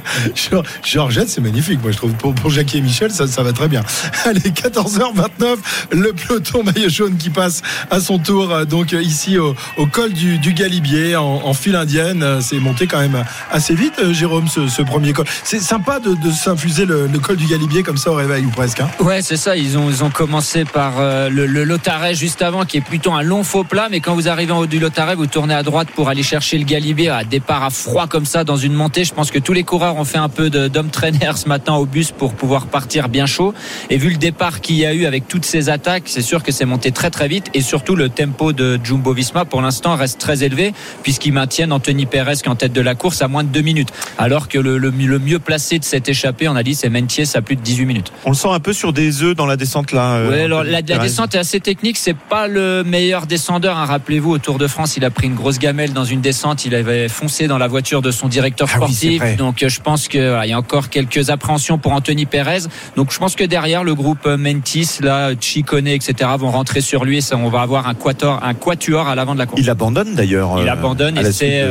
Georgette, 0.83 1.29
c'est 1.29 1.41
magnifique. 1.41 1.81
Moi, 1.81 1.91
je 1.91 1.97
trouve 1.97 2.13
pour, 2.13 2.33
pour 2.35 2.49
Jackie 2.49 2.79
et 2.79 2.81
Michel, 2.81 3.11
ça, 3.11 3.27
ça 3.27 3.43
va 3.43 3.53
très 3.53 3.67
bien. 3.67 3.83
Allez, 4.25 4.39
14h29, 4.39 5.57
le 5.91 6.13
peloton 6.13 6.63
maillot 6.63 6.89
jaune 6.89 7.17
qui 7.17 7.29
passe 7.29 7.61
à 7.89 7.99
son 7.99 8.19
tour, 8.19 8.51
euh, 8.51 8.65
donc 8.65 8.91
ici 8.91 9.37
au, 9.37 9.55
col 9.91 10.13
du, 10.13 10.53
Galibier 10.53 11.15
en, 11.15 11.53
file 11.53 11.75
indienne. 11.75 12.41
C'est 12.41 12.59
monté 12.59 12.87
quand 12.87 12.99
même 12.99 13.23
assez 13.51 13.75
vite, 13.75 13.93
euh, 13.99 14.13
Jérôme 14.13 14.47
ce, 14.67 14.81
premier 14.81 15.13
col. 15.13 15.25
C'est 15.43 15.59
sympa 15.59 15.99
de, 15.99 16.31
s'infuser 16.31 16.85
le, 16.85 17.07
col 17.19 17.37
du 17.37 17.45
Galibier 17.45 17.83
comme 17.83 17.97
ça 17.97 18.11
au 18.11 18.15
réveil 18.15 18.45
ou 18.45 18.49
presque. 18.49 18.81
Hein. 18.81 18.89
ouais, 18.99 19.21
c'est 19.21 19.37
ça. 19.37 19.55
Ils 19.55 19.77
ont, 19.77 19.89
ils 19.89 20.03
ont 20.03 20.09
commencé 20.09 20.65
par 20.65 20.93
euh, 20.99 21.29
le, 21.29 21.45
le 21.45 21.63
Lotaret 21.63 22.13
juste 22.13 22.41
avant, 22.41 22.65
qui 22.65 22.77
est 22.77 22.81
plutôt 22.81 23.11
un 23.13 23.21
long 23.21 23.43
faux 23.43 23.63
plat. 23.63 23.87
Mais 23.89 23.99
quand 23.99 24.15
vous 24.15 24.27
arrivez 24.27 24.51
en 24.51 24.59
haut 24.59 24.67
du 24.67 24.79
Lotaret, 24.79 25.15
vous 25.15 25.27
tournez 25.27 25.53
à 25.53 25.63
droite 25.63 25.89
pour 25.95 26.09
aller 26.09 26.23
chercher 26.23 26.57
le 26.57 26.65
Galibier 26.65 27.09
à 27.09 27.23
départ 27.23 27.63
à 27.63 27.69
froid 27.69 28.07
comme 28.07 28.25
ça 28.25 28.43
dans 28.43 28.57
une 28.57 28.73
montée. 28.73 29.03
Je 29.03 29.13
pense 29.13 29.31
que 29.31 29.39
tous 29.39 29.53
les 29.53 29.63
coureurs 29.63 29.97
ont 29.97 30.05
fait 30.05 30.17
un 30.17 30.29
peu 30.29 30.49
d'homme 30.49 30.89
trainer 30.89 31.31
ce 31.35 31.47
matin 31.47 31.73
au 31.75 31.85
bus 31.85 32.11
pour 32.11 32.33
pouvoir 32.33 32.67
partir 32.67 33.09
bien 33.09 33.25
chaud. 33.25 33.53
Et 33.89 33.97
vu 33.97 34.09
le 34.09 34.17
départ 34.17 34.61
qu'il 34.61 34.75
y 34.75 34.85
a 34.85 34.93
eu 34.93 35.05
avec 35.05 35.27
toutes 35.27 35.45
ces 35.45 35.69
attaques, 35.69 36.03
c'est 36.07 36.21
sûr 36.21 36.43
que 36.43 36.51
c'est 36.51 36.65
monté 36.65 36.91
très 36.91 37.09
très 37.09 37.27
vite. 37.27 37.49
Et 37.53 37.61
surtout, 37.61 37.95
le 37.95 38.09
tempo 38.09 38.53
de 38.53 38.79
Jumbo 38.83 39.13
Visma 39.13 39.45
pour 39.45 39.61
l'instant 39.61 39.95
reste 39.95 40.19
très 40.19 40.43
élevé 40.43 40.73
puisqu'ils 41.03 41.33
maintiennent 41.33 41.71
Anthony 41.71 42.05
Perez 42.05 42.35
qui 42.35 42.45
est 42.45 42.49
en 42.49 42.55
tête 42.55 42.73
de 42.73 42.81
la 42.81 42.95
course 42.95 43.21
à 43.21 43.27
moins 43.27 43.43
de 43.43 43.49
deux 43.49 43.61
minutes. 43.61 43.89
Alors 44.17 44.42
que 44.47 44.57
le, 44.57 44.77
le, 44.77 44.91
mieux 44.91 45.39
placé 45.39 45.79
de 45.79 45.83
cette 45.83 46.09
échappée, 46.09 46.47
on 46.47 46.55
a 46.55 46.63
dit, 46.63 46.75
c'est 46.75 46.89
Mentiès 46.89 47.35
à 47.35 47.41
plus 47.41 47.55
de 47.55 47.61
18 47.61 47.85
minutes. 47.85 48.13
On 48.25 48.29
le 48.29 48.35
sent 48.35 48.49
un 48.49 48.59
peu 48.59 48.73
sur 48.73 48.93
des 48.93 49.23
œufs 49.23 49.35
dans 49.35 49.45
la 49.45 49.57
descente 49.57 49.91
là. 49.91 50.15
Euh, 50.15 50.45
alors, 50.45 50.63
la, 50.63 50.81
descente 50.81 51.35
est 51.35 51.39
assez 51.39 51.59
technique. 51.59 51.97
C'est 51.97 52.15
pas 52.15 52.47
le 52.47 52.83
meilleur 52.83 53.25
descendeur. 53.25 53.77
Hein. 53.77 53.85
Rappelez-vous, 53.85 54.31
au 54.31 54.37
Tour 54.37 54.57
de 54.57 54.67
France, 54.67 54.97
il 54.97 55.05
a 55.05 55.09
pris 55.09 55.27
une 55.27 55.35
grosse 55.35 55.59
gamelle 55.59 55.93
dans 55.93 56.03
une 56.03 56.21
descente. 56.21 56.65
Il 56.65 56.75
avait 56.75 57.09
foncé 57.09 57.47
dans 57.47 57.57
la 57.57 57.67
voiture 57.67 58.01
de 58.01 58.11
son 58.11 58.27
directeur 58.27 58.67
ah 58.71 58.75
sportif. 58.77 59.21
Donc, 59.37 59.63
euh, 59.63 59.69
je 59.69 59.81
pense 59.81 60.07
qu'il 60.07 60.21
y 60.21 60.53
a 60.53 60.57
encore 60.57 60.89
quelques 60.89 61.29
appréhensions 61.29 61.77
pour 61.77 61.93
Anthony 61.93 62.25
Perez. 62.25 62.63
Donc, 62.95 63.11
je 63.11 63.19
pense 63.19 63.35
que 63.35 63.43
derrière, 63.43 63.83
le 63.83 63.95
groupe 63.95 64.25
Mentis, 64.25 64.99
là, 65.01 65.31
Chicone, 65.39 65.87
etc., 65.87 66.29
vont 66.37 66.51
rentrer 66.51 66.81
sur 66.81 67.05
lui. 67.05 67.19
Et 67.19 67.35
on 67.35 67.49
va 67.49 67.61
avoir 67.61 67.87
un 67.87 67.93
quatuor, 67.93 68.39
un 68.43 68.53
quatuor 68.53 69.07
à 69.07 69.15
l'avant 69.15 69.33
de 69.33 69.39
la 69.39 69.45
course. 69.45 69.61
Il 69.61 69.69
abandonne 69.69 70.15
d'ailleurs. 70.15 70.59
Il 70.61 70.69
abandonne 70.69 71.17
et 71.17 71.31
c'est 71.31 71.63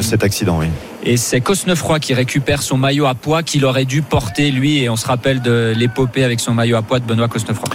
cet 0.00 0.24
accident, 0.24 0.58
oui. 0.58 0.66
Et 1.08 1.16
c'est 1.16 1.40
Cosnefroy 1.40 2.00
qui 2.00 2.14
récupère 2.14 2.62
son 2.62 2.76
maillot 2.76 3.06
à 3.06 3.14
poids 3.14 3.44
qu'il 3.44 3.64
aurait 3.64 3.84
dû 3.84 4.02
porter 4.02 4.50
lui. 4.50 4.78
Et 4.78 4.88
on 4.88 4.96
se 4.96 5.06
rappelle 5.06 5.40
de 5.40 5.72
l'épopée 5.76 6.24
avec 6.24 6.40
son 6.40 6.52
maillot 6.52 6.76
à 6.76 6.82
poids 6.82 6.98
de 6.98 7.04
Benoît 7.04 7.28
Cosnefroy. 7.28 7.68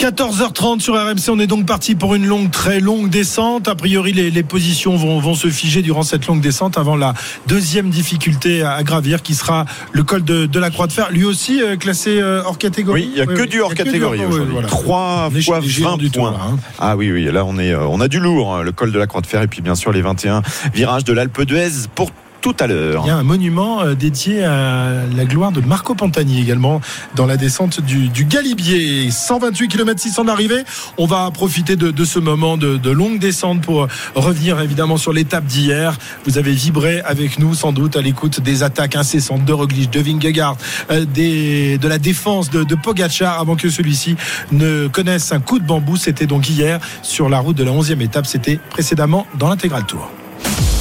14h30 0.00 0.80
sur 0.80 0.94
RMC. 0.94 1.28
On 1.28 1.38
est 1.38 1.46
donc 1.46 1.66
parti 1.66 1.94
pour 1.94 2.16
une 2.16 2.26
longue, 2.26 2.50
très 2.50 2.80
longue 2.80 3.08
descente. 3.08 3.68
A 3.68 3.76
priori, 3.76 4.12
les, 4.12 4.42
positions 4.42 4.96
vont, 4.96 5.20
vont, 5.20 5.36
se 5.36 5.46
figer 5.50 5.82
durant 5.82 6.02
cette 6.02 6.26
longue 6.26 6.40
descente 6.40 6.76
avant 6.76 6.96
la 6.96 7.14
deuxième 7.46 7.90
difficulté 7.90 8.62
à, 8.62 8.82
gravir 8.82 9.22
qui 9.22 9.36
sera 9.36 9.66
le 9.92 10.02
col 10.02 10.24
de, 10.24 10.58
la 10.58 10.70
Croix 10.70 10.88
de 10.88 10.92
Fer. 10.92 11.12
Lui 11.12 11.24
aussi 11.24 11.62
euh, 11.62 11.76
classé 11.76 12.20
euh, 12.20 12.42
hors 12.44 12.58
catégorie. 12.58 13.02
Oui, 13.02 13.10
il 13.12 13.14
n'y 13.14 13.20
a 13.20 13.26
que 13.26 13.46
du 13.46 13.60
hors 13.60 13.74
catégorie 13.74 14.24
aujourd'hui. 14.24 14.56
3 14.66 15.30
fois 15.44 15.60
20 15.60 15.96
du 15.96 16.10
points. 16.10 16.34
Hein. 16.34 16.56
Ah 16.80 16.96
oui, 16.96 17.12
oui. 17.12 17.30
Là, 17.30 17.44
on, 17.44 17.56
est, 17.56 17.72
euh, 17.72 17.86
on 17.86 18.00
a 18.00 18.08
du 18.08 18.18
lourd. 18.18 18.52
Hein, 18.52 18.62
le 18.62 18.72
col 18.72 18.90
de 18.90 18.98
la 18.98 19.06
Croix 19.06 19.20
de 19.20 19.28
Fer 19.28 19.42
et 19.42 19.46
puis 19.46 19.62
bien 19.62 19.76
sûr 19.76 19.92
les 19.92 20.02
21 20.02 20.42
virages 20.74 21.04
de 21.04 21.12
l'Alpe 21.12 21.42
d'Huez 21.42 21.86
pour 21.94 22.10
tout 22.44 22.54
à 22.60 22.66
l'heure. 22.66 23.04
Il 23.06 23.08
y 23.08 23.10
a 23.10 23.16
un 23.16 23.22
monument 23.22 23.80
euh, 23.80 23.94
dédié 23.94 24.44
à 24.44 25.06
la 25.16 25.24
gloire 25.24 25.50
de 25.50 25.62
Marco 25.62 25.94
Pantani 25.94 26.42
également 26.42 26.82
dans 27.14 27.24
la 27.24 27.38
descente 27.38 27.80
du, 27.80 28.10
Galibier. 28.26 29.10
128 29.10 29.68
km 29.68 29.98
600 29.98 30.24
d'arrivée. 30.24 30.62
On 30.98 31.06
va 31.06 31.30
profiter 31.30 31.74
de, 31.74 32.04
ce 32.04 32.18
moment 32.18 32.58
de, 32.58 32.90
longue 32.90 33.18
descente 33.18 33.62
pour 33.62 33.88
revenir 34.14 34.60
évidemment 34.60 34.98
sur 34.98 35.14
l'étape 35.14 35.46
d'hier. 35.46 35.96
Vous 36.26 36.36
avez 36.36 36.52
vibré 36.52 37.00
avec 37.06 37.38
nous 37.38 37.54
sans 37.54 37.72
doute 37.72 37.96
à 37.96 38.02
l'écoute 38.02 38.40
des 38.40 38.62
attaques 38.62 38.94
incessantes 38.94 39.46
de 39.46 39.52
Roglic, 39.54 39.90
de 39.90 40.00
Vingegaard, 40.00 40.58
euh, 40.90 41.06
de 41.06 41.88
la 41.88 41.98
défense 41.98 42.50
de, 42.50 42.62
de 42.62 42.74
Pogacar 42.74 43.40
avant 43.40 43.56
que 43.56 43.70
celui-ci 43.70 44.16
ne 44.52 44.86
connaisse 44.88 45.32
un 45.32 45.40
coup 45.40 45.58
de 45.58 45.64
bambou. 45.64 45.96
C'était 45.96 46.26
donc 46.26 46.50
hier 46.50 46.78
sur 47.00 47.30
la 47.30 47.38
route 47.38 47.56
de 47.56 47.64
la 47.64 47.70
11e 47.70 48.02
étape. 48.02 48.26
C'était 48.26 48.60
précédemment 48.68 49.26
dans 49.38 49.48
l'intégral 49.48 49.86
tour 49.86 50.10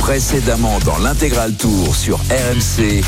précédemment 0.04 0.80
dans 0.80 0.98
l'intégral 0.98 1.54
tour 1.54 1.96
sur 1.96 2.18
RMC. 2.30 3.02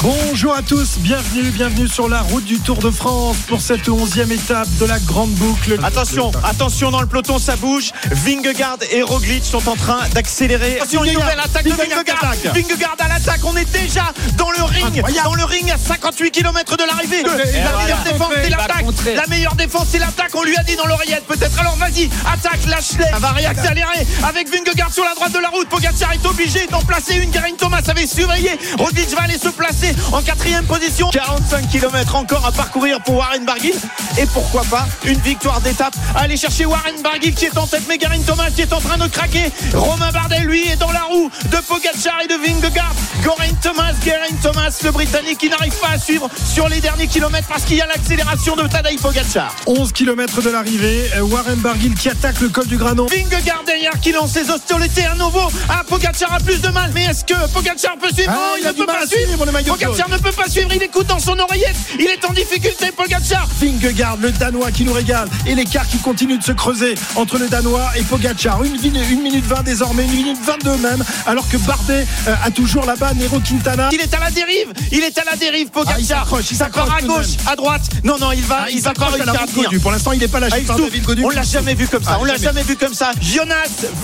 Bonjour 0.00 0.54
à 0.54 0.62
tous, 0.62 0.98
bienvenue, 0.98 1.50
bienvenue 1.50 1.88
sur 1.88 2.08
la 2.08 2.20
route 2.20 2.44
du 2.44 2.60
Tour 2.60 2.76
de 2.78 2.88
France 2.88 3.38
pour 3.48 3.60
cette 3.60 3.88
onzième 3.88 4.30
étape 4.30 4.68
de 4.78 4.84
la 4.84 5.00
grande 5.00 5.30
boucle. 5.30 5.76
Attention, 5.82 6.30
attention 6.44 6.92
dans 6.92 7.00
le 7.00 7.08
peloton, 7.08 7.40
ça 7.40 7.56
bouge. 7.56 7.90
Vingegaard 8.12 8.78
et 8.92 9.02
Roglic 9.02 9.44
sont 9.44 9.68
en 9.68 9.74
train 9.74 10.08
d'accélérer. 10.14 10.76
Attention, 10.76 11.02
une 11.02 11.14
nouvelle 11.14 11.40
attaque 11.40 11.64
de 11.64 11.70
Vingegaard 11.70 12.32
Vingegaard. 12.54 12.96
à 13.00 13.08
l'attaque. 13.08 13.40
On 13.42 13.56
est 13.56 13.70
déjà 13.72 14.12
dans 14.36 14.52
le 14.52 14.62
ring, 14.62 15.02
dans 15.24 15.34
le 15.34 15.44
ring 15.44 15.68
à 15.68 15.76
58 15.76 16.30
km 16.30 16.76
de 16.76 16.84
l'arrivée. 16.84 17.24
La 17.24 17.34
meilleure 17.82 18.04
défense, 18.04 18.32
c'est 18.40 18.50
l'attaque. 18.50 18.84
La 19.16 19.26
meilleure 19.26 19.56
défense, 19.56 19.86
c'est 19.90 19.98
l'attaque. 19.98 20.30
On 20.34 20.44
lui 20.44 20.56
a 20.56 20.62
dit 20.62 20.76
dans 20.76 20.86
l'oreillette, 20.86 21.24
peut-être. 21.26 21.58
Alors 21.58 21.74
vas-y, 21.74 22.08
attaque, 22.24 22.64
lâche-les. 22.68 23.10
Ça 23.10 23.18
va 23.18 23.32
réaccélérer 23.32 24.06
avec 24.22 24.48
Vingegaard 24.48 24.92
sur 24.92 25.04
la 25.04 25.14
droite 25.14 25.32
de 25.32 25.40
la 25.40 25.48
route. 25.48 25.68
Pogacar 25.68 26.12
est 26.12 26.24
obligé 26.24 26.68
d'en 26.68 26.82
placer 26.82 27.16
une. 27.16 27.32
Geraint 27.32 27.56
Thomas 27.58 27.82
avait 27.88 28.06
surveillé. 28.06 28.56
Roglic 28.78 29.08
va 29.10 29.22
aller 29.22 29.38
se 29.38 29.48
placer 29.48 29.87
en 30.12 30.22
quatrième 30.22 30.64
position. 30.64 31.08
45 31.10 31.68
km 31.68 32.14
encore 32.16 32.44
à 32.46 32.52
parcourir 32.52 33.00
pour 33.00 33.16
Warren 33.16 33.44
Barguil. 33.44 33.74
Et 34.18 34.26
pourquoi 34.26 34.62
pas 34.64 34.86
une 35.04 35.18
victoire 35.20 35.60
d'étape. 35.60 35.94
Aller 36.16 36.36
chercher 36.36 36.66
Warren 36.66 37.00
Barguil 37.02 37.34
qui 37.34 37.46
est 37.46 37.56
en 37.58 37.66
tête, 37.66 37.82
mais 37.88 37.98
Geraint 38.00 38.20
Thomas 38.26 38.50
qui 38.54 38.62
est 38.62 38.72
en 38.72 38.80
train 38.80 38.96
de 38.98 39.06
craquer. 39.06 39.50
Romain 39.74 40.10
Bardet, 40.12 40.40
lui, 40.40 40.66
est 40.68 40.76
dans 40.76 40.90
la 40.92 41.02
roue 41.02 41.30
de 41.50 41.56
Pogacar 41.58 42.20
et 42.24 42.26
de 42.26 42.34
Vingegaard. 42.34 42.92
Geraint 43.22 43.54
Thomas, 43.62 43.92
Geraint 44.04 44.36
Thomas, 44.42 44.70
le 44.84 44.90
Britannique, 44.90 45.38
qui 45.38 45.48
n'arrive 45.48 45.74
pas 45.80 45.90
à 45.94 45.98
suivre 45.98 46.28
sur 46.52 46.68
les 46.68 46.80
derniers 46.80 47.06
kilomètres 47.08 47.48
parce 47.48 47.64
qu'il 47.64 47.76
y 47.76 47.80
a 47.82 47.86
l'accélération 47.86 48.56
de 48.56 48.66
Tadej 48.66 48.98
Pogacar. 49.00 49.54
11 49.66 49.92
km 49.92 50.42
de 50.42 50.50
l'arrivée, 50.50 51.10
euh, 51.16 51.20
Warren 51.22 51.56
Barguil 51.58 51.94
qui 51.94 52.08
attaque 52.08 52.40
le 52.40 52.48
col 52.48 52.66
du 52.66 52.76
Granon. 52.76 53.06
Vingegaard 53.06 53.62
derrière 53.66 53.92
qui 54.00 54.12
lance 54.12 54.32
ses 54.32 54.50
hostilités 54.50 55.04
à 55.06 55.14
nouveau. 55.14 55.48
Ah, 55.68 55.82
Pogacar 55.86 56.32
a 56.34 56.38
plus 56.40 56.60
de 56.60 56.68
mal. 56.68 56.90
Mais 56.94 57.04
est-ce 57.04 57.24
que 57.24 57.34
Pogacar 57.52 57.96
peut 58.00 58.10
suivre? 58.12 58.30
Ah, 58.32 58.38
Non, 58.38 58.56
il, 58.56 58.62
il 58.62 58.66
a 58.66 58.72
ne 58.72 58.76
peut 58.76 58.86
pas 58.86 59.02
à 59.02 59.06
suivre, 59.06 59.26
suivre. 59.28 59.44
le 59.46 59.52
maillot 59.52 59.74
Pogacar 59.78 60.08
ne 60.08 60.18
peut 60.18 60.32
pas 60.32 60.48
suivre. 60.48 60.70
Il 60.74 60.82
écoute 60.82 61.06
dans 61.06 61.18
son 61.18 61.38
oreillette. 61.38 61.76
Il 61.98 62.06
est 62.06 62.24
en 62.24 62.32
difficulté, 62.32 62.90
Pogacar. 62.92 63.46
Vingegaard, 63.60 64.16
le 64.20 64.32
Danois 64.32 64.70
qui 64.72 64.84
nous 64.84 64.92
régale. 64.92 65.28
Et 65.46 65.54
l'écart 65.54 65.86
qui 65.86 65.98
continue 65.98 66.38
de 66.38 66.42
se 66.42 66.52
creuser 66.52 66.94
entre 67.16 67.38
le 67.38 67.48
Danois 67.48 67.90
et 67.96 68.02
Pogacar. 68.02 68.62
Une, 68.64 68.74
une 68.84 69.22
minute 69.22 69.44
20 69.44 69.62
désormais, 69.62 70.04
une 70.04 70.12
minute 70.12 70.38
22 70.42 70.76
même. 70.78 71.04
Alors 71.26 71.48
que 71.48 71.56
Bardet 71.58 72.06
euh, 72.26 72.34
a 72.44 72.50
toujours 72.50 72.84
là-bas 72.84 73.14
Nero 73.14 73.40
Quintana. 73.40 73.88
Il 73.92 74.00
est 74.00 74.12
à 74.14 74.18
la 74.20 74.30
dérive. 74.30 74.72
Il 74.92 75.00
est 75.04 75.16
à 75.18 75.24
la 75.24 75.36
dérive, 75.36 75.68
Ah, 75.74 75.80
il 75.80 75.84
Pogacar. 75.84 76.18
s'accroche, 76.20 76.50
il 76.50 76.56
s'accroche 76.56 76.86
part 76.86 76.96
à 76.96 77.02
gauche, 77.02 77.26
à 77.46 77.56
droite. 77.56 77.82
Non, 78.04 78.16
non, 78.18 78.32
il 78.32 78.42
va, 78.42 78.62
Ah, 78.64 78.70
il 78.70 78.80
va 78.80 78.92
pas 78.92 79.00
s'accroche 79.06 79.20
à 79.20 79.24
la 79.24 79.32
réussir 79.32 79.60
à 79.60 79.64
tenir. 79.68 79.80
Pour 79.80 79.90
l'instant, 79.90 80.12
il 80.12 80.18
n'est 80.20 80.28
pas 80.28 80.38
Ah, 80.38 80.48
lâché 80.48 80.60
il 80.60 80.66
par. 80.66 80.76
David 80.78 81.02
Godu. 81.04 81.24
On 81.24 81.30
l'a 81.30 81.42
jamais 81.42 81.74
vu 81.74 81.86
comme 81.86 82.02
ça. 82.02 82.10
Ah, 82.14 82.18
on 82.20 82.24
l'a 82.24 82.34
jamais. 82.34 82.44
jamais 82.46 82.62
vu 82.62 82.76
comme 82.76 82.94
ça. 82.94 83.10
Jonas 83.20 83.54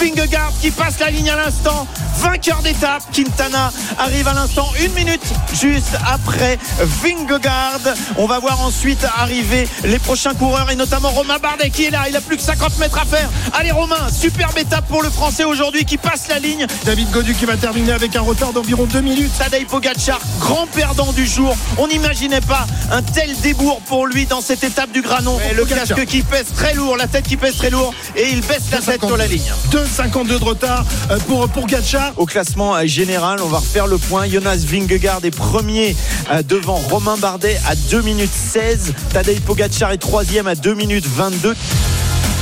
Vingegaard 0.00 0.52
qui 0.60 0.70
passe 0.70 0.98
la 1.00 1.10
ligne 1.10 1.30
à 1.30 1.36
l'instant. 1.36 1.86
Vainqueur 2.18 2.62
d'étape. 2.62 3.02
Quintana 3.12 3.72
arrive 3.98 4.28
à 4.28 4.34
l'instant. 4.34 4.68
Une 4.82 4.92
minute 4.92 5.22
juste 5.64 5.96
après 6.06 6.58
Vingegaard. 6.78 7.80
On 8.18 8.26
va 8.26 8.38
voir 8.38 8.60
ensuite 8.60 9.02
arriver 9.16 9.66
les 9.84 9.98
prochains 9.98 10.34
coureurs 10.34 10.70
et 10.70 10.76
notamment 10.76 11.08
Romain 11.08 11.38
Bardet 11.38 11.70
qui 11.70 11.86
est 11.86 11.90
là. 11.90 12.04
Il 12.06 12.16
a 12.16 12.20
plus 12.20 12.36
que 12.36 12.42
50 12.42 12.78
mètres 12.78 12.98
à 12.98 13.06
faire. 13.06 13.30
Allez 13.54 13.70
Romain, 13.70 14.10
superbe 14.12 14.58
étape 14.58 14.86
pour 14.88 15.02
le 15.02 15.08
Français 15.08 15.44
aujourd'hui 15.44 15.86
qui 15.86 15.96
passe 15.96 16.28
la 16.28 16.38
ligne. 16.38 16.66
David 16.84 17.10
Godu 17.10 17.34
qui 17.34 17.46
va 17.46 17.56
terminer 17.56 17.92
avec 17.92 18.14
un 18.14 18.20
retard 18.20 18.52
d'environ 18.52 18.84
2 18.84 19.00
minutes. 19.00 19.32
Tadej 19.38 19.66
Pogacar, 19.66 20.20
grand 20.38 20.66
perdant 20.66 21.12
du 21.12 21.26
jour. 21.26 21.56
On 21.78 21.88
n'imaginait 21.88 22.42
pas 22.42 22.66
un 22.92 23.00
tel 23.00 23.34
débours 23.40 23.80
pour 23.86 24.06
lui 24.06 24.26
dans 24.26 24.42
cette 24.42 24.64
étape 24.64 24.92
du 24.92 25.00
Granon. 25.00 25.38
Le 25.56 25.62
Pogacar. 25.62 25.96
casque 25.96 26.04
qui 26.04 26.22
pèse 26.22 26.52
très 26.54 26.74
lourd, 26.74 26.98
la 26.98 27.06
tête 27.06 27.26
qui 27.26 27.38
pèse 27.38 27.56
très 27.56 27.70
lourd 27.70 27.94
et 28.16 28.28
il 28.32 28.42
baisse 28.42 28.70
la 28.70 28.80
tête 28.80 29.02
sur 29.02 29.16
la 29.16 29.26
ligne. 29.26 29.50
2,52 29.70 30.38
de 30.40 30.44
retard 30.44 30.84
euh, 31.10 31.18
pour, 31.20 31.48
pour 31.48 31.66
Gatcha. 31.66 32.12
Au 32.18 32.26
classement 32.26 32.76
euh, 32.76 32.84
général, 32.84 33.38
on 33.42 33.48
va 33.48 33.58
refaire 33.58 33.86
le 33.86 33.96
point. 33.96 34.28
Jonas 34.28 34.62
Vingegaard 34.66 35.20
est 35.24 35.30
premier 35.30 35.53
euh, 35.56 36.42
devant 36.42 36.74
Romain 36.74 37.16
Bardet 37.16 37.60
à 37.68 37.76
2 37.76 38.02
minutes 38.02 38.32
16. 38.32 38.92
Tadej 39.12 39.40
Pogacar 39.40 39.92
est 39.92 39.98
troisième 39.98 40.48
à 40.48 40.56
2 40.56 40.74
minutes 40.74 41.06
22. 41.06 41.54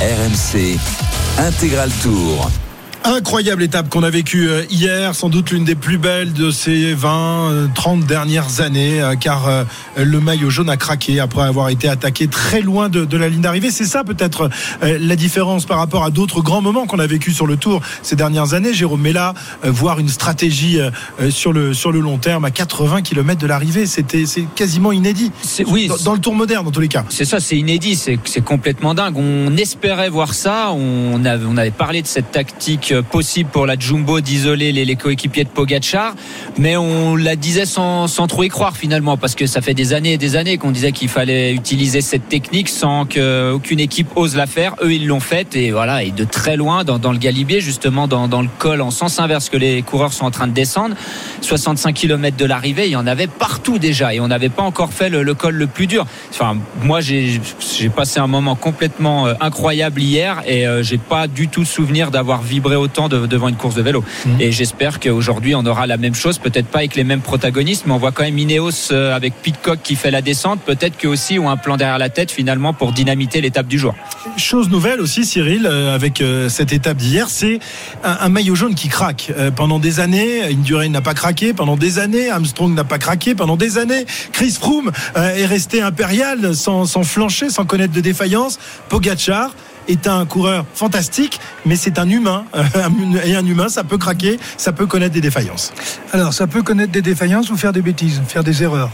RMC 0.01 0.79
Intégral 1.39 1.91
Tour. 2.03 2.51
Incroyable 3.05 3.65
étape 3.65 3.89
qu'on 3.89 4.05
a 4.05 4.11
vécue 4.11 4.49
euh, 4.49 4.65
hier, 4.71 5.15
sans 5.17 5.29
doute 5.29 5.51
l'une 5.51 5.65
des 5.65 5.75
plus 5.75 5.99
belles 5.99 6.33
de 6.33 6.53
ces 6.53 6.95
20, 6.95 7.51
euh, 7.51 7.67
30 7.75 8.07
dernières 8.07 8.61
années, 8.61 9.03
euh, 9.03 9.17
car 9.17 9.49
euh, 9.49 9.65
le 9.97 10.21
maillot 10.21 10.51
jaune 10.51 10.71
a 10.71 10.77
craqué 10.77 11.19
après 11.19 11.43
avoir 11.43 11.69
été 11.69 11.89
attaqué 11.89 12.29
très 12.29 12.61
loin 12.61 12.89
de, 12.89 13.05
de 13.05 13.17
la 13.17 13.29
ligne 13.29 13.41
d'arrivée. 13.41 13.73
C'est 13.73 13.87
ça 13.87 14.05
peut-être 14.05 14.51
euh, 14.85 14.99
la 15.01 15.17
différence 15.17 15.67
par 15.67 15.79
rapport 15.79 16.05
à 16.05 16.11
d'autres 16.11 16.43
grands 16.43 16.63
moments 16.63 16.87
qu'on 16.87 17.01
a 17.01 17.07
vécu 17.07 17.33
sur 17.33 17.47
le 17.47 17.57
Tour 17.57 17.81
ces 18.03 18.15
dernières 18.15 18.55
années. 18.55 18.73
Jérôme 18.73 19.01
mais 19.03 19.13
là, 19.13 19.35
euh, 19.65 19.71
voir 19.71 19.99
une 19.99 20.09
stratégie 20.09 20.81
euh, 20.81 20.91
euh, 21.21 21.31
sur 21.31 21.53
le 21.53 21.75
sur 21.75 21.91
le 21.91 21.99
long 21.99 22.19
terme 22.19 22.45
à 22.45 22.51
80 22.51 23.03
km 23.03 23.41
de 23.41 23.47
l'arrivée, 23.49 23.87
c'était 23.87 24.27
c'est 24.27 24.47
quasiment 24.55 24.93
inédit. 24.93 25.33
Oui, 25.67 25.89
dans, 25.89 25.97
dans 25.97 26.15
le 26.15 26.21
Tour 26.21 26.35
moderne, 26.35 26.65
dans 26.65 26.71
tous 26.71 26.81
les 26.81 26.89
cas. 26.89 27.05
C'est 27.09 27.25
ça, 27.25 27.41
c'est 27.41 27.57
inédit, 27.57 27.97
c'est 27.97 28.19
c'est 28.25 28.45
complètement 28.45 28.95
dingue. 28.95 29.17
On 29.17 29.57
espérait 29.57 30.09
voir 30.09 30.35
ça. 30.35 30.71
On 30.73 31.25
avait, 31.25 31.45
on 31.47 31.57
avait 31.57 31.73
parlé 31.73 32.01
de 32.01 32.07
cette 32.07 32.31
tactique 32.31 32.92
possible 33.01 33.49
pour 33.51 33.67
la 33.67 33.79
Jumbo 33.79 34.21
d'isoler 34.21 34.73
les, 34.73 34.97
coéquipiers 34.97 35.45
de 35.45 35.49
Pogachar, 35.49 36.15
mais 36.59 36.77
on 36.77 37.17
la 37.17 37.37
disait 37.37 37.65
sans, 37.65 38.07
sans 38.07 38.27
trop 38.27 38.43
y 38.43 38.49
croire 38.49 38.77
finalement, 38.77 39.17
parce 39.17 39.35
que 39.35 39.47
ça 39.47 39.61
fait 39.61 39.75
des 39.75 39.93
années 39.93 40.13
et 40.15 40.19
des 40.19 40.37
années 40.37 40.59
qu'on 40.59 40.71
disait 40.71 40.93
qu'il 40.93 41.09
fallait 41.09 41.53
utiliser 41.53 42.01
cette 42.01 42.29
technique 42.29 42.69
sans 42.69 43.07
qu'aucune 43.07 43.81
équipe 43.81 44.09
ose 44.17 44.37
la 44.37 44.47
faire. 44.47 44.75
Eux, 44.83 44.93
ils 44.93 45.07
l'ont 45.07 45.21
faite 45.21 45.57
et 45.57 45.71
voilà, 45.71 46.03
et 46.03 46.11
de 46.11 46.25
très 46.25 46.57
loin 46.57 46.85
dans, 46.85 46.99
dans 46.99 47.13
le 47.13 47.19
Galibier, 47.19 47.61
justement 47.61 48.09
dans, 48.09 48.29
dans 48.29 48.43
le 48.43 48.49
col 48.59 48.81
en 48.81 48.91
sens 48.91 49.19
inverse 49.19 49.49
que 49.49 49.57
les 49.57 49.83
coureurs 49.83 50.13
sont 50.13 50.25
en 50.25 50.31
train 50.31 50.47
de 50.47 50.53
descendre. 50.53 50.95
65 51.41 51.95
km 51.95 52.37
de 52.37 52.45
l'arrivée, 52.45 52.87
il 52.87 52.93
y 52.93 52.97
en 52.97 53.07
avait 53.07 53.27
partout 53.27 53.79
déjà 53.79 54.15
et 54.15 54.21
on 54.21 54.29
n'avait 54.29 54.49
pas 54.49 54.63
encore 54.63 54.93
fait 54.93 55.09
le, 55.09 55.35
col 55.35 55.55
le 55.55 55.67
plus 55.67 55.87
dur. 55.87 56.07
Enfin, 56.31 56.57
moi, 56.83 57.01
j'ai 57.01 57.41
j'ai 57.77 57.89
passé 57.89 58.21
un 58.21 58.27
moment 58.27 58.55
complètement 58.55 59.27
euh, 59.27 59.35
incroyable 59.41 60.01
hier 60.01 60.43
et 60.47 60.67
euh, 60.67 60.83
j'ai 60.83 60.99
pas 60.99 61.27
du 61.27 61.49
tout 61.49 61.65
souvenir 61.65 62.11
d'avoir 62.11 62.43
vibré 62.43 62.77
autant 62.83 63.09
de- 63.09 63.27
devant 63.27 63.49
une 63.49 63.57
course 63.57 63.75
de 63.75 63.83
vélo. 63.83 64.05
Mhm. 64.27 64.41
Et 64.41 64.53
j'espère 64.53 65.01
qu'aujourd'hui, 65.01 65.55
on 65.55 65.65
aura 65.65 65.87
la 65.87 65.97
même 65.97 66.15
chose, 66.15 66.39
peut-être 66.39 66.67
pas 66.67 66.79
avec 66.79 66.95
les 66.97 67.05
mêmes 67.05 67.21
protagonistes, 67.21 67.85
mais 67.87 67.93
on 67.93 67.99
voit 67.99 68.13
quand 68.13 68.23
même 68.25 68.39
Ineos 68.39 68.91
euh, 68.93 69.15
avec 69.17 69.35
Pitcock 69.43 69.79
qui 69.83 69.95
fait 69.97 70.11
la 70.11 70.23
descente, 70.23 70.61
peut-être 70.61 70.97
qu'eux 70.99 71.09
aussi 71.09 71.39
ont 71.39 71.49
un 71.51 71.57
plan 71.57 71.77
derrière 71.77 71.99
la 71.99 72.09
tête 72.11 72.31
finalement 72.31 72.73
pour 72.73 72.93
dynamiter 72.93 73.41
l'étape 73.41 73.67
du 73.67 73.79
jour. 73.79 73.95
Chose 74.37 74.69
nouvelle 74.71 75.01
aussi, 75.01 75.25
Cyril, 75.25 75.67
euh, 75.67 75.95
avec 75.95 76.21
euh, 76.21 76.49
cette 76.49 76.73
étape 76.73 76.97
d'hier, 76.99 77.29
c'est 77.31 77.59
un, 78.05 78.19
un 78.21 78.29
maillot 78.29 78.55
jaune 78.55 78.75
qui 78.75 78.89
craque. 78.89 79.33
Pendant 79.57 79.79
des 79.79 80.01
années, 80.01 80.43
Indurain 80.43 80.89
n'a 80.89 81.01
pas 81.01 81.15
craqué. 81.15 81.53
Pendant 81.55 81.77
des 81.77 81.99
années, 81.99 82.31
Armstrong 82.31 82.75
n'a 82.75 82.85
pas 82.85 82.99
craqué. 82.99 83.35
Pendant 83.35 83.57
des 83.57 83.79
années, 83.79 84.05
Chris 84.33 84.57
Froome 84.61 84.91
est 85.15 85.47
resté 85.47 85.81
impérial, 85.83 86.55
sans, 86.55 86.87
sans 86.87 87.03
flancher, 87.05 87.51
sans 87.51 87.65
connaître 87.65 87.93
de 87.93 88.01
défaillance. 88.01 88.59
Pogachar 88.89 89.55
est 89.89 90.07
un 90.07 90.25
coureur 90.27 90.65
fantastique, 90.75 91.41
mais 91.67 91.77
c'est 91.77 91.99
un 91.99 92.09
humain. 92.09 92.45
Euh, 92.55 93.19
Et 93.25 93.35
un 93.37 93.45
humain, 93.45 93.69
ça 93.69 93.85
peut 93.85 93.99
craquer, 93.99 94.39
ça 94.57 94.73
peut 94.73 94.87
connaître 94.87 95.15
des 95.15 95.21
défaillances. 95.21 95.73
Alors, 96.13 96.33
ça 96.33 96.47
peut 96.47 96.63
connaître 96.63 96.93
des 96.93 97.03
défaillances 97.03 97.51
ou 97.51 97.57
faire 97.57 97.73
des 97.73 97.83
bêtises, 97.83 98.21
faire 98.27 98.45
des 98.45 98.63
erreurs. 98.63 98.91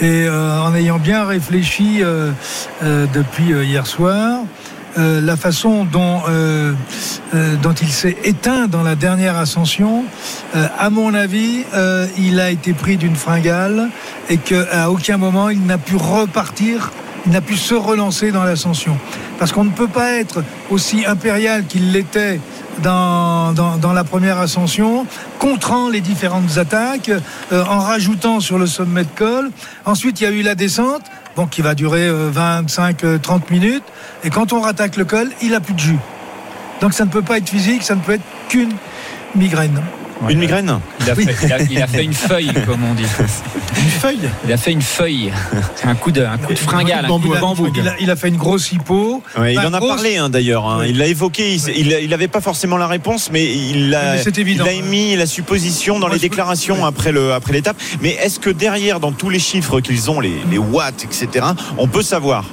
Et 0.00 0.26
euh, 0.26 0.60
en 0.60 0.74
ayant 0.74 0.98
bien 0.98 1.24
réfléchi 1.24 2.00
euh, 2.02 2.32
depuis 2.82 3.52
hier 3.64 3.86
soir, 3.86 4.40
la 4.96 5.36
façon 5.36 5.84
dont, 5.84 6.22
dont 7.62 7.74
il 7.74 7.92
s'est 7.92 8.16
éteint 8.24 8.66
dans 8.66 8.82
la 8.82 8.94
dernière 8.94 9.36
ascension, 9.36 10.04
à 10.54 10.88
mon 10.88 11.12
avis, 11.12 11.64
il 12.16 12.40
a 12.40 12.50
été 12.50 12.72
pris 12.72 12.96
d'une 12.96 13.14
fringale 13.14 13.90
et 14.30 14.38
qu'à 14.38 14.90
aucun 14.90 15.18
moment 15.18 15.50
il 15.50 15.66
n'a 15.66 15.76
pu 15.76 15.96
repartir, 15.96 16.92
il 17.26 17.32
n'a 17.32 17.40
pu 17.40 17.56
se 17.56 17.74
relancer 17.74 18.30
dans 18.32 18.44
l'ascension. 18.44 18.96
Parce 19.38 19.52
qu'on 19.52 19.64
ne 19.64 19.70
peut 19.70 19.88
pas 19.88 20.12
être 20.12 20.42
aussi 20.70 21.04
impérial 21.04 21.66
qu'il 21.66 21.92
l'était 21.92 22.40
dans, 22.82 23.54
la 23.94 24.04
première 24.04 24.38
ascension, 24.38 25.06
contrant 25.38 25.88
les 25.88 26.00
différentes 26.00 26.58
attaques, 26.58 27.10
euh, 27.52 27.64
en 27.64 27.80
rajoutant 27.80 28.40
sur 28.40 28.58
le 28.58 28.66
sommet 28.66 29.04
de 29.04 29.08
col. 29.16 29.50
Ensuite, 29.84 30.20
il 30.20 30.24
y 30.24 30.26
a 30.26 30.30
eu 30.30 30.42
la 30.42 30.54
descente, 30.54 31.02
qui 31.50 31.60
va 31.60 31.74
durer 31.74 32.10
25-30 32.10 33.50
minutes. 33.50 33.84
Et 34.24 34.30
quand 34.30 34.54
on 34.54 34.60
rattaque 34.60 34.96
le 34.96 35.04
col, 35.04 35.28
il 35.42 35.54
a 35.54 35.60
plus 35.60 35.74
de 35.74 35.78
jus. 35.78 35.98
Donc 36.80 36.94
ça 36.94 37.04
ne 37.04 37.10
peut 37.10 37.22
pas 37.22 37.38
être 37.38 37.48
physique, 37.48 37.82
ça 37.82 37.94
ne 37.94 38.00
peut 38.00 38.12
être 38.12 38.24
qu'une 38.48 38.72
migraine. 39.34 39.82
Une 40.28 40.38
migraine 40.38 40.80
Il 41.00 41.10
a, 41.10 41.14
fait, 41.14 41.36
il 41.42 41.52
a- 41.52 41.62
il 41.62 41.82
a 41.82 41.86
fait 41.86 42.02
une 42.04 42.14
feuille, 42.14 42.50
comme 42.66 42.82
on 42.84 42.94
dit. 42.94 43.04
Une 43.76 43.90
feuille 43.90 44.18
Il 44.46 44.52
a 44.52 44.56
fait 44.56 44.72
une 44.72 44.80
feuille. 44.82 45.30
C'est 45.74 45.86
un 45.86 45.94
coup 45.94 46.10
de, 46.10 46.22
un 46.24 46.38
coup 46.38 46.52
de 46.54 46.58
fringale, 46.58 47.04
un 47.04 47.08
coup 47.08 47.08
bambou, 47.14 47.28
de 47.28 47.34
là, 47.34 47.40
bambou. 47.40 47.66
il 47.74 47.80
Il 47.82 47.88
a, 47.88 47.94
il 48.00 48.10
a 48.10 48.16
fait 48.16 48.28
une 48.28 48.36
grosse 48.38 48.72
hypo. 48.72 49.22
Ouais, 49.38 49.52
il 49.54 49.58
en 49.58 49.74
a 49.74 49.78
grosse- 49.78 49.94
parlé 49.96 50.16
hein, 50.16 50.28
d'ailleurs. 50.30 50.66
hein. 50.66 50.84
Il 50.86 50.96
l'a 50.98 51.06
évoqué. 51.06 51.54
Il, 51.54 51.68
il, 51.76 51.98
il 52.02 52.14
avait 52.14 52.28
pas 52.28 52.40
forcément 52.40 52.76
la 52.78 52.86
réponse, 52.86 53.28
mais 53.32 53.44
il 53.44 53.94
a, 53.94 54.14
Mais 54.14 54.22
c'est 54.22 54.38
évident. 54.38 54.64
il 54.64 54.68
a 54.70 54.72
émis 54.72 55.16
la 55.16 55.26
supposition 55.26 55.98
dans 55.98 56.06
Moi, 56.06 56.16
les 56.16 56.20
déclarations 56.20 56.84
après 56.86 57.12
le 57.12 57.32
après 57.32 57.52
l'étape. 57.52 57.76
Mais 58.00 58.10
est-ce 58.10 58.40
que 58.40 58.50
derrière, 58.50 59.00
dans 59.00 59.12
tous 59.12 59.28
les 59.28 59.38
chiffres 59.38 59.80
qu'ils 59.80 60.10
ont, 60.10 60.20
les, 60.20 60.32
les 60.50 60.58
watts, 60.58 61.04
etc., 61.04 61.44
on 61.76 61.88
peut 61.88 62.02
savoir 62.02 62.44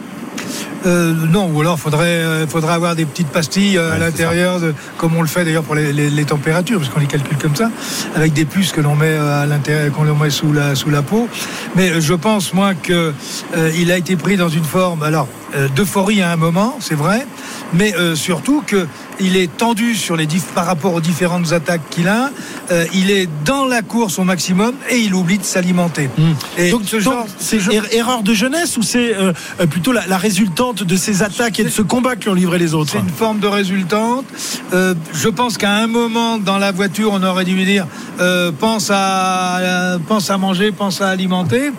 Euh, 0.85 1.13
non, 1.31 1.49
ou 1.53 1.61
alors 1.61 1.79
faudrait 1.79 2.05
euh, 2.07 2.47
faudrait 2.47 2.73
avoir 2.73 2.95
des 2.95 3.05
petites 3.05 3.29
pastilles 3.29 3.77
euh, 3.77 3.89
à 3.91 3.93
Ouais, 3.93 3.99
l'intérieur, 3.99 4.59
de- 4.59 4.73
comme 4.97 5.15
on 5.15 5.21
le 5.21 5.27
fait 5.27 5.45
d'ailleurs 5.45 5.63
pour 5.63 5.75
les, 5.75 5.93
les- 5.93 6.09
les 6.09 6.25
températures, 6.25 6.79
parce 6.79 6.89
qu'on 6.91 6.99
les 6.99 7.05
calcule 7.07 7.37
comme 7.37 7.55
ça, 7.55 7.69
avec 8.15 8.33
des 8.33 8.45
puces 8.45 8.71
que 8.71 8.81
l'on 8.81 8.95
met 8.95 9.15
à 9.15 9.45
l'intérieur, 9.45 9.91
qu'on 9.93 10.03
met 10.15 10.29
sous 10.29 10.51
la 10.51 10.75
sous 10.75 10.89
la 10.89 11.01
peau. 11.01 11.27
Mais 11.75 12.01
je 12.01 12.13
pense 12.13 12.53
moi 12.53 12.73
que 12.73 13.13
euh, 13.55 13.71
il 13.77 13.91
a 13.91 13.97
été 13.97 14.15
pris 14.15 14.35
dans 14.37 14.49
une 14.49 14.63
forme, 14.65 15.03
alors 15.03 15.27
d'euphorie 15.75 16.21
à 16.21 16.31
un 16.31 16.35
moment, 16.35 16.77
c'est 16.79 16.95
vrai, 16.95 17.25
mais 17.73 17.93
euh, 17.95 18.15
surtout 18.15 18.63
que 18.65 18.87
il 19.19 19.37
est 19.37 19.55
tendu 19.57 19.93
sur 19.95 20.15
les 20.15 20.25
diff- 20.25 20.51
par 20.55 20.65
rapport 20.65 20.93
aux 20.95 20.99
différentes 21.01 21.51
attaques 21.53 21.87
qu'il 21.91 22.07
a. 22.07 22.31
Euh, 22.71 22.85
il 22.95 23.11
est 23.11 23.29
dans 23.45 23.65
la 23.65 23.83
course 23.83 24.17
au 24.17 24.23
maximum 24.23 24.73
et 24.89 24.97
il 24.97 25.13
oublie 25.13 25.37
de 25.37 25.43
s'alimenter. 25.43 26.09
Et 26.57 26.69
Hmm. 26.69 26.71
Donc, 26.71 26.81
ce 26.87 26.99
genre, 26.99 27.27
c'est 27.37 27.59
ce 27.59 27.65
genre- 27.65 27.73
er- 27.75 27.95
erreur 27.97 28.23
de 28.23 28.33
jeunesse 28.33 28.75
ou 28.77 28.81
c'est 28.81 29.15
euh, 29.15 29.31
euh, 29.61 29.67
plutôt 29.67 29.91
la, 29.91 30.07
la 30.07 30.17
résultante 30.17 30.81
de 30.83 30.95
ces 30.95 31.21
attaques 31.21 31.59
et 31.59 31.63
de 31.63 31.69
ce 31.69 31.83
combat 31.83 32.15
que 32.15 32.27
ont 32.29 32.33
livré 32.33 32.57
les 32.57 32.73
autres? 32.73 32.93
C'est 32.93 32.99
une 32.99 33.09
forme 33.09 33.39
de 33.39 33.47
résultante. 33.47 34.25
Euh, 34.73 34.95
je 35.13 35.29
pense 35.29 35.57
qu'à 35.59 35.73
un 35.73 35.87
moment 35.87 36.39
dans 36.39 36.57
la 36.57 36.71
voiture, 36.71 37.11
on 37.13 37.21
aurait 37.23 37.45
dû 37.45 37.53
lui 37.53 37.65
dire 37.65 37.85
euh, 38.19 38.51
pense 38.51 38.89
à 38.91 39.57
euh, 39.59 39.99
pense 40.07 40.31
à 40.31 40.37
manger, 40.39 40.71
pense 40.71 41.01
à 41.01 41.09
alimenter. 41.09 41.71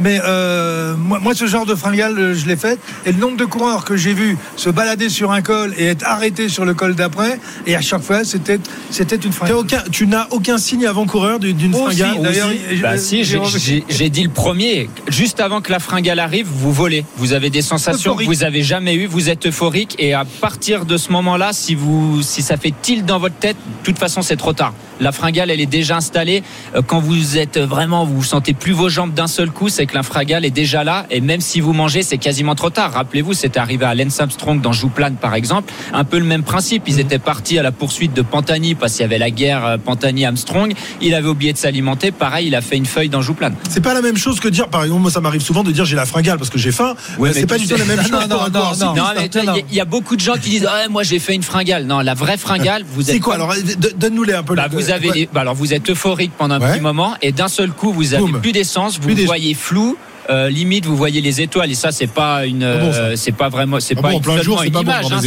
Mais 0.00 0.20
euh, 0.24 0.96
moi, 0.96 1.20
moi, 1.22 1.34
ce 1.36 1.46
genre 1.46 1.66
de 1.66 1.76
fringale, 1.76 2.18
euh, 2.18 2.34
je 2.34 2.46
l'ai 2.46 2.56
fait. 2.56 2.78
Et 3.06 3.12
le 3.12 3.18
nombre 3.20 3.36
de 3.36 3.44
coureurs 3.44 3.84
que 3.84 3.96
j'ai 3.96 4.12
vu 4.14 4.36
se 4.56 4.70
balader 4.70 5.08
sur 5.08 5.30
un 5.32 5.42
col 5.42 5.74
et 5.78 5.86
être 5.86 6.04
arrêtés 6.06 6.48
sur 6.48 6.64
le 6.64 6.74
col 6.74 6.94
d'après, 6.94 7.38
et 7.66 7.76
à 7.76 7.80
chaque 7.80 8.02
fois, 8.02 8.24
c'était 8.24 8.58
c'était 8.90 9.16
une 9.16 9.32
fringale. 9.32 9.56
aucun- 9.56 9.84
tu 9.92 10.06
n'as 10.06 10.26
aucun 10.30 10.58
signe 10.58 10.86
avant-coureur 10.86 11.38
d'une 11.38 11.72
fringale 11.72 12.20
d'ailleurs, 12.22 12.48
Bah 12.82 12.96
si, 12.98 13.24
j'ai- 13.24 13.38
j'ai- 13.44 13.58
j'ai 13.58 13.84
j'ai 13.88 14.10
dit 14.10 14.22
le 14.24 14.30
premier. 14.30 14.88
Juste 15.08 15.40
avant 15.40 15.60
que 15.60 15.70
la 15.70 15.78
fringale 15.78 16.18
arrive, 16.18 16.46
vous 16.50 16.72
volez. 16.72 17.04
Vous 17.16 17.32
avez 17.32 17.50
des 17.50 17.62
sensations 17.62 18.12
Euphorique. 18.12 18.28
que 18.28 18.34
vous 18.34 18.42
avez 18.44 18.62
jamais 18.62 18.94
eues. 18.94 19.06
Vous 19.06 19.28
êtes 19.28 19.46
euphorique 19.46 19.94
et 19.98 20.14
à 20.14 20.24
partir 20.24 20.84
de 20.86 20.96
ce 20.96 21.12
moment-là, 21.12 21.50
si 21.52 21.74
vous, 21.74 22.22
si 22.22 22.42
ça 22.42 22.56
fait 22.56 22.72
tilt 22.82 23.04
dans 23.06 23.18
votre 23.18 23.36
tête, 23.36 23.56
de 23.56 23.84
toute 23.84 23.98
façon 23.98 24.22
c'est 24.22 24.36
trop 24.36 24.52
tard. 24.52 24.72
La 25.00 25.12
fringale, 25.12 25.50
elle 25.50 25.60
est 25.60 25.66
déjà 25.66 25.96
installée. 25.96 26.42
Euh, 26.76 26.82
Quand 26.86 27.00
vous 27.00 27.38
êtes 27.38 27.58
vraiment, 27.58 28.04
vous 28.04 28.22
sentez 28.22 28.52
plus 28.52 28.72
vos 28.72 28.88
jambes 28.88 29.14
d'un 29.14 29.26
seul 29.28 29.50
coup, 29.50 29.68
c'est 29.68 29.86
que 29.86 29.94
la 29.94 30.02
fringale 30.02 30.44
est 30.44 30.50
déjà 30.50 30.82
là. 30.84 31.06
Et 31.10 31.20
même 31.20 31.40
si 31.40 31.60
vous 31.60 31.72
mangez, 31.72 32.02
c'est 32.02 32.18
quasiment 32.18 32.54
trop 32.54 32.70
tard. 32.70 32.96
Rappelez-vous, 33.10 33.32
c'était 33.32 33.58
arrivé 33.58 33.84
à 33.86 33.92
Lance 33.96 34.20
Armstrong 34.20 34.60
dans 34.60 34.70
Jouplane, 34.70 35.16
par 35.16 35.34
exemple. 35.34 35.72
Un 35.92 36.04
peu 36.04 36.16
le 36.20 36.24
même 36.24 36.44
principe. 36.44 36.84
Ils 36.86 37.00
étaient 37.00 37.18
partis 37.18 37.58
à 37.58 37.62
la 37.64 37.72
poursuite 37.72 38.14
de 38.14 38.22
Pantani 38.22 38.76
parce 38.76 38.92
qu'il 38.92 39.00
y 39.00 39.04
avait 39.04 39.18
la 39.18 39.32
guerre 39.32 39.66
euh, 39.66 39.78
Pantani-Armstrong. 39.78 40.74
Il 41.00 41.12
avait 41.16 41.26
oublié 41.26 41.52
de 41.52 41.58
s'alimenter. 41.58 42.12
Pareil, 42.12 42.46
il 42.46 42.54
a 42.54 42.60
fait 42.60 42.76
une 42.76 42.86
feuille 42.86 43.08
dans 43.08 43.20
Jouplane. 43.20 43.56
C'est 43.68 43.80
pas 43.80 43.94
la 43.94 44.00
même 44.00 44.16
chose 44.16 44.38
que 44.38 44.46
dire, 44.46 44.68
par 44.68 44.84
exemple, 44.84 45.02
moi 45.02 45.10
ça 45.10 45.20
m'arrive 45.20 45.40
souvent 45.42 45.64
de 45.64 45.72
dire 45.72 45.84
j'ai 45.84 45.96
la 45.96 46.06
fringale 46.06 46.38
parce 46.38 46.50
que 46.50 46.58
j'ai 46.60 46.70
faim. 46.70 46.94
Ouais, 47.18 47.30
Euh, 47.30 47.32
c'est 47.34 47.46
pas 47.46 47.58
du 47.58 47.66
tout 47.66 47.76
la 47.76 47.84
même 47.84 48.00
chose. 48.02 48.12
Non, 48.12 48.28
non, 48.28 48.94
non, 48.94 49.54
il 49.68 49.74
y 49.74 49.80
a 49.80 49.84
beaucoup 49.84 50.14
de 50.14 50.20
gens 50.20 50.34
qui 50.34 50.50
disent 50.50 50.68
ah, 50.70 50.88
moi 50.88 51.02
j'ai 51.02 51.18
fait 51.18 51.34
une 51.34 51.42
fringale. 51.42 51.86
Non, 51.86 51.98
la 52.02 52.14
vraie 52.14 52.36
fringale, 52.38 52.84
vous 52.94 53.00
êtes 53.10 53.14
C'est 53.16 53.18
quoi 53.20 53.34
alors 53.34 53.52
Donne-nous-les 53.96 54.34
un 54.34 54.44
peu. 54.44 54.54
bah, 54.54 54.68
vous 54.70 54.90
avez 54.90 55.08
ouais. 55.08 55.14
les- 55.16 55.26
bah, 55.32 55.40
alors 55.40 55.56
vous 55.56 55.74
êtes 55.74 55.90
euphorique 55.90 56.30
pendant 56.38 56.54
un 56.54 56.60
Ouais. 56.60 56.74
petit 56.74 56.80
moment 56.80 57.16
et 57.22 57.32
d'un 57.32 57.48
seul 57.48 57.70
coup 57.72 57.92
vous 57.92 58.14
avez 58.14 58.22
Boum. 58.22 58.40
plus 58.40 58.52
d'essence, 58.52 59.00
vous 59.00 59.10
voyez 59.26 59.54
flou. 59.54 59.96
Euh, 60.30 60.48
limite 60.48 60.86
vous 60.86 60.96
voyez 60.96 61.20
les 61.20 61.40
étoiles 61.40 61.70
et 61.70 61.74
ça 61.74 61.90
c'est 61.92 62.06
pas 62.06 62.46
une 62.46 62.62
Ah 62.62 62.76
bon, 62.76 62.90
euh, 62.94 63.16
c'est 63.16 63.32
pas 63.32 63.48
vraiment 63.48 63.80
c'est 63.80 63.94
Ah 63.98 64.02
pas 64.02 64.10
bon, 64.10 64.16
une, 64.18 64.22
plein 64.22 64.40
jour, 64.42 64.62
une 64.62 64.72
pas 64.72 64.80
image 64.80 65.06
hein, 65.12 65.20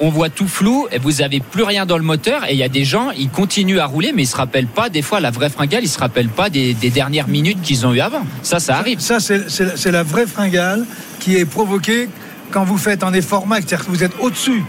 on 0.00 0.08
voit 0.10 0.28
tout 0.30 0.48
flou 0.48 0.88
et 0.90 0.98
vous 0.98 1.22
avez 1.22 1.40
plus 1.40 1.62
rien 1.62 1.86
dans 1.86 1.96
le 1.98 2.02
moteur 2.04 2.44
et 2.48 2.52
il 2.52 2.58
y 2.58 2.62
a 2.62 2.68
des 2.68 2.84
gens 2.84 3.10
ils 3.10 3.28
continuent 3.30 3.78
à 3.78 3.86
rouler 3.86 4.12
mais 4.14 4.22
ils 4.24 4.26
se 4.26 4.36
rappellent 4.36 4.66
pas 4.66 4.88
des 4.88 5.02
fois 5.02 5.20
la 5.20 5.30
vraie 5.30 5.50
fringale 5.50 5.84
ils 5.84 5.88
se 5.88 5.98
rappellent 5.98 6.28
pas 6.28 6.50
des, 6.50 6.74
des 6.74 6.90
dernières 6.90 7.28
minutes 7.28 7.62
qu'ils 7.62 7.86
ont 7.86 7.94
eu 7.94 8.00
avant. 8.00 8.26
Ça 8.42 8.58
ça 8.60 8.76
arrive. 8.78 9.00
Ça, 9.00 9.20
c'est 9.20 9.48
c'est 9.48 9.90
la- 9.90 10.02
vraie 10.02 10.26
fringale 10.26 10.84
qui 11.20 11.36
est 11.36 11.44
provoquée 11.44 12.08
quand 12.50 12.64
vous 12.64 12.76
faites 12.78 13.02
un 13.04 13.12
effort 13.12 13.46
max, 13.46 13.64
c'est-à-dire 13.66 13.86
que 13.86 13.90
vous 13.92 14.02
êtes 14.04 14.12
au-dessus 14.20 14.62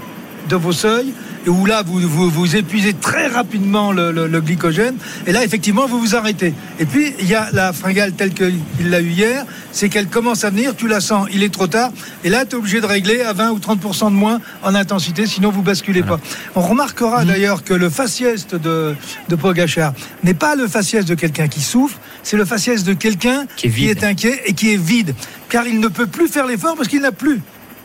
de 0.50 0.56
vos 0.56 0.72
seuils, 0.72 1.14
où 1.50 1.66
là, 1.66 1.84
vous, 1.86 2.00
vous, 2.00 2.30
vous 2.30 2.56
épuisez 2.56 2.94
très 2.94 3.28
rapidement 3.28 3.92
le, 3.92 4.12
le- 4.12 4.28
le 4.28 4.42
glycogène, 4.42 4.96
et 5.28 5.32
là, 5.32 5.44
effectivement, 5.44 5.86
vous 5.88 6.00
vous 6.00 6.16
arrêtez. 6.16 6.54
Et 6.80 6.86
puis, 6.86 7.14
il 7.20 7.28
y 7.28 7.36
a 7.36 7.50
la 7.54 7.74
fringale 7.74 8.14
telle 8.14 8.34
qu'il 8.34 8.60
l'a 8.90 9.02
eu 9.02 9.10
hier, 9.10 9.46
c'est 9.72 9.90
qu'elle 9.90 10.08
commence 10.08 10.44
à 10.44 10.50
venir, 10.50 10.76
tu 10.76 10.88
la 10.88 11.02
sens, 11.02 11.28
il 11.34 11.44
est 11.44 11.54
trop 11.54 11.68
tard, 11.68 11.92
et 12.24 12.30
là, 12.30 12.46
tu 12.46 12.52
es 12.56 12.60
obligé 12.60 12.82
de 12.82 12.86
régler 12.86 13.22
à 13.22 13.34
20 13.34 13.52
ou 13.52 13.60
30% 13.60 14.06
de 14.12 14.16
moins 14.16 14.40
en 14.64 14.76
intensité, 14.76 15.26
sinon 15.26 15.50
vous 15.52 15.62
basculez 15.62 16.04
pas. 16.04 16.20
On 16.56 16.62
remarquera 16.62 17.26
d'ailleurs 17.26 17.64
que 17.64 17.74
le 17.74 17.90
faciès 17.90 18.48
de, 18.48 18.96
de 19.30 19.36
Pogachar 19.36 19.94
n'est 20.24 20.34
pas 20.34 20.56
le 20.56 20.68
faciès 20.68 21.06
de 21.06 21.16
quelqu'un 21.16 21.48
qui 21.48 21.62
souffre, 21.62 21.98
c'est 22.24 22.38
le 22.38 22.46
faciès 22.46 22.84
de 22.84 22.94
quelqu'un 22.94 23.46
Qui 23.58 23.68
est 23.68 23.70
vide. 23.70 24.04
inquiet 24.04 24.42
et 24.46 24.54
qui 24.54 24.74
est 24.74 24.78
vide, 24.82 25.14
car 25.50 25.68
il 25.68 25.80
ne 25.80 25.88
peut 25.88 26.08
plus 26.08 26.28
faire 26.28 26.48
l'effort 26.48 26.76
parce 26.76 26.88
qu'il 26.88 27.02
n'a 27.02 27.12
plus, 27.12 27.42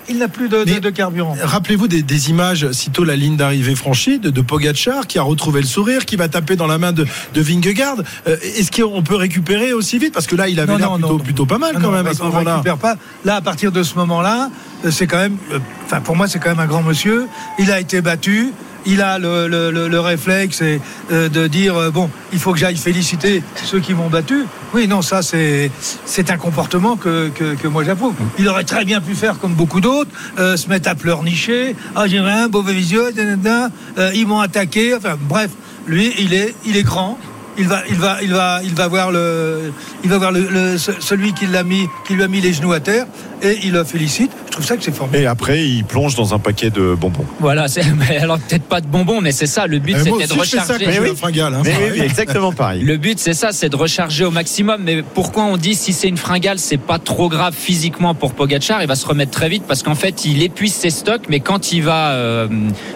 il 0.09 0.19
n'a 0.19 0.29
plus 0.29 0.49
de, 0.49 0.65
de- 0.65 0.71
Mais- 0.73 0.81
de 0.81 0.91
carburant. 0.91 1.37
Rappelez-vous 1.43 1.89
des, 1.89 2.03
des 2.03 2.31
images, 2.31 2.71
sitôt 2.73 3.05
la 3.05 3.17
ligne 3.17 3.37
d'arrivée 3.37 3.75
franchie, 3.75 4.19
de, 4.19 4.31
de 4.31 4.41
Pogacar 4.41 5.07
qui 5.07 5.19
a 5.19 5.23
retrouvé 5.23 5.61
le 5.61 5.67
sourire, 5.67 6.05
qui 6.07 6.17
va 6.17 6.29
taper 6.29 6.57
dans 6.57 6.67
la 6.67 6.79
main 6.79 6.93
de, 6.93 7.07
de 7.35 7.41
Vingegaard. 7.41 7.97
Euh, 8.27 8.37
Est-ce 8.43 8.71
qu'on 8.71 9.03
peut 9.03 9.17
récupérer 9.17 9.73
aussi 9.73 9.99
vite? 9.99 10.15
Parce 10.15 10.27
que 10.27 10.37
là, 10.37 10.49
il 10.49 10.59
avait 10.61 10.77
l'air 10.77 10.93
plutôt, 10.95 11.19
plutôt 11.19 11.47
pas 11.47 11.59
mal 11.59 11.73
quand 11.75 11.81
non, 11.81 11.91
même 11.93 12.07
à 12.07 12.11
on 12.11 12.15
ce 12.15 12.23
on 12.23 12.27
moment-là. 12.27 12.53
récupère 12.55 12.79
pas. 12.79 12.97
Là, 13.25 13.37
à 13.37 13.41
partir 13.41 13.73
de 13.73 13.83
ce 13.83 13.95
moment-là, 13.97 14.51
euh, 14.85 14.91
c'est 14.91 15.07
quand 15.07 15.19
même, 15.19 15.37
euh, 15.53 15.59
enfin 15.85 16.01
pour 16.01 16.17
moi, 16.17 16.27
c'est 16.29 16.39
quand 16.39 16.51
même 16.51 16.61
un 16.61 16.67
grand 16.67 16.83
monsieur. 16.83 17.27
Il 17.59 17.71
a 17.71 17.81
été 17.81 18.01
battu. 18.01 18.53
Il 18.87 19.03
a 19.03 19.19
le, 19.19 19.49
le- 19.49 19.71
le- 19.71 19.89
le 19.89 20.01
réflexe 20.01 20.63
euh, 20.63 21.29
de 21.29 21.47
dire 21.47 21.77
euh, 21.77 21.91
bon, 21.91 22.09
il 22.33 22.39
faut 22.39 22.53
que 22.53 22.59
j'aille 22.59 22.77
féliciter 22.77 23.43
ceux 23.65 23.81
qui 23.81 23.93
m'ont 23.95 24.09
battu. 24.09 24.45
Oui, 24.73 24.87
non, 24.87 25.03
ça 25.03 25.21
c'est 25.23 25.71
c'est 26.05 26.31
un 26.31 26.37
comportement 26.37 26.97
que, 26.97 27.29
que, 27.35 27.55
que 27.55 27.69
moi 27.69 27.85
j'approuve. 27.85 28.15
Il 28.39 28.49
aurait 28.49 28.65
très 28.65 28.85
bien 28.85 29.01
pu 29.01 29.15
faire 29.15 29.39
comme 29.39 29.55
beaucoup 29.55 29.81
d'autres, 29.81 30.11
euh, 30.39 30.57
se 30.57 30.69
mettre 30.69 30.89
à 30.89 30.95
pleurnicher. 30.95 31.75
Ah, 31.97 32.07
j'ai 32.07 32.19
un 32.19 32.49
mauvais 32.49 32.75
euh, 33.99 34.11
ils 34.15 34.27
m'ont 34.27 34.41
attaqué. 34.41 34.95
Enfin, 34.95 35.17
bref, 35.21 35.51
lui, 35.87 36.13
il 36.19 36.33
est 36.35 36.55
il 36.65 36.77
est 36.77 36.83
grand. 36.83 37.19
Il 37.61 37.67
va, 37.67 37.83
il 37.91 37.97
va, 37.97 38.19
il 38.23 38.33
va, 38.33 38.61
il 38.63 38.73
va 38.73 38.87
voir 38.87 39.11
le, 39.11 39.73
il 40.05 40.11
va 40.11 40.19
voir 40.19 40.31
le, 40.31 40.47
le- 40.49 40.79
ce- 40.79 40.93
celui 41.01 41.33
qui 41.33 41.49
l'a 41.49 41.65
mis, 41.65 41.89
qui 42.07 42.15
lui 42.15 42.23
a 42.23 42.29
mis 42.29 42.41
les 42.41 42.53
genoux 42.53 42.73
à 42.73 42.79
terre 42.79 43.05
et 43.43 43.59
il 43.65 43.73
le 43.73 43.85
félicite. 43.85 44.31
Je 44.47 44.53
trouve 44.53 44.65
ça 44.67 44.77
que 44.77 44.83
c'est 44.83 44.95
formidable. 44.95 45.25
Et 45.25 45.27
après, 45.27 45.65
il 45.65 45.85
plonge 45.85 46.15
dans 46.17 46.35
un 46.35 46.39
paquet 46.39 46.71
de 46.71 46.95
bonbons. 46.95 47.25
voilà 47.41 47.67
alors 48.21 48.39
peut-être 48.39 48.65
pas 48.65 48.81
de 48.81 48.87
bonbons 48.87 49.21
mais 49.21 49.31
c'est 49.33 49.47
ça 49.47 49.67
le 49.67 49.79
but 49.79 49.97
c'était 49.99 50.25
de 50.25 50.29
ça 50.29 50.35
recharger 50.35 50.99
oui. 51.01 51.17
fringale. 51.17 51.55
hein. 51.55 51.63
Mais 51.65 51.77
oui, 51.77 51.91
oui, 51.95 52.01
exactement 52.01 52.53
pareil. 52.53 52.83
Le 52.83 52.97
but, 52.97 53.19
c'est 53.19 53.35
ça, 53.35 53.53
c'est 53.53 53.69
de 53.69 53.77
recharger 53.77 54.25
au 54.25 54.31
maximum. 54.31 54.83
Mais 54.85 55.03
pourquoi 55.03 55.45
on 55.45 55.57
dit 55.57 55.75
si 55.75 55.93
c'est 55.93 56.09
une 56.09 56.17
fringale, 56.17 56.59
c'est 56.59 56.79
pas 56.79 56.99
trop 56.99 57.29
grave 57.29 57.55
physiquement 57.57 58.15
pour 58.15 58.35
Pogachar 58.35 58.83
Il 58.83 58.89
va 58.89 58.97
se 58.97 59.07
remettre 59.07 59.33
très 59.33 59.49
vite 59.49 59.65
parce 59.67 59.83
qu'en 59.83 59.95
fait, 59.95 60.25
il 60.25 60.43
épuise 60.43 60.73
ses 60.73 60.91
stocks. 60.91 61.23
Mais 61.29 61.41
quand 61.41 61.73
il 61.73 61.83
va 61.83 62.13
euh, 62.13 62.49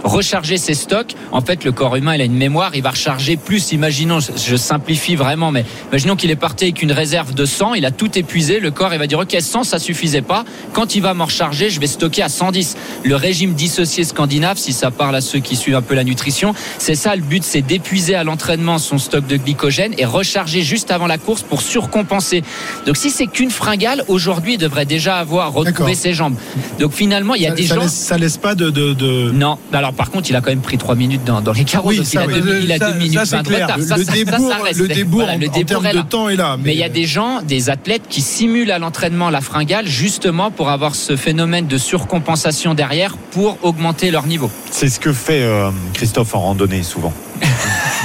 recharger 0.05 0.57
ses 0.57 0.75
stocks, 0.75 1.15
en 1.31 1.41
fait, 1.41 1.65
le 1.65 1.73
corps 1.73 1.97
humain, 1.97 2.15
il 2.15 2.21
a 2.21 2.25
une 2.25 2.37
mémoire. 2.37 2.73
Il 2.75 2.83
va 2.83 2.91
recharger 2.91 3.37
plus. 3.37 3.73
Imaginons, 3.73 4.21
je, 4.21 4.33
je 4.37 4.57
simplifie 4.57 5.17
vraiment, 5.17 5.51
mais 5.51 5.65
imaginons 5.91 6.17
qu'il 6.17 6.31
est 6.31 6.37
parti 6.37 6.65
avec 6.65 6.83
une 6.83 6.93
réserve 6.93 7.35
de 7.35 7.45
100. 7.45 7.75
Il 7.75 7.85
a 7.85 7.91
tout 7.91 8.17
épuisé. 8.19 8.61
Le 8.61 8.71
corps, 8.71 8.93
il 8.93 8.99
va 8.99 9.07
dire 9.07 9.19
OK, 9.19 9.37
100, 9.39 9.65
ça 9.65 9.79
suffisait 9.79 10.23
pas. 10.23 10.32
Quand 10.73 10.95
il 10.95 11.03
va 11.03 11.15
m'en 11.15 11.27
recharger, 11.27 11.71
je 11.71 11.81
vais 11.81 11.87
stocker 11.87 12.23
à 12.23 12.29
110. 12.29 12.77
Le 13.05 13.17
régime 13.17 13.55
dissocié 13.55 14.05
scandinave, 14.05 14.59
si 14.59 14.73
ça 14.73 14.91
parle 14.91 15.15
à 15.17 15.21
ceux 15.21 15.39
qui 15.41 15.57
suivent 15.57 15.77
un 15.77 15.83
peu 15.83 15.95
la 15.95 16.05
nutrition, 16.05 16.55
c'est 16.79 16.95
ça 16.95 17.15
le 17.17 17.23
but, 17.23 17.45
c'est 17.45 17.63
d'épuiser 17.63 18.15
à 18.15 18.25
l'entraînement 18.25 18.79
son 18.79 18.99
stock 18.99 19.27
de 19.27 19.37
glycogène 19.37 19.95
et 19.99 20.05
recharger 20.05 20.63
juste 20.63 20.91
avant 20.91 21.07
la 21.07 21.19
course 21.19 21.43
pour 21.43 21.61
surcompenser. 21.63 22.43
Donc 22.87 22.97
si 22.97 23.11
c'est 23.11 23.27
qu'une 23.27 23.51
fringale, 23.51 24.05
aujourd'hui, 24.09 24.55
il 24.55 24.59
devrait 24.59 24.87
déjà 24.87 25.17
avoir 25.19 25.53
retrouvé 25.53 25.95
ses 25.95 26.15
jambes. 26.15 26.35
Donc 26.79 26.93
finalement, 26.93 27.35
il 27.35 27.43
y 27.43 27.47
a 27.47 27.51
Ça, 27.51 27.55
des 27.57 27.67
ça 27.67 27.75
gens. 27.77 27.83
laisse, 27.83 27.93
ça 27.93 28.19
laisse 28.19 28.37
pas 28.39 28.55
de. 28.55 28.71
de, 28.71 28.93
de- 28.95 29.31
Non, 29.33 29.59
alors 29.73 29.93
par 29.93 30.11
contre, 30.11 30.31
il 30.31 30.37
a 30.37 30.41
quand 30.41 30.51
même 30.51 30.61
pris 30.61 30.79
3 30.79 30.95
minutes 30.95 31.25
dans, 31.25 31.41
dans 31.41 31.53
les 31.53 31.65
carreaux. 31.65 31.91
Oui, 31.91 31.99
donc 31.99 32.07
ça, 32.07 32.25
il 32.25 32.31
a 32.31 32.35
oui. 32.35 32.41
2 32.43 32.61
il 32.63 32.73
a 32.73 32.79
Ça- 32.79 32.91
deux 32.93 32.99
minutes 32.99 33.15
ça, 33.19 33.25
c'est 33.27 33.37
20 33.37 33.43
de 33.43 33.49
clair. 33.49 33.67
retard. 33.67 33.79
Le, 33.79 34.05
débours, 34.05 34.49
le 34.79 34.89
débours 34.89 35.21
Voilà, 35.21 35.33
en, 35.35 35.39
le 35.39 35.49
en 35.49 35.53
débours 35.53 35.67
termes 35.83 35.91
de 35.93 35.97
là. 35.99 36.07
temps 36.09 36.29
est 36.29 36.37
là. 36.37 36.57
Mais 36.63 36.73
il 36.75 36.79
y 36.79 36.85
a 36.85 36.89
des 36.89 37.05
gens, 37.07 37.43
des 37.43 37.71
athlètes 37.71 38.03
qui 38.09 38.21
simulent 38.21 38.71
à 38.71 38.79
l'entraînement 38.79 39.31
la 39.31 39.41
fringale 39.41 39.87
justement 40.23 40.53
pour 40.53 40.71
avoir 40.71 40.95
ce 40.95 41.17
phénomène 41.17 41.67
de 41.67 41.77
surcompensation 41.77 42.75
derrière 42.75 43.17
pour 43.33 43.59
augmenter 43.65 44.13
leur 44.13 44.29
niveau. 44.29 44.53
C'est 44.71 44.89
ce 44.89 45.01
que 45.01 45.13
fait 45.13 45.43
euh, 45.43 45.71
Christophe 45.95 46.37
en 46.37 46.43
randonnée 46.43 46.85
souvent. 46.85 47.13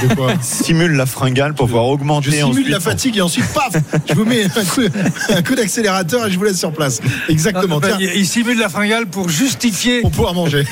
De 0.02 0.12
quoi 0.16 0.32
Simule 0.40 0.96
la 0.96 1.06
fringale 1.06 1.54
pour 1.54 1.66
pouvoir 1.66 1.84
augmenter 1.84 2.30
Je 2.32 2.36
simule 2.38 2.50
ensuite. 2.50 2.68
la 2.70 2.80
fatigue 2.80 3.16
et 3.18 3.20
ensuite, 3.20 3.44
paf, 3.54 3.72
je 4.08 4.14
vous 4.14 4.24
mets 4.24 4.42
un 4.46 4.64
coup, 4.64 4.80
un 5.28 5.42
coup 5.42 5.54
d'accélérateur 5.54 6.26
et 6.26 6.32
je 6.32 6.36
vous 6.36 6.42
laisse 6.42 6.58
sur 6.58 6.72
place. 6.72 7.00
Exactement. 7.28 7.76
Non, 7.76 7.80
bah, 7.80 7.98
il, 8.00 8.10
il 8.16 8.26
simule 8.26 8.58
la 8.58 8.68
fringale 8.68 9.06
pour 9.06 9.28
justifier. 9.28 10.00
pour 10.00 10.10
pouvoir 10.10 10.34
manger. 10.34 10.64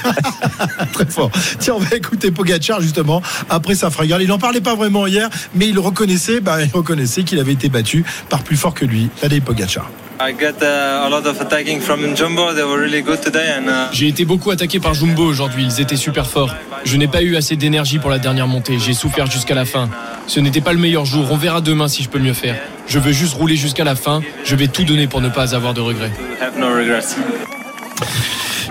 Très 0.94 1.06
fort. 1.06 1.30
Tiens, 1.60 1.74
on 1.76 1.80
va 1.80 1.94
écouter 1.94 2.32
Pogacar 2.32 2.80
justement 2.80 3.22
après 3.48 3.76
sa 3.76 3.90
fringale. 3.90 4.20
Il 4.22 4.28
n'en 4.28 4.38
parlait 4.38 4.60
pas 4.60 4.74
vraiment 4.74 5.06
hier, 5.06 5.30
mais 5.54 5.68
il 5.68 5.78
reconnaissait, 5.78 6.40
bah, 6.40 6.60
il 6.60 6.70
reconnaissait 6.72 7.22
qu'il 7.22 7.38
avait 7.38 7.52
été 7.52 7.68
battu 7.68 8.04
par 8.28 8.42
plus 8.42 8.56
fort 8.56 8.74
que 8.74 8.84
lui. 8.84 9.10
Tadej 9.20 9.42
Pogacar. 9.42 9.88
I 10.18 10.32
got 10.32 10.62
a 10.62 11.08
lot 11.10 11.26
of 11.26 11.40
attacking 11.40 11.80
from 11.80 12.14
Jumbo. 12.14 12.54
They 12.54 12.64
were 12.64 12.80
really 12.80 13.02
good 13.02 13.20
today, 13.20 13.52
and 13.58 13.90
J'ai 13.92 14.08
été 14.08 14.24
beaucoup 14.24 14.50
attaqué 14.50 14.80
par 14.80 14.94
Jumbo 14.94 15.22
aujourd'hui, 15.22 15.64
ils 15.64 15.80
étaient 15.80 15.96
super 15.96 16.26
forts. 16.26 16.54
Je 16.84 16.96
n'ai 16.96 17.06
pas 17.06 17.22
eu 17.22 17.36
assez 17.36 17.56
d'énergie 17.56 17.98
pour 17.98 18.08
la 18.08 18.18
dernière 18.18 18.48
montée, 18.48 18.78
j'ai 18.78 18.94
souffert 18.94 19.30
jusqu'à 19.30 19.54
la 19.54 19.66
fin. 19.66 19.90
Ce 20.26 20.40
n'était 20.40 20.62
pas 20.62 20.72
le 20.72 20.78
meilleur 20.78 21.04
jour, 21.04 21.26
on 21.30 21.36
verra 21.36 21.60
demain 21.60 21.88
si 21.88 22.02
je 22.02 22.08
peux 22.08 22.18
mieux 22.18 22.32
faire. 22.32 22.56
Je 22.86 22.98
veux 22.98 23.12
juste 23.12 23.34
rouler 23.34 23.56
jusqu'à 23.56 23.84
la 23.84 23.94
fin, 23.94 24.22
je 24.44 24.56
vais 24.56 24.68
tout 24.68 24.84
donner 24.84 25.06
pour 25.06 25.20
ne 25.20 25.28
pas 25.28 25.54
avoir 25.54 25.74
de 25.74 25.80
regrets. 25.82 26.12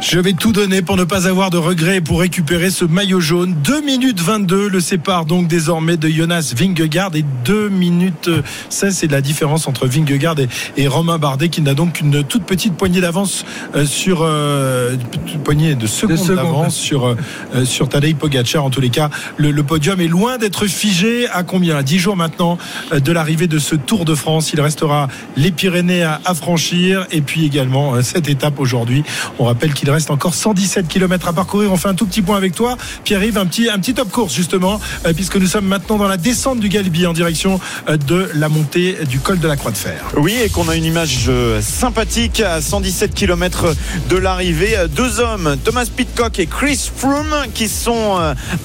Je 0.07 0.19
vais 0.19 0.33
tout 0.33 0.51
donner 0.51 0.83
pour 0.83 0.97
ne 0.97 1.03
pas 1.03 1.27
avoir 1.27 1.49
de 1.49 1.57
regrets 1.57 1.95
et 1.97 2.01
pour 2.01 2.19
récupérer 2.19 2.69
ce 2.69 2.85
maillot 2.85 3.19
jaune. 3.19 3.55
2 3.63 3.81
minutes 3.81 4.21
22 4.21 4.69
le 4.69 4.79
sépare 4.79 5.25
donc 5.25 5.47
désormais 5.47 5.97
de 5.97 6.07
Jonas 6.07 6.53
Vingegaard 6.55 7.15
et 7.15 7.25
2 7.43 7.69
minutes 7.69 8.29
16. 8.69 8.95
C'est 8.95 9.09
la 9.11 9.21
différence 9.21 9.67
entre 9.67 9.87
Vingegaard 9.87 10.39
et, 10.39 10.47
et 10.77 10.87
Romain 10.87 11.17
Bardet 11.17 11.49
qui 11.49 11.63
n'a 11.63 11.73
donc 11.73 11.93
qu'une 11.93 12.23
toute 12.23 12.43
petite 12.43 12.75
poignée 12.75 13.01
d'avance 13.01 13.45
euh, 13.75 13.87
sur 13.87 14.19
euh, 14.21 14.95
une 15.33 15.39
poignée 15.39 15.73
de 15.73 15.87
secondes 15.87 16.17
secondes. 16.17 16.35
d'avance 16.35 16.75
sur 16.75 17.05
euh, 17.07 17.15
euh, 17.55 17.65
sur 17.65 17.89
Tadej 17.89 18.13
Pogacar. 18.15 18.63
En 18.63 18.69
tous 18.69 18.81
les 18.81 18.91
cas, 18.91 19.09
le, 19.37 19.49
le 19.49 19.63
podium 19.63 19.99
est 19.99 20.07
loin 20.07 20.37
d'être 20.37 20.67
figé. 20.67 21.27
À 21.29 21.41
combien? 21.41 21.77
À 21.77 21.83
10 21.83 21.97
jours 21.97 22.15
maintenant 22.15 22.59
euh, 22.93 22.99
de 22.99 23.11
l'arrivée 23.11 23.47
de 23.47 23.57
ce 23.57 23.73
Tour 23.73 24.05
de 24.05 24.13
France. 24.13 24.53
Il 24.53 24.61
restera 24.61 25.07
les 25.35 25.49
Pyrénées 25.51 26.03
à, 26.03 26.21
à 26.25 26.35
franchir 26.35 27.07
et 27.09 27.21
puis 27.21 27.43
également 27.43 28.03
cette 28.03 28.29
étape 28.29 28.59
aujourd'hui. 28.59 29.03
On 29.39 29.45
rappelle 29.45 29.73
qu'il 29.73 29.89
reste 29.95 30.11
encore 30.11 30.33
117 30.33 30.89
km 30.89 31.29
à 31.29 31.33
parcourir. 31.33 31.71
On 31.71 31.77
fait 31.77 31.87
un 31.87 31.95
tout 31.95 32.05
petit 32.05 32.21
point 32.21 32.35
avec 32.35 32.53
toi, 32.53 32.77
Pierre-Yves, 33.05 33.37
un 33.37 33.45
petit 33.45 33.69
un 33.69 33.79
petit 33.79 33.93
top 33.93 34.11
course 34.11 34.33
justement, 34.33 34.79
euh, 35.05 35.13
puisque 35.13 35.37
nous 35.37 35.47
sommes 35.47 35.65
maintenant 35.65 35.97
dans 35.97 36.07
la 36.07 36.17
descente 36.17 36.59
du 36.59 36.67
Galibier 36.67 37.07
en 37.07 37.13
direction 37.13 37.61
euh, 37.87 37.95
de 37.95 38.29
la 38.35 38.49
montée 38.49 38.97
du 39.07 39.19
col 39.19 39.39
de 39.39 39.47
la 39.47 39.55
Croix 39.55 39.71
de 39.71 39.77
Fer. 39.77 40.03
Oui, 40.17 40.35
et 40.43 40.49
qu'on 40.49 40.67
a 40.67 40.75
une 40.75 40.83
image 40.83 41.25
euh, 41.29 41.61
sympathique 41.61 42.41
à 42.41 42.59
117 42.59 43.13
km 43.13 43.73
de 44.09 44.17
l'arrivée. 44.17 44.75
Deux 44.93 45.21
hommes, 45.21 45.55
Thomas 45.63 45.85
Pitcock 45.85 46.39
et 46.39 46.45
Chris 46.45 46.91
Froome, 46.93 47.33
qui 47.53 47.69
sont 47.69 48.17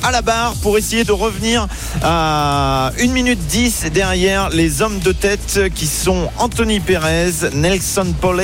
à 0.03 0.11
la 0.11 0.23
barre 0.23 0.55
pour 0.63 0.79
essayer 0.79 1.05
de 1.05 1.13
revenir 1.13 1.69
à 2.03 2.91
1 3.01 3.07
minute 3.13 3.39
10 3.47 3.87
derrière 3.95 4.51
les 4.51 4.83
hommes 4.83 4.99
de 4.99 5.13
tête 5.13 5.61
qui 5.75 5.87
sont 5.87 6.29
Anthony 6.39 6.81
Perez, 6.81 7.51
Nelson 7.55 8.15
Poles, 8.21 8.41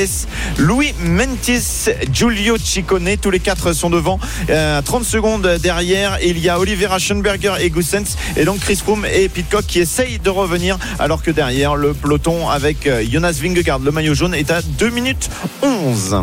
Louis 0.59 0.95
Mentis, 1.01 1.91
Giulio 2.13 2.57
Tous 2.85 3.31
les 3.31 3.41
quatre 3.41 3.73
sont 3.73 3.89
devant. 3.89 4.19
Euh, 4.51 4.83
30 4.83 5.05
secondes 5.05 5.59
derrière, 5.63 6.19
il 6.23 6.39
y 6.39 6.51
a 6.51 6.59
Oliveira 6.59 6.99
Schoenberger 6.99 7.55
et 7.61 7.71
Goussens. 7.71 8.17
Et 8.37 8.45
donc 8.45 8.59
Chris 8.59 8.77
Froome 8.77 9.07
et 9.07 9.31
Pitcock 9.31 9.65
qui 9.67 9.79
essayent 9.79 10.19
de 10.19 10.29
revenir, 10.29 10.77
alors 10.99 11.23
que 11.23 11.31
derrière, 11.31 11.75
le 11.75 11.95
peloton 11.95 12.51
avec 12.51 12.87
euh, 12.87 13.03
Jonas 13.11 13.39
Vingegaard, 13.43 13.79
le 13.79 13.91
maillot 13.91 14.15
jaune, 14.15 14.35
est 14.35 14.51
à 14.51 14.61
2 14.61 14.91
minutes 14.91 15.31
11. 15.63 16.17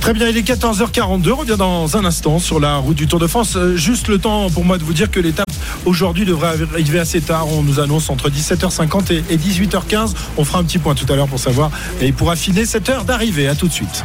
Très 0.00 0.14
bien, 0.14 0.28
il 0.28 0.38
est 0.38 0.48
14h42. 0.48 1.32
On 1.32 1.36
revient 1.36 1.56
dans 1.58 1.96
un 1.96 2.04
instant 2.06 2.38
sur 2.38 2.60
la 2.60 2.76
route 2.76 2.96
du 2.96 3.06
Tour 3.06 3.18
de 3.18 3.26
France. 3.26 3.56
Euh, 3.56 3.76
Juste 3.76 4.08
le 4.08 4.18
temps 4.18 4.48
pour 4.48 4.64
moi 4.64 4.78
de 4.78 4.84
vous 4.84 4.94
dire 4.94 5.10
que 5.10 5.20
l'étape 5.20 5.50
aujourd'hui 5.84 6.24
devrait 6.24 6.48
arriver 6.72 6.98
assez 6.98 7.20
tard. 7.20 7.46
On 7.48 7.62
nous 7.62 7.78
annonce 7.78 8.08
entre 8.08 8.30
17h50 8.30 9.12
et 9.12 9.24
et 9.28 9.36
18h15. 9.36 10.14
On 10.38 10.44
fera 10.44 10.60
un 10.60 10.64
petit 10.64 10.78
point 10.78 10.94
tout 10.94 11.10
à 11.12 11.16
l'heure 11.16 11.28
pour 11.28 11.40
savoir 11.40 11.70
et 12.00 12.12
pour 12.12 12.30
affiner 12.30 12.64
cette 12.64 12.88
heure 12.88 13.04
d'arrivée. 13.04 13.48
À 13.48 13.54
tout 13.54 13.68
de 13.68 13.72
suite. 13.72 14.04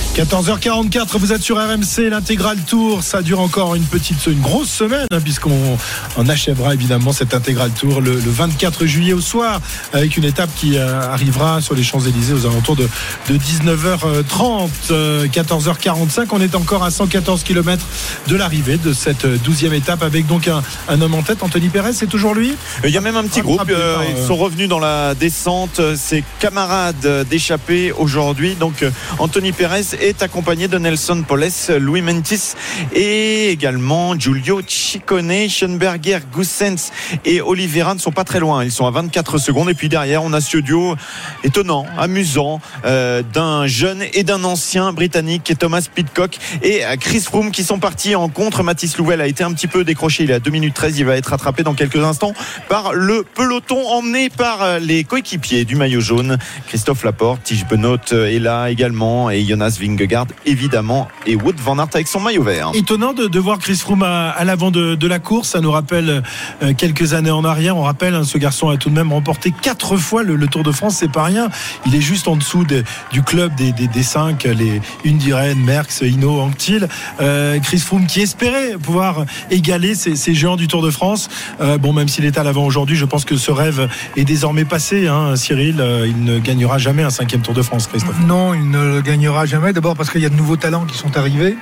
14h44, 0.15 1.17
vous 1.17 1.31
êtes 1.31 1.41
sur 1.41 1.55
RMC, 1.55 2.09
l'intégral 2.09 2.57
tour. 2.57 3.01
Ça 3.01 3.21
dure 3.21 3.39
encore 3.39 3.75
une 3.75 3.85
petite, 3.85 4.27
une 4.27 4.41
grosse 4.41 4.69
semaine, 4.69 5.07
hein, 5.09 5.21
puisqu'on 5.21 5.77
on 6.17 6.27
achèvera 6.27 6.73
évidemment 6.73 7.13
cet 7.13 7.33
intégral 7.33 7.71
tour 7.71 8.01
le, 8.01 8.15
le 8.15 8.29
24 8.31 8.85
juillet 8.85 9.13
au 9.13 9.21
soir, 9.21 9.61
avec 9.93 10.17
une 10.17 10.25
étape 10.25 10.49
qui 10.53 10.77
euh, 10.77 11.01
arrivera 11.01 11.61
sur 11.61 11.75
les 11.75 11.83
Champs-Élysées 11.83 12.33
aux 12.33 12.45
alentours 12.45 12.75
de, 12.75 12.89
de 13.29 13.37
19h30. 13.37 14.69
Euh, 14.91 15.27
14h45, 15.27 16.27
on 16.31 16.41
est 16.41 16.55
encore 16.55 16.83
à 16.83 16.91
114 16.91 17.43
km 17.43 17.85
de 18.27 18.35
l'arrivée 18.35 18.75
de 18.77 18.91
cette 18.91 19.25
12e 19.25 19.71
étape, 19.73 20.03
avec 20.03 20.27
donc 20.27 20.49
un, 20.49 20.61
un 20.89 21.01
homme 21.01 21.13
en 21.13 21.21
tête, 21.21 21.41
Anthony 21.41 21.69
Perez, 21.69 21.93
c'est 21.93 22.07
toujours 22.07 22.35
lui? 22.35 22.53
Il 22.83 22.89
y 22.89 22.97
a 22.97 23.01
même 23.01 23.15
un 23.15 23.23
petit 23.23 23.41
groupe. 23.41 23.61
Euh, 23.69 23.95
par, 23.95 24.03
ils 24.03 24.15
euh, 24.15 24.27
sont 24.27 24.35
revenus 24.35 24.67
dans 24.67 24.79
la 24.79 25.15
descente. 25.15 25.79
Ses 25.95 26.25
camarades 26.39 27.25
d'échappée 27.29 27.93
aujourd'hui. 27.93 28.55
Donc 28.55 28.83
euh, 28.83 28.91
Anthony 29.17 29.53
Perez 29.53 29.85
est 30.01 30.23
accompagné 30.23 30.67
de 30.67 30.77
Nelson 30.77 31.23
Poles, 31.27 31.47
Louis 31.79 32.01
Mentis 32.01 32.53
et 32.93 33.49
également 33.49 34.17
Giulio 34.17 34.61
Ciccone, 34.65 35.47
Schoenberger, 35.49 36.19
Goussens 36.33 36.91
et 37.25 37.41
Oliveira 37.41 37.93
ne 37.93 37.99
sont 37.99 38.11
pas 38.11 38.23
très 38.23 38.39
loin. 38.39 38.63
Ils 38.63 38.71
sont 38.71 38.85
à 38.85 38.91
24 38.91 39.37
secondes. 39.37 39.69
Et 39.69 39.73
puis 39.73 39.89
derrière, 39.89 40.23
on 40.23 40.33
a 40.33 40.41
ce 40.41 40.57
duo 40.57 40.95
étonnant, 41.43 41.85
amusant 41.97 42.59
euh, 42.85 43.21
d'un 43.21 43.67
jeune 43.67 44.03
et 44.13 44.23
d'un 44.23 44.43
ancien 44.43 44.91
britannique, 44.93 45.53
Thomas 45.59 45.87
Pitcock 45.93 46.37
et 46.63 46.83
euh, 46.85 46.95
Chris 46.99 47.21
Froome 47.21 47.51
qui 47.51 47.63
sont 47.63 47.79
partis 47.79 48.15
en 48.15 48.29
contre. 48.29 48.63
Mathis 48.63 48.97
Louvel 48.97 49.21
a 49.21 49.27
été 49.27 49.43
un 49.43 49.53
petit 49.53 49.67
peu 49.67 49.83
décroché. 49.83 50.23
Il 50.23 50.31
est 50.31 50.35
à 50.35 50.39
2 50.39 50.49
minutes 50.51 50.73
13. 50.73 50.97
Il 50.97 51.05
va 51.05 51.15
être 51.15 51.27
rattrapé 51.27 51.63
dans 51.63 51.73
quelques 51.73 52.03
instants 52.03 52.33
par 52.69 52.93
le 52.93 53.23
peloton 53.23 53.87
emmené 53.87 54.29
par 54.29 54.63
euh, 54.63 54.79
les 54.79 55.03
coéquipiers 55.03 55.65
du 55.65 55.75
maillot 55.75 56.01
jaune. 56.01 56.37
Christophe 56.67 57.03
Laporte, 57.03 57.43
Tige 57.43 57.65
Benoît 57.67 57.97
est 58.11 58.39
là 58.39 58.69
également 58.69 59.29
et 59.29 59.43
Jonas 59.43 59.77
Vingegaard 59.91 60.25
évidemment 60.45 61.07
et 61.25 61.35
Wood 61.35 61.59
Van 61.59 61.77
Aert 61.79 61.87
avec 61.93 62.07
son 62.07 62.19
maillot 62.19 62.43
vert. 62.43 62.71
Étonnant 62.73 63.13
de, 63.13 63.27
de 63.27 63.39
voir 63.39 63.59
Chris 63.59 63.75
Froome 63.75 64.03
à, 64.03 64.29
à 64.29 64.43
l'avant 64.43 64.71
de, 64.71 64.95
de 64.95 65.07
la 65.07 65.19
course. 65.19 65.49
Ça 65.49 65.61
nous 65.61 65.71
rappelle 65.71 66.23
euh, 66.63 66.73
quelques 66.73 67.13
années 67.13 67.31
en 67.31 67.43
arrière. 67.43 67.77
On 67.77 67.83
rappelle, 67.83 68.15
hein, 68.15 68.23
ce 68.23 68.37
garçon 68.37 68.69
a 68.69 68.77
tout 68.77 68.89
de 68.89 68.95
même 68.95 69.11
remporté 69.11 69.51
quatre 69.61 69.97
fois 69.97 70.23
le, 70.23 70.35
le 70.35 70.47
Tour 70.47 70.63
de 70.63 70.71
France. 70.71 70.97
C'est 70.99 71.11
pas 71.11 71.23
rien. 71.23 71.49
Il 71.85 71.95
est 71.95 72.01
juste 72.01 72.27
en 72.27 72.35
dessous 72.35 72.63
de- 72.63 72.83
du 73.11 73.21
club 73.21 73.53
des, 73.55 73.71
des, 73.71 73.87
des 73.87 74.03
cinq, 74.03 74.43
les 74.45 74.81
Undiren, 75.05 75.57
Merckx, 75.59 76.01
Hino, 76.01 76.39
Anctil. 76.39 76.87
Euh, 77.19 77.59
Chris 77.59 77.79
Froome 77.79 78.07
qui 78.07 78.21
espérait 78.21 78.77
pouvoir 78.81 79.25
égaler 79.49 79.95
ces, 79.95 80.15
ces 80.15 80.33
géants 80.33 80.55
du 80.57 80.67
Tour 80.67 80.81
de 80.81 80.91
France. 80.91 81.29
Euh, 81.59 81.77
bon, 81.77 81.93
même 81.93 82.07
s'il 82.07 82.25
est 82.25 82.37
à 82.37 82.43
l'avant 82.43 82.65
aujourd'hui, 82.65 82.95
je 82.95 83.05
pense 83.05 83.25
que 83.25 83.35
ce 83.37 83.51
rêve 83.51 83.89
est 84.15 84.23
désormais 84.25 84.65
passé. 84.65 85.07
Hein, 85.07 85.35
Cyril, 85.35 85.79
Euh, 85.81 86.05
il 86.07 86.23
ne 86.23 86.39
gagnera 86.39 86.77
jamais 86.77 87.03
un 87.03 87.09
cinquième 87.09 87.41
Tour 87.41 87.53
de 87.53 87.61
France, 87.61 87.87
Christophe. 87.87 88.19
Non, 88.27 88.53
il 88.53 88.69
ne 88.69 88.95
le 88.95 89.01
gagnera 89.01 89.45
jamais. 89.45 89.73
D'abord 89.81 89.97
parce 89.97 90.11
qu'il 90.11 90.21
y 90.21 90.27
a 90.27 90.29
de 90.29 90.35
nouveaux 90.35 90.57
talents 90.57 90.85
qui 90.85 90.95
sont 90.95 91.17
arrivés, 91.17 91.57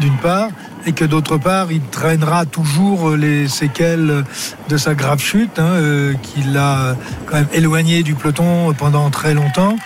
d'une 0.00 0.16
part, 0.16 0.48
et 0.86 0.92
que 0.92 1.04
d'autre 1.04 1.36
part, 1.36 1.70
il 1.70 1.82
traînera 1.82 2.46
toujours 2.46 3.10
les 3.10 3.46
séquelles 3.46 4.24
de 4.70 4.76
sa 4.78 4.94
grave 4.94 5.20
chute, 5.20 5.58
hein, 5.58 5.72
euh, 5.74 6.14
qui 6.22 6.44
l'a 6.44 6.96
quand 7.26 7.34
même 7.34 7.48
éloigné 7.52 8.02
du 8.02 8.14
peloton 8.14 8.72
pendant 8.72 9.10
très 9.10 9.34
longtemps. 9.34 9.76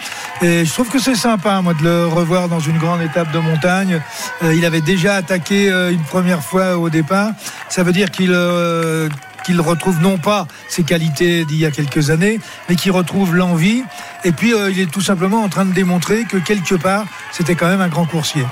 Et 0.43 0.65
je 0.65 0.73
trouve 0.73 0.91
que 0.91 1.01
c'est 1.01 1.17
sympa, 1.17 1.61
moi, 1.61 1.75
de 1.75 1.83
le 1.83 2.07
revoir 2.07 2.49
dans 2.49 2.61
une 2.61 2.79
grande 2.79 3.03
étape 3.03 3.33
de 3.33 3.41
montagne. 3.41 4.01
Euh, 4.45 4.55
il 4.55 4.65
avait 4.65 4.81
déjà 4.81 5.17
attaqué 5.17 5.69
euh, 5.69 5.91
une 5.91 6.05
première 6.05 6.45
fois 6.45 6.79
au 6.79 6.89
départ. 6.89 7.33
Ça 7.69 7.83
veut 7.83 7.93
dire 7.93 8.13
qu'il 8.13 8.31
euh, 8.33 9.09
qu'il 9.45 9.61
retrouve 9.61 10.01
non 10.01 10.19
pas 10.19 10.47
ses 10.69 10.83
qualités 10.83 11.45
d'il 11.45 11.59
y 11.59 11.67
a 11.67 11.71
quelques 11.71 12.11
années, 12.11 12.41
mais 12.69 12.77
qu'il 12.77 12.93
retrouve 12.93 13.35
l'envie. 13.35 13.83
Et 14.25 14.33
puis, 14.33 14.55
euh, 14.55 14.71
il 14.71 14.81
est 14.81 14.91
tout 14.91 15.01
simplement 15.01 15.43
en 15.43 15.49
train 15.49 15.65
de 15.65 15.73
démontrer 15.73 16.25
que 16.25 16.37
quelque 16.37 16.75
part, 16.75 17.07
c'était 17.33 17.55
quand 17.55 17.69
même 17.69 17.81
un 17.81 17.89
grand 17.89 18.07
coursier. 18.07 18.45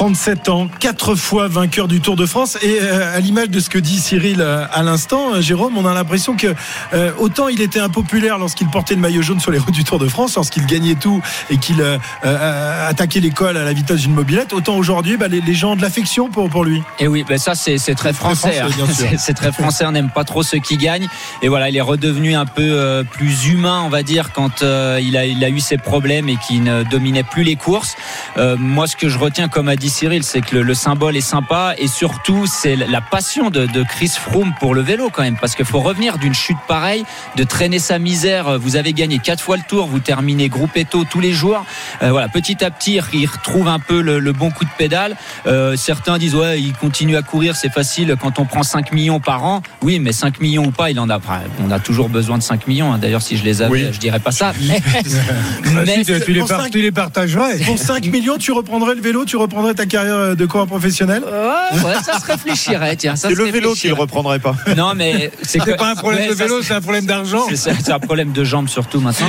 37 0.00 0.50
ans, 0.50 0.68
quatre 0.78 1.14
fois 1.14 1.48
vainqueur 1.48 1.88
du 1.88 2.02
Tour 2.02 2.16
de 2.16 2.26
France. 2.26 2.58
Et 2.60 2.80
euh, 2.82 3.16
à 3.16 3.18
l'image 3.20 3.48
de 3.48 3.60
ce 3.60 3.70
que 3.70 3.78
dit 3.78 3.98
Cyril 3.98 4.42
euh, 4.42 4.66
à 4.70 4.82
l'instant, 4.82 5.32
euh, 5.32 5.40
Jérôme, 5.40 5.78
on 5.78 5.86
a 5.86 5.94
l'impression 5.94 6.36
que 6.36 6.54
autant 7.18 7.48
il 7.48 7.62
était 7.62 7.80
impopulaire 7.80 8.36
lorsqu'il 8.36 8.68
portait 8.68 8.94
le 8.94 9.00
maillot 9.00 9.22
jaune 9.22 9.40
sur 9.40 9.50
les 9.50 9.58
routes 9.58 9.72
du 9.72 9.84
Tour 9.84 9.98
de 9.98 10.06
France, 10.06 10.34
lorsqu'il 10.34 10.66
gagnait 10.66 10.96
tout 10.96 11.22
et 11.48 11.56
qu'il 11.56 11.82
attaquait 12.22 13.20
l'école 13.20 13.56
à 13.56 13.64
la 13.64 13.72
vitesse 13.72 14.00
d'une 14.02 14.12
mobilette, 14.12 14.52
autant 14.52 14.76
aujourd'hui, 14.76 15.16
bah, 15.16 15.28
les, 15.28 15.40
les 15.40 15.54
gens 15.54 15.72
ont 15.72 15.76
de 15.76 15.80
l'affection 15.82 16.28
pour, 16.28 16.50
pour 16.50 16.64
lui. 16.64 16.82
Et 16.98 17.08
oui, 17.08 17.24
ben 17.26 17.38
ça 17.38 17.54
c'est 17.54 17.78
très 17.94 18.12
français. 18.12 18.58
hein. 18.60 18.68
C'est- 19.18 19.32
très 19.32 19.50
français. 19.52 19.86
On 19.86 19.92
n'aime 19.92 20.10
pas 20.10 20.24
trop 20.24 20.42
ceux 20.42 20.58
qui 20.58 20.76
gagnent. 20.76 21.08
Et 21.40 21.48
voilà, 21.48 21.70
il 21.70 21.76
est 21.76 21.80
redevenu 21.80 22.34
un 22.34 22.44
peu 22.44 23.02
plus 23.12 23.46
humain, 23.46 23.80
on 23.82 23.88
va 23.88 24.02
dire, 24.02 24.32
quand 24.34 24.60
il 24.60 25.16
a 25.16 25.24
il 25.24 25.42
a 25.42 25.48
eu 25.48 25.60
ses 25.60 25.78
problèmes 25.78 26.28
et 26.28 26.36
qu'il 26.36 26.62
ne 26.64 26.82
dominait 26.82 27.22
plus 27.24 27.44
les 27.44 27.56
courses. 27.56 27.96
Moi, 28.58 28.86
ce 28.86 28.96
que 28.96 29.08
je 29.08 29.18
retiens, 29.18 29.48
comme 29.48 29.68
a 29.68 29.76
dit 29.76 29.85
Cyril, 29.88 30.22
c'est 30.22 30.40
que 30.40 30.56
le, 30.56 30.62
le 30.62 30.74
symbole 30.74 31.16
est 31.16 31.20
sympa 31.20 31.74
et 31.78 31.86
surtout 31.88 32.46
c'est 32.46 32.76
la 32.76 33.00
passion 33.00 33.50
de, 33.50 33.66
de 33.66 33.82
Chris 33.82 34.12
Froome 34.18 34.52
pour 34.60 34.74
le 34.74 34.80
vélo 34.82 35.10
quand 35.12 35.22
même, 35.22 35.36
parce 35.40 35.54
qu'il 35.54 35.64
faut 35.64 35.80
revenir 35.80 36.18
d'une 36.18 36.34
chute 36.34 36.56
pareille, 36.68 37.04
de 37.36 37.44
traîner 37.44 37.78
sa 37.78 37.98
misère. 37.98 38.58
Vous 38.58 38.76
avez 38.76 38.92
gagné 38.92 39.18
quatre 39.18 39.42
fois 39.42 39.56
le 39.56 39.62
Tour, 39.68 39.86
vous 39.86 39.98
terminez 40.00 40.48
Gruppetto 40.48 41.04
tous 41.04 41.20
les 41.20 41.32
jours. 41.32 41.64
Euh, 42.02 42.10
voilà, 42.10 42.28
petit 42.28 42.64
à 42.64 42.70
petit, 42.70 43.00
il 43.12 43.26
retrouve 43.26 43.68
un 43.68 43.78
peu 43.78 44.00
le, 44.00 44.18
le 44.18 44.32
bon 44.32 44.50
coup 44.50 44.64
de 44.64 44.70
pédale. 44.78 45.16
Euh, 45.46 45.76
certains 45.76 46.18
disent 46.18 46.34
ouais, 46.34 46.60
il 46.60 46.72
continue 46.74 47.16
à 47.16 47.22
courir, 47.22 47.56
c'est 47.56 47.72
facile 47.72 48.14
quand 48.20 48.38
on 48.38 48.44
prend 48.44 48.62
5 48.62 48.92
millions 48.92 49.20
par 49.20 49.44
an. 49.44 49.62
Oui, 49.82 49.98
mais 49.98 50.12
5 50.12 50.40
millions 50.40 50.64
ou 50.66 50.70
pas, 50.70 50.90
il 50.90 50.98
en 51.00 51.08
a. 51.10 51.18
on 51.64 51.70
a 51.70 51.78
toujours 51.80 52.08
besoin 52.08 52.38
de 52.38 52.42
5 52.42 52.66
millions. 52.66 52.92
hein. 52.92 52.98
D'ailleurs, 52.98 53.22
si 53.22 53.36
je 53.36 53.44
les 53.44 53.62
avais, 53.62 53.70
Oui. 53.72 53.86
je 53.92 53.98
dirais 53.98 54.20
pas 54.20 54.30
ça. 54.32 54.52
Mais, 54.66 54.80
Ah, 54.86 55.82
mais 55.84 56.04
si, 56.04 56.20
tu, 56.24 56.32
les 56.32 56.40
par- 56.44 56.70
tu 56.70 56.80
les 56.80 56.92
partagerais. 56.92 57.58
Pour 57.64 57.78
5 57.78 58.06
millions, 58.06 58.36
tu 58.38 58.52
reprendrais 58.52 58.94
le 58.94 59.00
vélo, 59.00 59.24
tu 59.24 59.36
reprendrais 59.36 59.74
ta 59.76 59.86
carrière 59.86 60.34
de 60.36 60.46
coureur 60.46 60.66
professionnel 60.66 61.22
Ouais, 61.24 61.80
ouais, 61.84 61.94
ça 62.04 62.18
se 62.18 62.26
réfléchirait, 62.26 62.96
tiens. 62.96 63.14
C'est 63.16 63.28
le 63.30 63.44
vélo 63.44 63.50
qui 63.74 63.88
le 63.88 63.94
réfléchirait. 63.94 64.00
reprendrait 64.00 64.38
pas. 64.40 64.54
Non, 64.76 64.92
mais 64.96 65.30
c'est 65.42 65.58
pas 65.76 65.90
un 65.90 65.94
problème 65.94 66.22
Ouais, 66.22 66.28
de 66.30 66.34
vélo, 66.34 66.62
c'est 66.62 66.74
un 66.74 66.80
problème 66.80 67.06
d'argent. 67.06 67.46
C'est 67.54 67.90
un 67.92 67.98
problème 67.98 68.32
de 68.32 68.44
jambes 68.44 68.68
surtout 68.68 69.00
maintenant. 69.00 69.28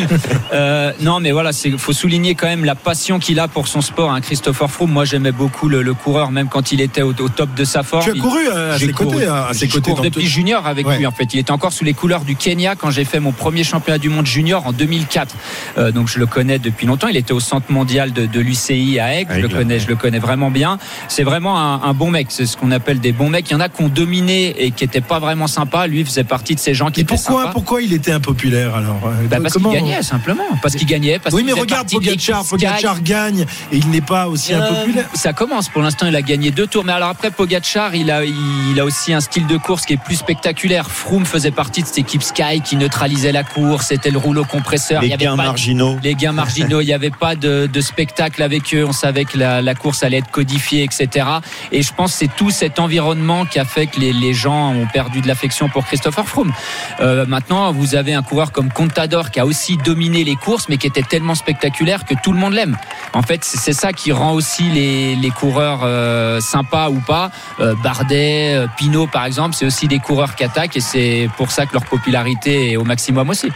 Euh, 0.53 0.91
non, 1.01 1.19
mais 1.19 1.31
voilà, 1.31 1.51
il 1.65 1.77
faut 1.77 1.93
souligner 1.93 2.35
quand 2.35 2.47
même 2.47 2.65
la 2.65 2.75
passion 2.75 3.19
qu'il 3.19 3.39
a 3.39 3.47
pour 3.47 3.67
son 3.67 3.81
sport. 3.81 4.11
Hein. 4.11 4.21
Christopher 4.21 4.69
Froome, 4.71 4.91
moi 4.91 5.05
j'aimais 5.05 5.31
beaucoup 5.31 5.67
le, 5.69 5.81
le 5.81 5.93
coureur, 5.93 6.31
même 6.31 6.47
quand 6.49 6.71
il 6.71 6.81
était 6.81 7.01
au, 7.01 7.09
au 7.13 7.29
top 7.29 7.53
de 7.55 7.63
sa 7.65 7.83
forme. 7.83 8.03
Tu 8.03 8.11
as 8.11 8.13
couru 8.21 8.47
euh, 8.47 8.75
à 8.75 8.77
j'ai 8.77 8.87
ses 8.87 8.91
côtés, 8.93 9.11
couru. 9.11 9.25
à 9.25 9.49
ses 9.53 9.67
côtés. 9.67 9.91
depuis 9.93 10.09
tout- 10.23 10.29
junior 10.29 10.65
avec 10.67 10.87
Ouais. 10.87 10.97
lui 10.97 11.05
en 11.05 11.11
fait. 11.11 11.33
Il 11.33 11.39
était 11.39 11.51
encore 11.51 11.73
sous 11.73 11.83
les 11.83 11.93
couleurs 11.93 12.21
du 12.21 12.35
Kenya 12.35 12.75
quand 12.75 12.91
j'ai 12.91 13.03
fait 13.03 13.19
mon 13.19 13.31
premier 13.33 13.63
championnat 13.63 13.97
du 13.97 14.09
monde 14.09 14.25
junior 14.27 14.65
en 14.67 14.71
2004. 14.71 15.35
Euh, 15.77 15.91
donc 15.91 16.07
je 16.07 16.19
le 16.19 16.25
connais 16.25 16.59
depuis 16.59 16.85
longtemps. 16.87 17.07
Il 17.07 17.17
était 17.17 17.33
au 17.33 17.39
centre 17.39 17.71
mondial 17.71 18.13
de, 18.13 18.25
de 18.25 18.39
l'UCI 18.39 18.99
à 18.99 19.15
Aix. 19.19 19.25
Je 19.29 19.35
le 19.39 19.45
Aigle. 19.45 19.55
connais, 19.55 19.79
je 19.79 19.87
le 19.87 19.95
connais 19.95 20.19
vraiment 20.19 20.36
bien. 20.51 20.77
C'est 21.07 21.23
vraiment 21.23 21.59
un, 21.59 21.81
un 21.83 21.93
bon 21.93 22.09
mec. 22.11 22.27
C'est 22.29 22.45
ce 22.45 22.55
qu'on 22.57 22.71
appelle 22.71 22.99
des 22.99 23.11
bons 23.11 23.29
mecs. 23.29 23.49
Il 23.49 23.53
y 23.53 23.55
en 23.55 23.59
a 23.59 23.69
qui 23.69 23.81
ont 23.83 23.89
dominé 23.89 24.55
et 24.63 24.71
qui 24.71 24.83
n'étaient 24.83 25.01
pas 25.01 25.19
vraiment 25.19 25.47
sympas. 25.47 25.87
Lui 25.87 26.05
faisait 26.05 26.23
partie 26.23 26.55
de 26.55 26.59
ces 26.59 26.73
gens 26.73 26.89
qui 26.91 27.01
Et 27.01 27.03
étaient 27.03 27.15
pourquoi, 27.15 27.41
sympas. 27.41 27.51
pourquoi 27.53 27.81
il 27.81 27.93
était 27.93 28.11
impopulaire 28.11 28.75
alors 28.75 28.99
euh, 29.05 29.27
Bah, 29.29 29.37
parce 29.41 29.53
qu'il 29.55 29.69
gagnait 29.71 30.01
simplement. 30.03 30.43
Parce 30.61 30.75
qu'il 30.75 30.87
gagnait. 30.87 31.19
Parce 31.19 31.35
Oui, 31.35 31.43
mais 31.43 31.53
regarde 31.53 31.89
Pogacar. 31.89 32.43
Pogacar 32.45 33.01
gagne 33.01 33.41
et 33.71 33.77
il 33.77 33.89
n'est 33.89 34.01
pas 34.01 34.27
aussi 34.27 34.53
Euh, 34.53 34.61
impopulaire. 34.61 35.09
Ça 35.13 35.33
commence. 35.33 35.69
Pour 35.69 35.81
l'instant, 35.81 36.07
il 36.07 36.15
a 36.15 36.21
gagné 36.21 36.51
deux 36.51 36.67
tours. 36.67 36.85
Mais 36.85 36.93
alors 36.93 37.09
après, 37.09 37.31
Pogacar, 37.31 37.95
il 37.95 38.11
a, 38.11 38.23
il 38.23 38.79
a 38.79 38.85
aussi 38.85 39.13
un 39.13 39.19
style 39.19 39.47
de 39.47 39.57
course 39.57 39.85
qui 39.85 39.93
est 39.93 40.01
plus 40.03 40.15
spectaculaire. 40.15 40.89
Froome 40.89 41.25
faisait 41.25 41.51
partie 41.51 41.81
de 41.81 41.87
cette 41.87 41.97
équipe 41.99 42.23
Sky 42.23 42.61
qui 42.63 42.75
neutralisait 42.77 43.31
la 43.31 43.43
course. 43.43 43.87
C'était 43.87 44.11
le 44.11 44.17
rouleau 44.17 44.43
compresseur. 44.45 45.01
il 45.01 45.05
Les 45.05 45.11
y 45.11 45.13
avait 45.13 45.25
gains 45.25 45.35
pas 45.35 45.43
de- 45.43 45.47
marginaux. 45.47 45.97
les 46.03 46.15
gains 46.15 46.31
marginaux, 46.31 46.81
il 46.81 46.85
n'y 46.85 46.93
avait 46.93 47.09
pas 47.09 47.35
de, 47.35 47.67
de 47.71 47.81
spectacle 47.81 48.43
avec 48.43 48.73
eux. 48.73 48.85
On 48.87 48.91
savait 48.91 49.25
que 49.25 49.37
la, 49.37 49.61
la 49.61 49.75
course 49.75 50.03
allait 50.03 50.17
être 50.17 50.26
codifiée, 50.31 50.83
etc. 50.83 51.27
Et 51.71 51.81
je 51.81 51.93
pense 51.93 52.13
que 52.13 52.17
c'est 52.19 52.35
tout 52.35 52.49
cet 52.49 52.79
environnement 52.79 53.45
qui 53.45 53.59
a 53.59 53.65
fait 53.65 53.87
que 53.87 53.99
les, 53.99 54.13
les 54.13 54.33
gens 54.33 54.73
ont 54.73 54.87
perdu 54.87 55.21
de 55.21 55.27
l'affection 55.27 55.69
pour 55.69 55.85
Christopher 55.85 56.27
Froome. 56.27 56.53
Euh, 56.99 57.25
maintenant, 57.25 57.71
vous 57.71 57.95
avez 57.95 58.13
un 58.13 58.23
coureur 58.23 58.51
comme 58.51 58.71
Contador 58.71 59.31
qui 59.31 59.39
a 59.39 59.45
aussi 59.45 59.77
dominé 59.77 60.23
les 60.23 60.35
courses, 60.35 60.69
mais 60.69 60.77
qui 60.77 60.87
était 60.87 61.01
tellement 61.01 61.35
spectaculaire 61.35 62.05
que 62.05 62.13
tout 62.23 62.31
le 62.31 62.39
monde 62.39 62.53
l'aime. 62.53 62.77
En 63.13 63.21
fait, 63.21 63.43
c'est 63.43 63.73
ça 63.73 63.93
qui 63.93 64.11
rend 64.11 64.33
aussi 64.33 64.63
les, 64.63 65.15
les 65.15 65.29
coureurs 65.29 65.81
euh, 65.83 66.39
sympas 66.39 66.89
ou 66.89 66.99
pas. 66.99 67.31
Euh, 67.59 67.75
Bardet, 67.83 68.65
Pinot, 68.77 69.07
par 69.07 69.25
exemple, 69.25 69.55
c'est 69.55 69.65
aussi 69.65 69.87
des 69.87 69.99
coureurs 69.99 70.35
qui 70.35 70.43
attaquent 70.43 70.77
et 70.77 70.81
c'est 70.81 71.29
pour 71.37 71.51
ça 71.51 71.65
que 71.65 71.73
leur 71.73 71.85
popularité 71.85 72.71
est 72.71 72.77
au 72.77 72.83
maximum 72.83 73.29
aussi. 73.29 73.51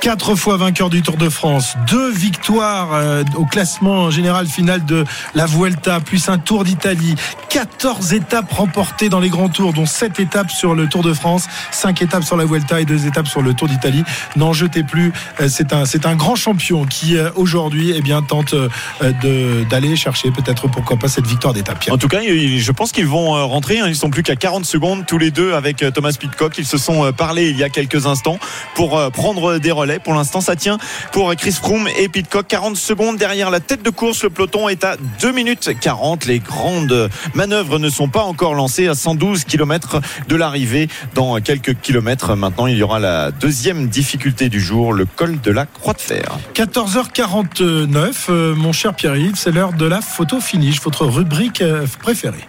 Quatre 0.00 0.34
fois 0.34 0.56
vainqueur 0.56 0.88
du 0.88 1.02
Tour 1.02 1.18
de 1.18 1.28
France, 1.28 1.76
deux 1.86 2.10
victoires 2.10 2.94
euh, 2.94 3.22
au 3.34 3.44
classement 3.44 4.10
général 4.10 4.46
final 4.46 4.86
de 4.86 5.04
la 5.34 5.44
Vuelta, 5.44 6.00
plus 6.00 6.30
un 6.30 6.38
Tour 6.38 6.64
d'Italie, 6.64 7.14
14 7.50 8.14
étapes 8.14 8.50
remportées 8.50 9.10
dans 9.10 9.20
les 9.20 9.28
grands 9.28 9.50
tours, 9.50 9.74
dont 9.74 9.84
7 9.84 10.18
étapes 10.18 10.50
sur 10.50 10.74
le 10.74 10.88
Tour 10.88 11.02
de 11.02 11.12
France, 11.12 11.48
5 11.70 12.00
étapes 12.00 12.24
sur 12.24 12.38
la 12.38 12.46
Vuelta 12.46 12.80
et 12.80 12.86
2 12.86 13.06
étapes 13.06 13.28
sur 13.28 13.42
le 13.42 13.52
Tour 13.52 13.68
d'Italie. 13.68 14.02
N'en 14.36 14.54
jetez 14.54 14.84
plus, 14.84 15.12
euh, 15.38 15.48
c'est 15.50 15.74
un, 15.74 15.84
c'est 15.84 16.06
un 16.06 16.16
grand 16.16 16.34
champion 16.34 16.86
qui 16.86 17.18
euh, 17.18 17.28
aujourd'hui 17.34 17.92
eh 17.94 18.00
bien, 18.00 18.22
tente 18.22 18.54
d'aller 19.02 19.96
chercher 19.96 20.30
peut-être 20.30 20.66
pourquoi 20.68 20.96
pas 20.96 21.08
cette 21.08 21.26
victoire 21.26 21.52
d'étape. 21.52 21.84
En 21.90 21.98
tout 21.98 22.08
cas, 22.08 22.20
je 22.22 22.72
pense 22.72 22.92
qu'ils 22.92 23.06
vont 23.06 23.32
rentrer. 23.46 23.80
hein. 23.80 23.86
Ils 23.86 23.96
sont 23.96 24.08
plus 24.08 24.22
qu'à 24.22 24.36
40 24.36 24.64
secondes 24.64 25.04
tous 25.06 25.18
les 25.18 25.30
deux 25.30 25.52
avec 25.52 25.84
Thomas 25.92 26.14
Pitcock. 26.18 26.56
Ils 26.56 26.66
se 26.66 26.78
sont 26.78 27.12
parlé 27.12 27.50
il 27.50 27.58
y 27.58 27.64
a 27.64 27.68
quelques 27.68 28.06
instants 28.06 28.38
pour 28.74 28.98
prendre 29.10 29.58
des 29.58 29.72
relais. 29.72 29.89
Pour 29.98 30.14
l'instant, 30.14 30.40
ça 30.40 30.56
tient 30.56 30.78
pour 31.12 31.34
Chris 31.34 31.52
Froome 31.52 31.88
et 31.98 32.08
Pitcock. 32.08 32.46
40 32.46 32.76
secondes 32.76 33.16
derrière 33.16 33.50
la 33.50 33.60
tête 33.60 33.82
de 33.82 33.90
course. 33.90 34.22
Le 34.24 34.30
peloton 34.30 34.68
est 34.68 34.84
à 34.84 34.96
2 35.20 35.32
minutes 35.32 35.70
40. 35.80 36.26
Les 36.26 36.38
grandes 36.38 37.10
manœuvres 37.34 37.78
ne 37.78 37.90
sont 37.90 38.08
pas 38.08 38.22
encore 38.22 38.54
lancées 38.54 38.88
à 38.88 38.94
112 38.94 39.44
km 39.44 40.00
de 40.28 40.36
l'arrivée. 40.36 40.88
Dans 41.14 41.40
quelques 41.40 41.80
kilomètres 41.80 42.34
maintenant, 42.36 42.66
il 42.66 42.76
y 42.76 42.82
aura 42.82 42.98
la 42.98 43.30
deuxième 43.30 43.88
difficulté 43.88 44.48
du 44.48 44.60
jour, 44.60 44.92
le 44.92 45.06
col 45.06 45.40
de 45.40 45.50
la 45.50 45.66
Croix 45.66 45.94
de 45.94 46.00
Fer. 46.00 46.38
14h49, 46.54 48.12
euh, 48.28 48.54
mon 48.54 48.72
cher 48.72 48.94
Pierre-Yves, 48.94 49.36
c'est 49.36 49.52
l'heure 49.52 49.72
de 49.72 49.86
la 49.86 50.00
photo 50.00 50.40
finish, 50.40 50.80
votre 50.80 51.06
rubrique 51.06 51.62
euh, 51.62 51.86
préférée. 52.00 52.46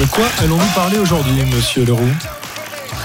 De 0.00 0.06
quoi 0.06 0.24
allons-nous 0.38 0.74
parler 0.74 0.96
aujourd'hui, 0.96 1.44
monsieur 1.54 1.84
Leroux? 1.84 2.08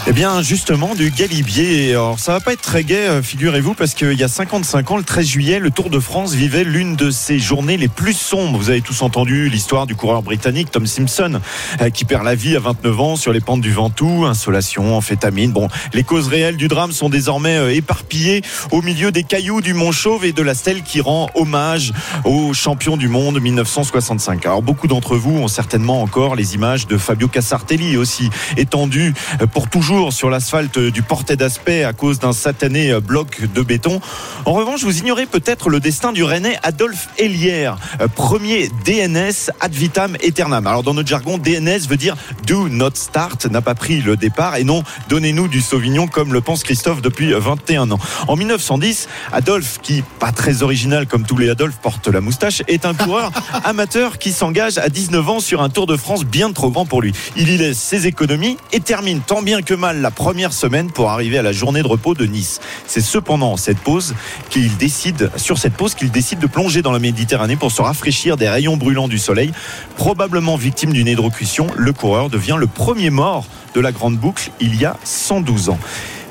Eh 0.08 0.14
bien, 0.14 0.44
justement, 0.44 0.94
du 0.94 1.10
Galibier. 1.10 1.90
Alors, 1.90 2.20
ça 2.20 2.34
va 2.34 2.40
pas 2.40 2.54
être 2.54 2.62
très 2.62 2.84
gai, 2.84 3.08
euh, 3.08 3.24
figurez-vous, 3.24 3.74
parce 3.74 3.96
qu'il 3.96 4.14
y 4.14 4.24
a 4.24 4.28
55 4.28 4.92
ans, 4.92 4.98
le 4.98 5.04
13 5.04 5.26
juillet, 5.26 5.58
le 5.58 5.72
Tour 5.72 5.90
de 5.90 6.00
France 6.00 6.36
vivait 6.36 6.64
l'une 6.64 6.96
de 6.96 7.10
ses 7.10 7.40
journées 7.40 7.76
les 7.76 7.88
plus 7.88 8.14
sombres. 8.14 8.60
Vous 8.60 8.70
avez 8.70 8.82
tous 8.82 9.02
entendu 9.02 9.50
l'histoire 9.50 9.88
du 9.88 9.96
coureur 9.96 10.22
britannique 10.22 10.70
Tom 10.70 10.86
Simpson, 10.86 11.42
euh, 11.82 11.90
qui 11.90 12.06
perd 12.06 12.24
la 12.24 12.36
vie 12.36 12.56
à 12.56 12.60
29 12.60 13.00
ans 13.00 13.16
sur 13.16 13.34
les 13.34 13.40
pentes 13.40 13.62
du 13.62 13.72
Ventoux, 13.72 14.26
insolation, 14.28 14.96
amphétamine. 14.96 15.52
Bon, 15.52 15.70
les 15.92 16.04
causes 16.04 16.28
réelles 16.28 16.58
du 16.58 16.68
drame 16.68 16.92
sont 16.92 17.10
désormais 17.10 17.58
euh, 17.58 17.74
éparpillées 17.74 18.44
au 18.70 18.84
milieu 18.84 19.12
des 19.12 19.24
cailloux 19.24 19.62
du 19.62 19.74
Mont 19.74 19.92
Chauve 19.92 20.24
et 20.24 20.34
de 20.34 20.44
la 20.44 20.54
stèle 20.54 20.84
qui 20.84 21.02
rend 21.02 21.32
hommage 21.34 21.94
au 22.26 22.54
champion 22.54 22.96
du 22.96 23.08
monde 23.08 23.42
1965. 23.42 24.46
Alors, 24.46 24.62
beaucoup 24.62 24.86
d'entre 24.86 25.16
vous 25.16 25.36
ont 25.36 25.48
certainement 25.48 26.04
encore 26.04 26.36
les 26.36 26.54
images 26.54 26.86
de 26.86 26.96
Fabio 26.96 27.28
Casartelli 27.28 27.98
aussi 27.98 28.30
étendu 28.56 29.16
pour 29.52 29.68
toujours 29.68 29.95
sur 30.12 30.30
l'asphalte 30.30 30.78
du 30.78 31.02
portet 31.04 31.38
d'aspect 31.38 31.86
à 31.86 31.94
cause 31.94 32.20
d'un 32.20 32.34
satané 32.34 33.00
bloc 33.00 33.42
de 33.54 33.62
béton. 33.62 34.02
En 34.44 34.52
revanche, 34.52 34.84
vous 34.84 34.98
ignorez 35.00 35.26
peut-être 35.26 35.70
le 35.70 35.80
destin 35.80 36.12
du 36.12 36.24
Rennais 36.24 36.58
Adolphe 36.64 37.08
Hélière, 37.18 37.78
premier 38.14 38.70
DNS 38.84 39.52
ad 39.62 39.74
vitam 39.74 40.18
aeternam. 40.22 40.68
Alors 40.68 40.84
dans 40.84 40.94
notre 40.94 41.08
jargon, 41.08 41.38
DNS 41.38 41.88
veut 41.88 41.96
dire 41.96 42.18
do 42.46 42.68
not 42.68 42.92
start, 42.96 43.46
n'a 43.46 43.62
pas 43.62 43.74
pris 43.74 44.02
le 44.02 44.18
départ 44.18 44.58
et 44.58 44.66
non 44.66 44.84
donnez-nous 45.08 45.48
du 45.48 45.62
Sauvignon 45.62 46.08
comme 46.08 46.34
le 46.34 46.42
pense 46.42 46.64
Christophe 46.64 47.02
depuis 47.02 47.32
21 47.32 47.92
ans. 47.92 48.00
En 48.28 48.36
1910, 48.36 49.08
Adolphe, 49.32 49.80
qui 49.82 50.04
pas 50.20 50.34
très 50.34 50.62
original 50.62 51.08
comme 51.08 51.26
tous 51.26 51.38
les 51.38 51.50
Adolphe 51.50 51.78
porte 51.82 52.08
la 52.08 52.20
moustache, 52.20 52.64
est 52.68 52.86
un 52.86 52.94
coureur 52.94 53.32
amateur 53.64 54.18
qui 54.18 54.34
s'engage 54.34 54.78
à 54.78 54.90
19 54.90 55.30
ans 55.30 55.40
sur 55.40 55.62
un 55.62 55.70
Tour 55.70 55.88
de 55.88 55.96
France 55.96 56.26
bien 56.26 56.52
trop 56.52 56.70
grand 56.70 56.86
pour 56.86 57.02
lui. 57.02 57.14
Il 57.38 57.50
y 57.50 57.58
laisse 57.58 57.80
ses 57.80 58.08
économies 58.08 58.58
et 58.74 58.82
termine 58.82 59.22
tant 59.22 59.42
bien 59.42 59.62
que 59.62 59.74
mal 59.74 59.85
la 59.94 60.12
première 60.12 60.54
semaine 60.54 60.92
pour 60.92 61.10
arriver 61.10 61.38
à 61.38 61.42
la 61.42 61.52
journée 61.52 61.82
de 61.82 61.88
repos 61.88 62.14
de 62.14 62.26
Nice. 62.26 62.60
C'est 62.88 63.02
cependant 63.02 63.58
cette 63.58 63.80
pause 63.80 64.16
qu'il 64.50 64.76
décide, 64.78 65.32
sur 65.36 65.58
cette 65.58 65.74
pause 65.74 65.96
qu'il 65.96 66.12
décide 66.12 66.40
de 66.40 66.48
plonger 66.48 66.82
dans 66.82 66.92
la 66.92 67.00
Méditerranée 67.00 67.56
pour 67.56 67.72
se 67.72 67.82
rafraîchir 67.82 68.38
des 68.38 68.50
rayons 68.50 68.78
brûlants 68.78 69.08
du 69.08 69.20
soleil. 69.20 69.52
Probablement 69.98 70.56
victime 70.56 70.94
d'une 70.94 71.08
hydrocution, 71.08 71.68
le 71.76 71.94
coureur 71.94 72.30
devient 72.30 72.58
le 72.58 72.68
premier 72.68 73.10
mort 73.10 73.46
de 73.74 73.82
la 73.82 73.92
grande 73.92 74.18
boucle 74.18 74.52
il 74.60 74.76
y 74.80 74.86
a 74.86 74.98
112 75.04 75.70
ans. 75.70 75.80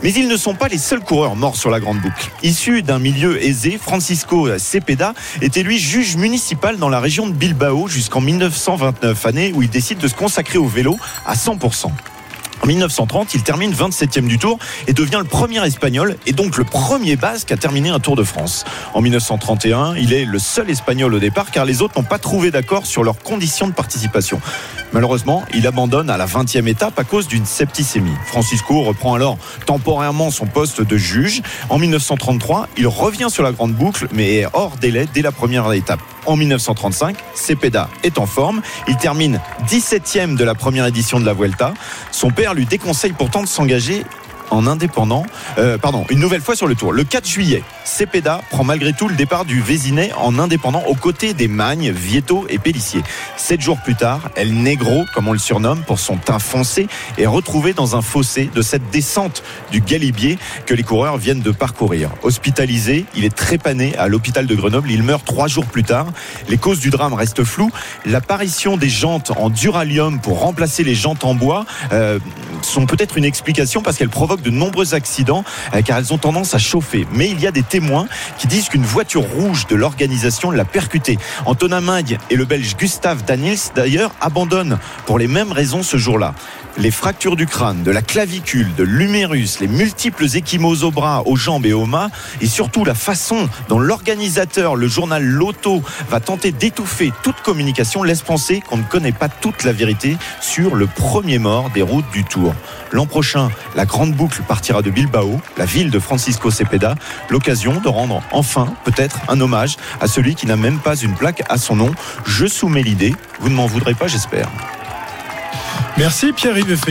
Mais 0.02 0.12
ils 0.12 0.28
ne 0.28 0.36
sont 0.36 0.54
pas 0.54 0.68
les 0.68 0.76
seuls 0.76 1.00
coureurs 1.00 1.34
morts 1.34 1.56
sur 1.56 1.70
la 1.70 1.80
Grande 1.80 1.98
Boucle. 1.98 2.30
Issu 2.42 2.82
d'un 2.82 2.98
milieu 2.98 3.42
aisé, 3.42 3.78
Francisco 3.80 4.50
Cepeda 4.58 5.14
était 5.40 5.62
lui 5.62 5.78
juge 5.78 6.16
municipal 6.16 6.76
dans 6.76 6.90
la 6.90 7.00
région 7.00 7.26
de 7.26 7.32
Bilbao 7.32 7.88
jusqu'en 7.88 8.20
1929, 8.20 9.24
année 9.24 9.52
où 9.54 9.62
il 9.62 9.70
décide 9.70 9.96
de 9.96 10.08
se 10.08 10.14
consacrer 10.14 10.58
au 10.58 10.66
vélo 10.66 10.98
à 11.24 11.34
100%. 11.34 11.90
En 12.62 12.66
1930, 12.66 13.34
il 13.34 13.42
termine 13.42 13.72
27e 13.72 14.26
du 14.26 14.38
Tour 14.38 14.58
et 14.86 14.92
devient 14.92 15.18
le 15.18 15.24
premier 15.24 15.64
Espagnol 15.66 16.16
et 16.26 16.32
donc 16.32 16.56
le 16.56 16.64
premier 16.64 17.16
Basque 17.16 17.52
à 17.52 17.56
terminer 17.56 17.90
un 17.90 18.00
Tour 18.00 18.16
de 18.16 18.24
France. 18.24 18.64
En 18.94 19.00
1931, 19.00 19.96
il 19.96 20.12
est 20.12 20.24
le 20.24 20.38
seul 20.38 20.70
Espagnol 20.70 21.12
au 21.14 21.18
départ 21.18 21.50
car 21.50 21.64
les 21.64 21.82
autres 21.82 21.98
n'ont 21.98 22.06
pas 22.06 22.18
trouvé 22.18 22.50
d'accord 22.50 22.86
sur 22.86 23.04
leurs 23.04 23.18
conditions 23.18 23.66
de 23.66 23.72
participation. 23.72 24.40
Malheureusement, 24.92 25.44
il 25.52 25.66
abandonne 25.66 26.08
à 26.08 26.16
la 26.16 26.26
20e 26.26 26.68
étape 26.68 26.98
à 26.98 27.04
cause 27.04 27.26
d'une 27.26 27.46
septicémie. 27.46 28.14
Francisco 28.26 28.82
reprend 28.82 29.14
alors 29.14 29.38
temporairement 29.66 30.30
son 30.30 30.46
poste 30.46 30.80
de 30.80 30.96
juge. 30.96 31.42
En 31.68 31.78
1933, 31.78 32.68
il 32.76 32.86
revient 32.86 33.28
sur 33.28 33.42
la 33.42 33.52
grande 33.52 33.74
boucle 33.74 34.06
mais 34.12 34.36
est 34.36 34.46
hors 34.52 34.76
délai 34.76 35.06
dès 35.12 35.22
la 35.22 35.32
première 35.32 35.70
étape. 35.72 36.00
En 36.26 36.36
1935, 36.36 37.16
Cepeda 37.34 37.88
est 38.02 38.18
en 38.18 38.26
forme. 38.26 38.62
Il 38.88 38.96
termine 38.96 39.40
17e 39.68 40.36
de 40.36 40.44
la 40.44 40.54
première 40.54 40.86
édition 40.86 41.20
de 41.20 41.26
la 41.26 41.34
Vuelta. 41.34 41.74
Lui 42.52 42.66
déconseille 42.66 43.12
pourtant 43.12 43.42
de 43.42 43.48
s'engager 43.48 44.04
en 44.50 44.66
indépendant, 44.66 45.24
euh, 45.58 45.78
pardon, 45.78 46.04
une 46.10 46.18
nouvelle 46.18 46.40
fois 46.40 46.56
sur 46.56 46.66
le 46.66 46.74
tour. 46.74 46.92
Le 46.92 47.04
4 47.04 47.28
juillet, 47.28 47.62
Cepeda 47.84 48.40
prend 48.50 48.64
malgré 48.64 48.92
tout 48.92 49.08
le 49.08 49.14
départ 49.14 49.44
du 49.44 49.60
Vésinet 49.60 50.12
en 50.16 50.38
indépendant 50.38 50.82
aux 50.86 50.94
côtés 50.94 51.34
des 51.34 51.48
Magnes, 51.48 51.90
Vieto 51.90 52.46
et 52.48 52.58
Pellissier. 52.58 53.02
Sept 53.36 53.60
jours 53.60 53.78
plus 53.82 53.94
tard, 53.94 54.30
El 54.36 54.54
Negro, 54.54 55.04
comme 55.14 55.28
on 55.28 55.32
le 55.32 55.38
surnomme, 55.38 55.82
pour 55.82 55.98
son 55.98 56.16
teint 56.16 56.38
foncé, 56.38 56.86
est 57.18 57.26
retrouvé 57.26 57.72
dans 57.72 57.96
un 57.96 58.02
fossé 58.02 58.50
de 58.54 58.62
cette 58.62 58.90
descente 58.90 59.42
du 59.70 59.80
Galibier 59.80 60.38
que 60.66 60.74
les 60.74 60.82
coureurs 60.82 61.16
viennent 61.16 61.42
de 61.42 61.50
parcourir. 61.50 62.10
Hospitalisé, 62.22 63.06
il 63.14 63.24
est 63.24 63.34
trépané 63.34 63.96
à 63.96 64.08
l'hôpital 64.08 64.46
de 64.46 64.54
Grenoble. 64.54 64.90
Il 64.90 65.02
meurt 65.02 65.24
trois 65.24 65.48
jours 65.48 65.66
plus 65.66 65.84
tard. 65.84 66.06
Les 66.48 66.58
causes 66.58 66.80
du 66.80 66.90
drame 66.90 67.14
restent 67.14 67.44
floues. 67.44 67.70
L'apparition 68.06 68.76
des 68.76 68.88
jantes 68.88 69.32
en 69.36 69.50
duralium 69.50 70.20
pour 70.20 70.40
remplacer 70.40 70.84
les 70.84 70.94
jantes 70.94 71.24
en 71.24 71.34
bois 71.34 71.64
euh, 71.92 72.18
sont 72.62 72.86
peut-être 72.86 73.18
une 73.18 73.24
explication 73.24 73.82
parce 73.82 73.96
qu'elles 73.96 74.08
provoquent 74.08 74.33
de 74.42 74.50
nombreux 74.50 74.94
accidents 74.94 75.44
euh, 75.74 75.82
car 75.82 75.98
elles 75.98 76.12
ont 76.12 76.18
tendance 76.18 76.54
à 76.54 76.58
chauffer. 76.58 77.06
Mais 77.12 77.28
il 77.28 77.40
y 77.40 77.46
a 77.46 77.50
des 77.50 77.62
témoins 77.62 78.06
qui 78.38 78.46
disent 78.46 78.68
qu'une 78.68 78.84
voiture 78.84 79.22
rouge 79.22 79.66
de 79.66 79.76
l'organisation 79.76 80.50
l'a 80.50 80.64
percuté. 80.64 81.18
Antonin 81.46 81.80
Magne 81.80 82.18
et 82.30 82.36
le 82.36 82.44
Belge 82.44 82.76
Gustave 82.76 83.24
Daniels 83.24 83.58
d'ailleurs 83.74 84.12
abandonnent 84.20 84.78
pour 85.06 85.18
les 85.18 85.28
mêmes 85.28 85.52
raisons 85.52 85.82
ce 85.82 85.96
jour-là. 85.96 86.34
Les 86.76 86.90
fractures 86.90 87.36
du 87.36 87.46
crâne, 87.46 87.84
de 87.84 87.92
la 87.92 88.02
clavicule, 88.02 88.74
de 88.74 88.82
l'humérus, 88.82 89.60
les 89.60 89.68
multiples 89.68 90.24
échymoses 90.24 90.82
aux 90.82 90.90
bras, 90.90 91.22
aux 91.24 91.36
jambes 91.36 91.66
et 91.66 91.72
aux 91.72 91.86
mains, 91.86 92.10
et 92.40 92.48
surtout 92.48 92.84
la 92.84 92.94
façon 92.96 93.48
dont 93.68 93.78
l'organisateur, 93.78 94.74
le 94.74 94.88
journal 94.88 95.22
Loto, 95.22 95.82
va 96.10 96.18
tenter 96.18 96.50
d'étouffer 96.50 97.12
toute 97.22 97.40
communication 97.42 98.02
laisse 98.02 98.22
penser 98.22 98.60
qu'on 98.60 98.78
ne 98.78 98.82
connaît 98.82 99.12
pas 99.12 99.28
toute 99.28 99.62
la 99.62 99.72
vérité 99.72 100.16
sur 100.40 100.74
le 100.74 100.86
premier 100.86 101.38
mort 101.38 101.70
des 101.70 101.82
routes 101.82 102.10
du 102.12 102.24
Tour. 102.24 102.52
L'an 102.90 103.06
prochain, 103.06 103.50
la 103.76 103.86
grande 103.86 104.12
boucle 104.12 104.23
partira 104.28 104.82
de 104.82 104.90
Bilbao, 104.90 105.40
la 105.56 105.64
ville 105.64 105.90
de 105.90 105.98
Francisco 105.98 106.50
Cepeda, 106.50 106.94
l'occasion 107.30 107.80
de 107.80 107.88
rendre 107.88 108.22
enfin 108.32 108.74
peut-être 108.84 109.18
un 109.28 109.40
hommage 109.40 109.76
à 110.00 110.06
celui 110.06 110.34
qui 110.34 110.46
n'a 110.46 110.56
même 110.56 110.78
pas 110.78 110.96
une 110.96 111.14
plaque 111.14 111.42
à 111.48 111.58
son 111.58 111.76
nom. 111.76 111.90
Je 112.26 112.46
soumets 112.46 112.82
l'idée, 112.82 113.14
vous 113.40 113.48
ne 113.48 113.54
m'en 113.54 113.66
voudrez 113.66 113.94
pas 113.94 114.08
j'espère. 114.08 114.48
Merci 115.96 116.32
Pierre-Yves. 116.32 116.84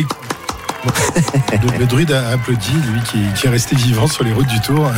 Le, 0.85 1.79
le, 1.79 1.85
druide 1.85 2.11
a 2.11 2.29
applaudi, 2.29 2.71
lui 2.71 3.01
qui, 3.09 3.19
qui, 3.39 3.47
est 3.47 3.49
resté 3.49 3.75
vivant 3.75 4.07
sur 4.07 4.23
les 4.23 4.33
routes 4.33 4.47
du 4.47 4.59
Tour, 4.59 4.91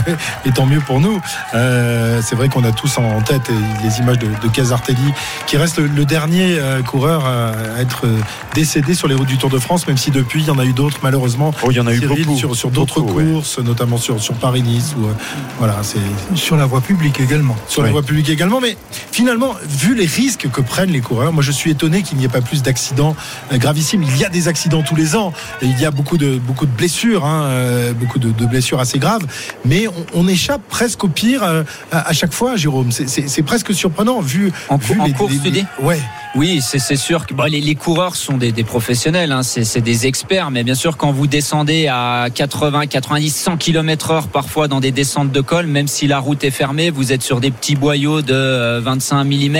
et 0.46 0.52
tant 0.52 0.66
mieux 0.66 0.80
pour 0.80 1.00
nous. 1.00 1.22
Euh, 1.54 2.22
c'est 2.24 2.36
vrai 2.36 2.50
qu'on 2.50 2.64
a 2.64 2.72
tous 2.72 2.98
en 2.98 3.22
tête 3.22 3.52
les 3.84 4.00
images 4.00 4.20
de, 4.20 4.28
de 4.28 4.48
Casartelli, 4.48 5.14
qui 5.48 5.58
reste 5.58 5.78
le, 5.78 5.88
le 5.88 6.06
dernier 6.06 6.58
euh, 6.58 6.82
coureur 6.82 7.26
à 7.26 7.82
être 7.82 8.08
décédé 8.54 8.94
sur 8.94 9.08
les 9.08 9.16
routes 9.16 9.28
du 9.28 9.38
Tour 9.38 9.50
de 9.50 9.60
France, 9.60 9.88
même 9.88 9.98
si 9.98 10.12
depuis 10.12 10.42
il 10.42 10.48
y 10.48 10.52
en 10.52 10.60
a 10.60 10.66
eu 10.66 10.74
d'autres 10.74 11.00
malheureusement. 11.04 11.54
Oh, 11.64 11.68
il 11.72 11.78
y 11.78 11.80
en 11.80 11.88
a 11.88 11.94
eu 11.94 12.00
beaucoup. 12.00 12.38
sur, 12.38 12.56
sur 12.56 12.72
d'autres 12.72 13.02
courses, 13.02 13.58
ouais. 13.58 13.64
notamment 13.64 13.98
sur, 13.98 14.22
sur 14.22 14.36
Paris-Nice. 14.36 14.96
Ou, 14.98 15.06
euh, 15.06 15.14
voilà, 15.60 15.78
c'est 15.84 16.00
sur 16.36 16.58
la 16.58 16.66
voie 16.66 16.82
publique 16.82 17.20
également. 17.20 17.56
Sur 17.68 17.82
ouais. 17.82 17.88
la 17.88 17.92
voie 17.92 18.04
publique 18.04 18.30
également, 18.30 18.60
mais 18.62 18.78
finalement, 19.12 19.56
vu 19.68 19.96
les 19.96 20.06
risques 20.06 20.50
que 20.52 20.62
prennent 20.62 20.92
les 20.92 21.02
coureurs, 21.02 21.34
moi 21.34 21.44
je 21.44 21.52
suis 21.52 21.72
étonné 21.72 22.02
qu'il 22.04 22.18
n'y 22.18 22.26
ait 22.26 22.30
pas 22.30 22.42
plus 22.42 22.64
d'accidents 22.64 23.16
euh, 23.52 23.58
gravissimes. 23.58 24.04
Il 24.04 24.18
y 24.18 24.26
a 24.26 24.30
des 24.30 24.48
accidents 24.48 24.84
tous 24.84 24.96
les 24.96 25.16
ans. 25.16 25.34
Et 25.62 25.68
il 25.78 25.82
y 25.82 25.86
a 25.86 25.92
beaucoup 25.92 26.18
de, 26.18 26.38
beaucoup 26.38 26.66
de 26.66 26.72
blessures, 26.72 27.26
hein, 27.26 27.44
euh, 27.46 27.94
beaucoup 27.94 28.20
de, 28.20 28.32
de, 28.32 28.46
blessures 28.46 28.80
assez 28.80 29.00
graves, 29.00 29.26
mais 29.66 29.88
on, 29.88 30.06
on 30.14 30.28
échappe 30.28 30.62
presque 30.70 31.04
au 31.04 31.08
pire 31.08 31.44
euh, 31.44 31.64
à, 31.92 32.10
à, 32.10 32.14
chaque 32.14 32.34
fois, 32.34 32.56
Jérôme. 32.56 32.92
C'est 32.92 33.44
presque 33.44 33.74
surprenant 33.74 34.22
vu. 34.22 34.52
En, 34.70 34.78
vu 34.78 35.00
en 35.00 35.06
les, 35.06 35.14
course, 35.14 35.34
Ouais. 35.82 36.00
Oui, 36.36 36.60
c'est 36.62 36.98
sûr 36.98 37.26
que 37.26 37.34
les, 37.48 37.62
les, 37.62 37.76
coureurs 37.76 38.18
sont 38.18 38.36
des, 38.36 38.52
des 38.52 38.66
professionnels, 38.66 39.32
hein, 39.32 39.42
c'est 39.42 39.80
des 39.80 40.06
experts, 40.06 40.52
mais 40.52 40.66
bien 40.66 40.76
sûr 40.76 40.98
quand 40.98 41.14
vous 41.14 41.28
descendez 41.28 41.88
à 41.88 42.28
80, 42.34 42.88
90, 42.88 43.34
100 43.34 43.56
km 43.56 44.12
heure 44.12 44.28
parfois 44.28 44.68
dans 44.68 44.82
des 44.82 44.92
descentes 44.92 45.32
de 45.32 45.40
col, 45.40 45.66
même 45.66 45.88
si 45.88 46.08
la 46.08 46.20
route 46.20 46.44
est 46.44 46.52
fermée, 46.52 46.90
vous 46.90 47.14
êtes 47.14 47.22
sur 47.22 47.40
des 47.40 47.52
petits 47.52 47.78
boyaux 47.78 48.22
de 48.22 48.80
25 48.80 49.24
mm, 49.24 49.58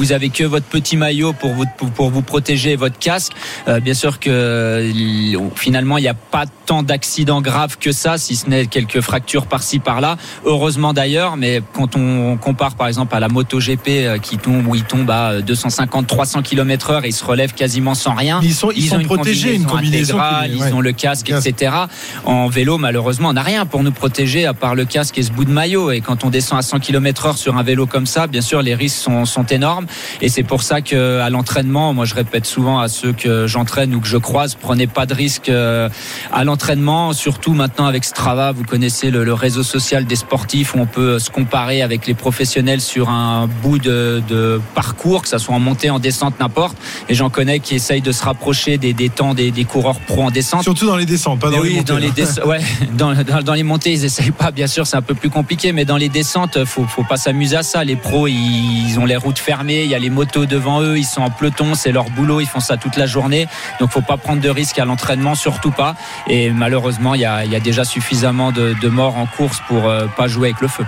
vous 0.00 0.10
avez 0.10 0.30
que 0.30 0.42
votre 0.42 0.66
petit 0.66 0.96
maillot 0.96 1.32
pour 1.32 1.52
vous, 1.52 1.64
pour, 1.94 2.10
vous 2.10 2.22
protéger 2.22 2.74
votre 2.74 2.98
casque. 2.98 3.32
Euh, 3.68 3.78
bien 3.78 3.94
sûr 3.94 4.18
que 4.18 4.28
euh, 4.28 5.50
finalement 5.54 5.96
il 5.96 6.02
n'y 6.02 6.08
a 6.08 6.14
pas 6.14 6.46
tant 6.66 6.82
d'accidents 6.82 7.40
graves 7.40 7.78
que 7.78 7.92
ça, 7.92 8.18
si 8.18 8.34
ce 8.34 8.50
n'est 8.50 8.66
quelques 8.66 9.00
fractures 9.00 9.46
par-ci 9.46 9.78
par-là. 9.78 10.16
Heureusement 10.44 10.92
d'ailleurs, 10.92 11.36
mais 11.36 11.62
quand 11.72 11.94
on 11.94 12.36
compare 12.36 12.74
par 12.74 12.88
exemple 12.88 13.14
à 13.14 13.20
la 13.20 13.28
MotoGP 13.28 13.88
euh, 13.88 14.18
qui 14.18 14.38
tombe 14.38 14.66
où 14.66 14.74
il 14.74 14.82
tombe 14.82 15.08
à 15.08 15.40
250 15.40 16.15
300 16.16 16.40
km 16.40 16.90
heure 16.90 17.04
et 17.04 17.08
ils 17.08 17.12
se 17.12 17.24
relèvent 17.24 17.52
quasiment 17.52 17.94
sans 17.94 18.14
rien. 18.14 18.40
Ils 18.42 18.54
sont, 18.54 18.70
ils, 18.70 18.84
ils 18.84 18.88
sont 18.88 18.96
ont 18.96 19.00
une 19.00 19.06
protégés, 19.06 19.58
combinaison 19.58 19.62
une 19.62 19.66
combinaison 19.66 20.18
intégrale, 20.18 20.50
ouais. 20.50 20.68
ils 20.68 20.74
ont 20.74 20.80
le 20.80 20.92
casque, 20.92 21.28
etc. 21.28 21.74
En 22.24 22.48
vélo, 22.48 22.78
malheureusement, 22.78 23.28
on 23.28 23.34
n'a 23.34 23.42
rien 23.42 23.66
pour 23.66 23.82
nous 23.82 23.92
protéger 23.92 24.46
à 24.46 24.54
part 24.54 24.74
le 24.74 24.86
casque 24.86 25.18
et 25.18 25.22
ce 25.22 25.30
bout 25.30 25.44
de 25.44 25.50
maillot. 25.50 25.90
Et 25.90 26.00
quand 26.00 26.24
on 26.24 26.30
descend 26.30 26.58
à 26.58 26.62
100 26.62 26.78
km 26.78 27.26
heure 27.26 27.36
sur 27.36 27.58
un 27.58 27.62
vélo 27.62 27.86
comme 27.86 28.06
ça, 28.06 28.28
bien 28.28 28.40
sûr, 28.40 28.62
les 28.62 28.74
risques 28.74 28.96
sont, 28.96 29.26
sont 29.26 29.44
énormes. 29.44 29.86
Et 30.22 30.30
c'est 30.30 30.42
pour 30.42 30.62
ça 30.62 30.80
que 30.80 31.20
à 31.20 31.28
l'entraînement, 31.28 31.92
moi 31.92 32.06
je 32.06 32.14
répète 32.14 32.46
souvent 32.46 32.78
à 32.78 32.88
ceux 32.88 33.12
que 33.12 33.46
j'entraîne 33.46 33.94
ou 33.94 34.00
que 34.00 34.08
je 34.08 34.16
croise, 34.16 34.54
prenez 34.54 34.86
pas 34.86 35.04
de 35.04 35.12
risques 35.12 35.50
euh, 35.50 35.90
à 36.32 36.44
l'entraînement, 36.44 37.12
surtout 37.12 37.52
maintenant 37.52 37.84
avec 37.86 38.04
Strava, 38.04 38.52
vous 38.52 38.64
connaissez 38.64 39.10
le, 39.10 39.22
le, 39.22 39.34
réseau 39.34 39.62
social 39.62 40.06
des 40.06 40.16
sportifs 40.16 40.74
où 40.74 40.78
on 40.78 40.86
peut 40.86 41.18
se 41.18 41.28
comparer 41.28 41.82
avec 41.82 42.06
les 42.06 42.14
professionnels 42.14 42.80
sur 42.80 43.10
un 43.10 43.48
bout 43.62 43.78
de, 43.78 44.22
de 44.28 44.62
parcours, 44.74 45.22
que 45.22 45.28
ça 45.28 45.38
soit 45.38 45.54
en 45.54 45.60
montée, 45.60 45.90
en 45.90 45.98
descente, 46.06 46.38
n'importe. 46.38 46.76
Et 47.08 47.14
j'en 47.14 47.30
connais 47.30 47.58
qui 47.58 47.74
essayent 47.74 48.00
de 48.00 48.12
se 48.12 48.22
rapprocher 48.22 48.78
des, 48.78 48.92
des 48.92 49.08
temps 49.08 49.34
des, 49.34 49.50
des, 49.50 49.64
coureurs 49.64 49.98
pro 50.00 50.22
en 50.22 50.30
descente. 50.30 50.62
Surtout 50.62 50.86
dans 50.86 50.96
les 50.96 51.06
descentes, 51.06 51.40
pas 51.40 51.50
dans 51.50 51.58
oui, 51.58 51.70
les 51.70 51.76
montées. 51.76 51.92
Dans 51.92 51.98
les, 51.98 52.10
ouais, 52.46 52.60
dans, 52.92 53.12
dans, 53.14 53.42
dans, 53.42 53.54
les 53.54 53.64
montées, 53.64 53.92
ils 53.92 54.04
essayent 54.04 54.30
pas, 54.30 54.52
bien 54.52 54.68
sûr, 54.68 54.86
c'est 54.86 54.96
un 54.96 55.02
peu 55.02 55.14
plus 55.14 55.30
compliqué, 55.30 55.72
mais 55.72 55.84
dans 55.84 55.96
les 55.96 56.08
descentes, 56.08 56.64
faut, 56.64 56.84
faut 56.84 57.02
pas 57.02 57.16
s'amuser 57.16 57.56
à 57.56 57.62
ça. 57.62 57.82
Les 57.82 57.96
pros, 57.96 58.28
ils, 58.28 58.88
ils, 58.88 58.98
ont 59.00 59.04
les 59.04 59.16
routes 59.16 59.38
fermées, 59.38 59.82
il 59.82 59.90
y 59.90 59.94
a 59.94 59.98
les 59.98 60.10
motos 60.10 60.46
devant 60.46 60.80
eux, 60.80 60.96
ils 60.96 61.04
sont 61.04 61.22
en 61.22 61.30
peloton, 61.30 61.74
c'est 61.74 61.92
leur 61.92 62.08
boulot, 62.10 62.40
ils 62.40 62.46
font 62.46 62.60
ça 62.60 62.76
toute 62.76 62.96
la 62.96 63.06
journée. 63.06 63.48
Donc 63.80 63.90
faut 63.90 64.00
pas 64.00 64.16
prendre 64.16 64.40
de 64.40 64.48
risques 64.48 64.78
à 64.78 64.84
l'entraînement, 64.84 65.34
surtout 65.34 65.72
pas. 65.72 65.94
Et 66.28 66.50
malheureusement, 66.50 67.14
il 67.14 67.22
y 67.22 67.24
a, 67.24 67.44
il 67.44 67.50
y 67.50 67.56
a 67.56 67.60
déjà 67.60 67.84
suffisamment 67.84 68.52
de, 68.52 68.74
de, 68.80 68.88
morts 68.88 69.16
en 69.16 69.26
course 69.26 69.60
pour 69.66 69.88
euh, 69.88 70.06
pas 70.16 70.28
jouer 70.28 70.48
avec 70.50 70.60
le 70.60 70.68
feu. 70.68 70.84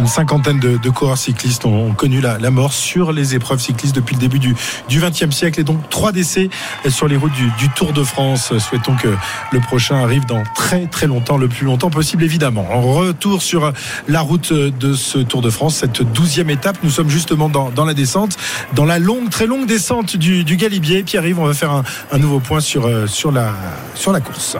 Une 0.00 0.06
cinquantaine 0.06 0.58
de, 0.58 0.76
de 0.76 0.90
coureurs 0.90 1.18
cyclistes 1.18 1.64
ont, 1.64 1.88
ont 1.88 1.92
connu 1.92 2.20
la, 2.20 2.38
la, 2.38 2.50
mort 2.50 2.72
sur 2.72 3.12
les 3.12 3.34
épreuves 3.34 3.60
cyclistes 3.60 3.94
depuis 3.94 4.14
le 4.14 4.20
début 4.24 4.38
du, 4.38 4.56
du 4.88 5.00
20e 5.00 5.30
siècle 5.30 5.60
et 5.60 5.64
donc 5.64 5.90
trois 5.90 6.10
décès 6.10 6.48
sur 6.88 7.08
les 7.08 7.16
routes 7.16 7.32
du, 7.32 7.68
Tour 7.76 7.92
de 7.92 8.04
France. 8.04 8.56
Souhaitons 8.58 8.94
que 8.94 9.08
le 9.50 9.60
prochain 9.60 9.96
arrive 9.96 10.26
dans 10.26 10.42
très 10.54 10.86
très 10.86 11.06
longtemps, 11.06 11.36
le 11.36 11.48
plus 11.48 11.66
longtemps 11.66 11.90
possible 11.90 12.22
évidemment. 12.22 12.66
En 12.70 12.80
retour 12.80 13.42
sur 13.42 13.72
la 14.08 14.20
route 14.20 14.52
de 14.52 14.94
ce 14.94 15.18
Tour 15.18 15.42
de 15.42 15.50
France, 15.50 15.76
cette 15.76 16.02
douzième 16.02 16.50
étape, 16.50 16.78
nous 16.82 16.90
sommes 16.90 17.10
justement 17.10 17.48
dans, 17.48 17.84
la 17.84 17.94
descente, 17.94 18.36
dans 18.74 18.84
la 18.84 18.98
longue, 18.98 19.28
très 19.28 19.46
longue 19.46 19.66
descente 19.66 20.16
du, 20.16 20.44
du 20.44 20.56
Galibier. 20.56 21.02
Pierre-Yves, 21.02 21.38
on 21.38 21.46
va 21.46 21.54
faire 21.54 21.82
un, 22.12 22.18
nouveau 22.18 22.40
point 22.40 22.60
sur, 22.60 22.88
sur, 23.08 23.32
la, 23.32 23.54
sur 23.94 24.12
la 24.12 24.20
course. 24.20 24.56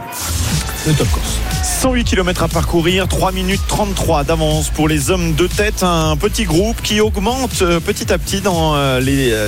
Le 0.86 0.92
top 0.92 1.08
course. 1.10 1.38
108 1.62 2.04
km 2.04 2.42
à 2.42 2.48
parcourir, 2.48 3.08
3 3.08 3.32
minutes 3.32 3.62
33 3.68 4.24
d'avance 4.24 4.68
pour 4.68 4.88
les 4.88 5.10
hommes 5.10 5.34
de 5.34 5.46
tête. 5.46 5.82
Un 5.82 6.16
petit 6.16 6.44
groupe 6.44 6.82
qui 6.82 7.00
augmente 7.00 7.64
petit 7.86 8.12
à 8.12 8.18
petit 8.18 8.40
dans 8.40 8.98
les 8.98 9.43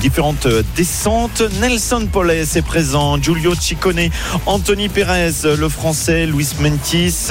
différentes 0.00 0.48
descentes. 0.76 1.42
Nelson 1.60 2.06
Poles 2.10 2.30
est 2.30 2.62
présent, 2.64 3.20
Giulio 3.20 3.54
Ciccone, 3.54 4.08
Anthony 4.46 4.88
Perez, 4.88 5.56
le 5.56 5.68
français, 5.68 6.26
Luis 6.26 6.48
Mentis. 6.60 7.28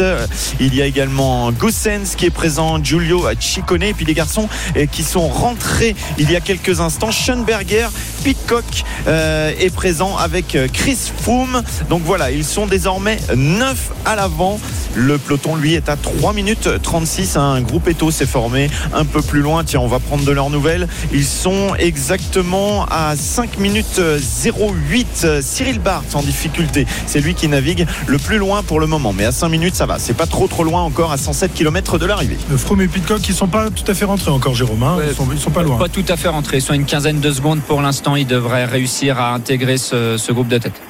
Il 0.59 0.75
y 0.75 0.81
a 0.81 0.85
également 0.85 1.51
Gossens 1.51 2.15
qui 2.17 2.25
est 2.25 2.31
présent, 2.31 2.83
Giulio 2.83 3.25
Ciccone. 3.39 3.83
Et 3.83 3.93
puis 3.93 4.05
les 4.05 4.13
garçons 4.13 4.49
qui 4.91 5.03
sont 5.03 5.27
rentrés 5.27 5.95
il 6.17 6.31
y 6.31 6.35
a 6.35 6.41
quelques 6.41 6.79
instants. 6.79 7.11
Schoenberger, 7.11 7.87
Pitcock 8.23 8.63
euh, 9.07 9.51
est 9.59 9.73
présent 9.73 10.15
avec 10.17 10.57
Chris 10.71 10.97
Froome. 11.21 11.61
Donc 11.89 12.01
voilà, 12.05 12.31
ils 12.31 12.45
sont 12.45 12.67
désormais 12.67 13.17
9 13.35 13.91
à 14.05 14.15
l'avant. 14.15 14.59
Le 14.95 15.17
peloton, 15.17 15.55
lui, 15.55 15.73
est 15.73 15.89
à 15.89 15.95
3 15.95 16.33
minutes 16.33 16.69
36. 16.81 17.37
Un 17.37 17.61
groupe 17.61 17.87
Eto 17.87 18.11
s'est 18.11 18.25
formé 18.25 18.69
un 18.93 19.05
peu 19.05 19.21
plus 19.21 19.41
loin. 19.41 19.63
Tiens, 19.63 19.79
on 19.79 19.87
va 19.87 19.99
prendre 19.99 20.23
de 20.23 20.31
leurs 20.31 20.49
nouvelles. 20.49 20.87
Ils 21.11 21.25
sont 21.25 21.73
exactement 21.79 22.85
à 22.85 23.15
5 23.15 23.57
minutes 23.57 23.99
08. 23.99 25.41
Cyril 25.41 25.79
Barthes 25.79 26.15
en 26.15 26.21
difficulté. 26.21 26.85
C'est 27.07 27.21
lui 27.21 27.33
qui 27.33 27.47
navigue 27.47 27.87
le 28.07 28.17
plus 28.19 28.37
loin 28.37 28.61
pour 28.61 28.79
le 28.79 28.87
moment. 28.87 29.13
Mais 29.13 29.25
à 29.25 29.31
5 29.31 29.49
minutes, 29.49 29.75
ça 29.75 29.85
va. 29.85 29.97
C'est 29.99 30.13
pas 30.13 30.27
trop 30.27 30.47
trop 30.47 30.63
loin 30.63 30.81
encore 30.81 31.11
à 31.11 31.17
107 31.17 31.53
km 31.53 31.97
de 31.97 32.05
l'arrivée. 32.05 32.37
Froome 32.57 32.81
et 32.81 32.87
Pitcock, 32.87 33.27
ils 33.27 33.35
sont 33.35 33.47
pas 33.47 33.69
tout 33.71 33.89
à 33.89 33.93
fait 33.93 34.05
rentrés 34.05 34.31
encore, 34.31 34.53
Jérôme. 34.53 34.83
Hein 34.83 34.97
ouais, 34.97 35.07
ils, 35.09 35.15
sont, 35.15 35.27
ils, 35.31 35.39
sont, 35.39 35.51
pas 35.51 35.63
loin. 35.63 35.77
Pas 35.77 35.89
tout 35.89 36.05
à 36.07 36.17
fait 36.17 36.27
rentrés. 36.27 36.57
Ils 36.57 36.61
sont 36.61 36.73
à 36.73 36.75
une 36.75 36.85
quinzaine 36.85 37.19
de 37.19 37.31
secondes 37.31 37.61
pour 37.61 37.81
l'instant. 37.81 38.12
Ils 38.15 38.27
devraient 38.27 38.65
réussir 38.65 39.19
à 39.19 39.33
intégrer 39.33 39.77
ce, 39.77 40.17
ce, 40.17 40.31
groupe 40.31 40.47
de 40.47 40.57
tête. 40.57 40.81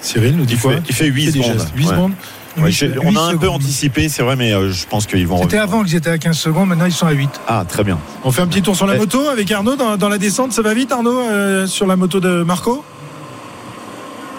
Cyril 0.00 0.36
nous 0.36 0.44
dit 0.44 0.54
il 0.54 0.60
quoi 0.60 0.72
fait, 0.72 0.82
Il 0.88 0.94
fait 0.94 1.06
8 1.06 1.32
secondes. 1.32 1.66
8 1.76 1.84
ouais. 1.84 1.90
secondes 1.90 2.12
Ouais, 2.58 2.70
on 3.02 3.16
a 3.16 3.20
un 3.20 3.26
secondes. 3.28 3.40
peu 3.40 3.48
anticipé, 3.48 4.08
c'est 4.10 4.22
vrai, 4.22 4.36
mais 4.36 4.52
euh, 4.52 4.70
je 4.70 4.86
pense 4.86 5.06
qu'ils 5.06 5.26
vont. 5.26 5.40
C'était 5.40 5.56
avant 5.56 5.84
qu'ils 5.84 5.96
étaient 5.96 6.10
à 6.10 6.18
15 6.18 6.36
secondes, 6.36 6.68
maintenant 6.68 6.84
ils 6.84 6.92
sont 6.92 7.06
à 7.06 7.12
8. 7.12 7.30
Ah, 7.48 7.64
très 7.66 7.82
bien. 7.82 7.98
On 8.24 8.30
fait 8.30 8.42
un 8.42 8.46
petit 8.46 8.60
tour 8.60 8.76
sur 8.76 8.86
la 8.86 8.96
moto 8.96 9.28
avec 9.28 9.50
Arnaud 9.50 9.76
dans, 9.76 9.96
dans 9.96 10.10
la 10.10 10.18
descente. 10.18 10.52
Ça 10.52 10.60
va 10.60 10.74
vite, 10.74 10.92
Arnaud, 10.92 11.18
euh, 11.18 11.66
sur 11.66 11.86
la 11.86 11.96
moto 11.96 12.20
de 12.20 12.42
Marco? 12.42 12.84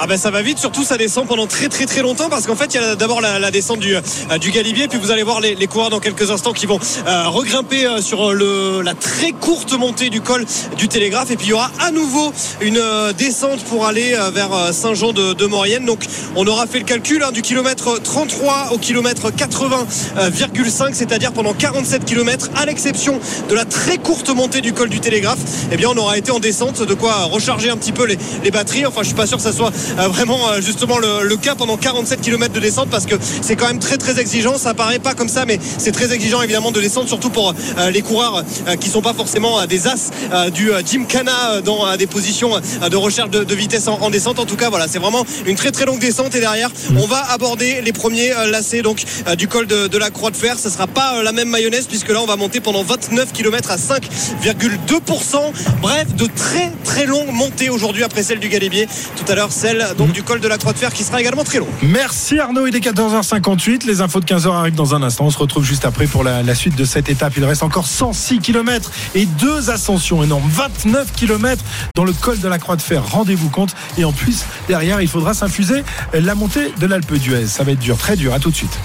Ah 0.03 0.05
ben 0.05 0.17
ça 0.17 0.31
va 0.31 0.41
vite, 0.41 0.59
surtout 0.59 0.83
ça 0.83 0.97
descend 0.97 1.25
pendant 1.25 1.47
très 1.47 1.69
très 1.69 1.85
très 1.85 2.01
longtemps 2.01 2.27
parce 2.27 2.45
qu'en 2.45 2.57
fait 2.57 2.75
il 2.75 2.81
y 2.81 2.83
a 2.83 2.95
d'abord 2.97 3.21
la, 3.21 3.39
la, 3.39 3.51
descente 3.51 3.79
du, 3.79 3.95
euh, 3.95 4.01
du 4.37 4.51
Galibier 4.51 4.89
puis 4.89 4.99
vous 4.99 5.11
allez 5.11 5.23
voir 5.23 5.39
les, 5.39 5.55
les, 5.55 5.67
coureurs 5.67 5.89
dans 5.89 6.01
quelques 6.01 6.29
instants 6.29 6.51
qui 6.51 6.65
vont 6.65 6.77
euh, 7.07 7.29
regrimper 7.29 7.85
euh, 7.85 8.01
sur 8.01 8.33
le, 8.33 8.81
la 8.81 8.95
très 8.95 9.31
courte 9.31 9.71
montée 9.71 10.09
du 10.09 10.19
col 10.19 10.43
du 10.77 10.89
Télégraphe. 10.89 11.31
Et 11.31 11.37
puis 11.37 11.47
il 11.47 11.49
y 11.51 11.53
aura 11.53 11.71
à 11.79 11.91
nouveau 11.91 12.33
une 12.59 12.79
euh, 12.79 13.13
descente 13.13 13.63
pour 13.63 13.85
aller 13.85 14.13
euh, 14.13 14.29
vers 14.29 14.73
Saint-Jean 14.73 15.13
de, 15.13 15.31
de, 15.31 15.45
Maurienne. 15.45 15.85
Donc 15.85 16.03
on 16.35 16.45
aura 16.47 16.67
fait 16.67 16.79
le 16.79 16.85
calcul 16.85 17.23
hein, 17.23 17.31
du 17.31 17.41
kilomètre 17.41 17.97
33 18.03 18.71
au 18.73 18.79
kilomètre 18.79 19.31
80,5 19.31 20.95
c'est-à-dire 20.95 21.31
pendant 21.31 21.53
47 21.53 22.03
km 22.03 22.49
à 22.57 22.65
l'exception 22.65 23.21
de 23.47 23.55
la 23.55 23.63
très 23.63 23.99
courte 23.99 24.27
montée 24.35 24.59
du 24.59 24.73
col 24.73 24.89
du 24.89 24.99
Télégraphe 24.99 25.39
eh 25.71 25.77
bien 25.77 25.87
on 25.89 25.97
aura 25.97 26.17
été 26.17 26.31
en 26.31 26.39
descente 26.39 26.81
de 26.81 26.93
quoi 26.93 27.23
recharger 27.23 27.69
un 27.69 27.77
petit 27.77 27.93
peu 27.93 28.05
les, 28.05 28.17
les 28.43 28.51
batteries. 28.51 28.85
Enfin 28.85 28.99
je 29.03 29.07
suis 29.07 29.15
pas 29.15 29.27
sûr 29.27 29.37
que 29.37 29.43
ça 29.43 29.53
soit 29.53 29.71
euh, 29.92 29.92
vraiment 29.95 30.49
euh, 30.49 30.61
justement 30.61 30.97
le, 30.97 31.27
le 31.27 31.37
cas 31.37 31.55
pendant 31.55 31.77
47 31.77 32.21
km 32.21 32.53
de 32.53 32.59
descente 32.59 32.89
parce 32.89 33.05
que 33.05 33.15
c'est 33.41 33.55
quand 33.55 33.67
même 33.67 33.79
très 33.79 33.97
très 33.97 34.19
exigeant. 34.19 34.57
Ça 34.57 34.73
paraît 34.73 34.99
pas 34.99 35.13
comme 35.13 35.29
ça, 35.29 35.45
mais 35.45 35.59
c'est 35.77 35.91
très 35.91 36.13
exigeant 36.13 36.41
évidemment 36.41 36.71
de 36.71 36.81
descendre, 36.81 37.07
surtout 37.07 37.29
pour 37.29 37.53
euh, 37.77 37.89
les 37.89 38.01
coureurs 38.01 38.43
euh, 38.67 38.75
qui 38.75 38.89
sont 38.89 39.01
pas 39.01 39.13
forcément 39.13 39.59
euh, 39.59 39.65
des 39.65 39.87
as 39.87 40.09
euh, 40.31 40.49
du 40.49 40.71
euh, 40.71 40.81
Gymkhana 40.85 41.51
euh, 41.51 41.61
dans 41.61 41.85
euh, 41.87 41.97
des 41.97 42.07
positions 42.07 42.55
euh, 42.55 42.89
de 42.89 42.95
recherche 42.95 43.29
de, 43.29 43.53
vitesse 43.53 43.87
en, 43.87 43.99
en 44.01 44.09
descente. 44.09 44.39
En 44.39 44.45
tout 44.45 44.55
cas, 44.55 44.69
voilà, 44.69 44.87
c'est 44.87 44.99
vraiment 44.99 45.25
une 45.45 45.55
très 45.55 45.71
très 45.71 45.85
longue 45.85 45.99
descente 45.99 46.35
et 46.35 46.39
derrière, 46.39 46.69
on 46.97 47.05
va 47.05 47.23
aborder 47.31 47.81
les 47.81 47.93
premiers 47.93 48.31
euh, 48.31 48.49
lacets 48.49 48.81
donc 48.81 49.03
euh, 49.27 49.35
du 49.35 49.47
col 49.47 49.67
de, 49.67 49.87
de 49.87 49.97
la 49.97 50.09
Croix 50.09 50.31
de 50.31 50.37
Fer. 50.37 50.57
Ce 50.59 50.69
sera 50.69 50.87
pas 50.87 51.17
euh, 51.17 51.23
la 51.23 51.31
même 51.31 51.49
mayonnaise 51.49 51.85
puisque 51.87 52.09
là, 52.09 52.21
on 52.21 52.25
va 52.25 52.35
monter 52.35 52.59
pendant 52.61 52.83
29 52.83 53.31
km 53.31 53.71
à 53.71 53.77
5,2%. 53.77 55.37
Bref, 55.81 56.15
de 56.15 56.27
très 56.35 56.71
très 56.83 57.05
longues 57.05 57.31
montées 57.31 57.69
aujourd'hui 57.69 58.03
après 58.03 58.23
celle 58.23 58.39
du 58.39 58.49
Galibier. 58.49 58.87
Tout 59.15 59.31
à 59.31 59.35
l'heure, 59.35 59.51
celle 59.51 59.82
donc 59.97 60.11
du 60.11 60.23
col 60.23 60.39
de 60.39 60.47
la 60.47 60.57
Croix 60.57 60.73
de 60.73 60.77
Fer 60.77 60.93
qui 60.93 61.03
sera 61.03 61.19
également 61.19 61.43
très 61.43 61.59
longue. 61.59 61.69
Merci 61.81 62.39
Arnaud, 62.39 62.67
il 62.67 62.75
est 62.75 62.79
14h58. 62.79 63.85
Les 63.85 64.01
infos 64.01 64.19
de 64.19 64.25
15h 64.25 64.51
arrivent 64.51 64.75
dans 64.75 64.95
un 64.95 65.03
instant. 65.03 65.25
On 65.25 65.29
se 65.29 65.37
retrouve 65.37 65.63
juste 65.63 65.85
après 65.85 66.07
pour 66.07 66.23
la, 66.23 66.43
la 66.43 66.55
suite 66.55 66.75
de 66.75 66.85
cette 66.85 67.09
étape. 67.09 67.33
Il 67.37 67.45
reste 67.45 67.63
encore 67.63 67.87
106 67.87 68.39
km 68.39 68.91
et 69.15 69.25
deux 69.25 69.69
ascensions 69.69 70.23
énormes. 70.23 70.47
29 70.49 71.11
km 71.13 71.63
dans 71.95 72.05
le 72.05 72.13
col 72.13 72.39
de 72.39 72.47
la 72.47 72.59
Croix 72.59 72.75
de 72.75 72.81
Fer. 72.81 73.03
Rendez-vous 73.05 73.49
compte. 73.49 73.75
Et 73.97 74.05
en 74.05 74.11
plus, 74.11 74.45
derrière, 74.67 75.01
il 75.01 75.07
faudra 75.07 75.33
s'infuser 75.33 75.83
la 76.13 76.35
montée 76.35 76.71
de 76.79 76.85
l'Alpe 76.85 77.13
d'Huez. 77.13 77.47
Ça 77.47 77.63
va 77.63 77.71
être 77.71 77.79
dur, 77.79 77.97
très 77.97 78.15
dur. 78.15 78.33
À 78.33 78.39
tout 78.39 78.51
de 78.51 78.55
suite. 78.55 78.77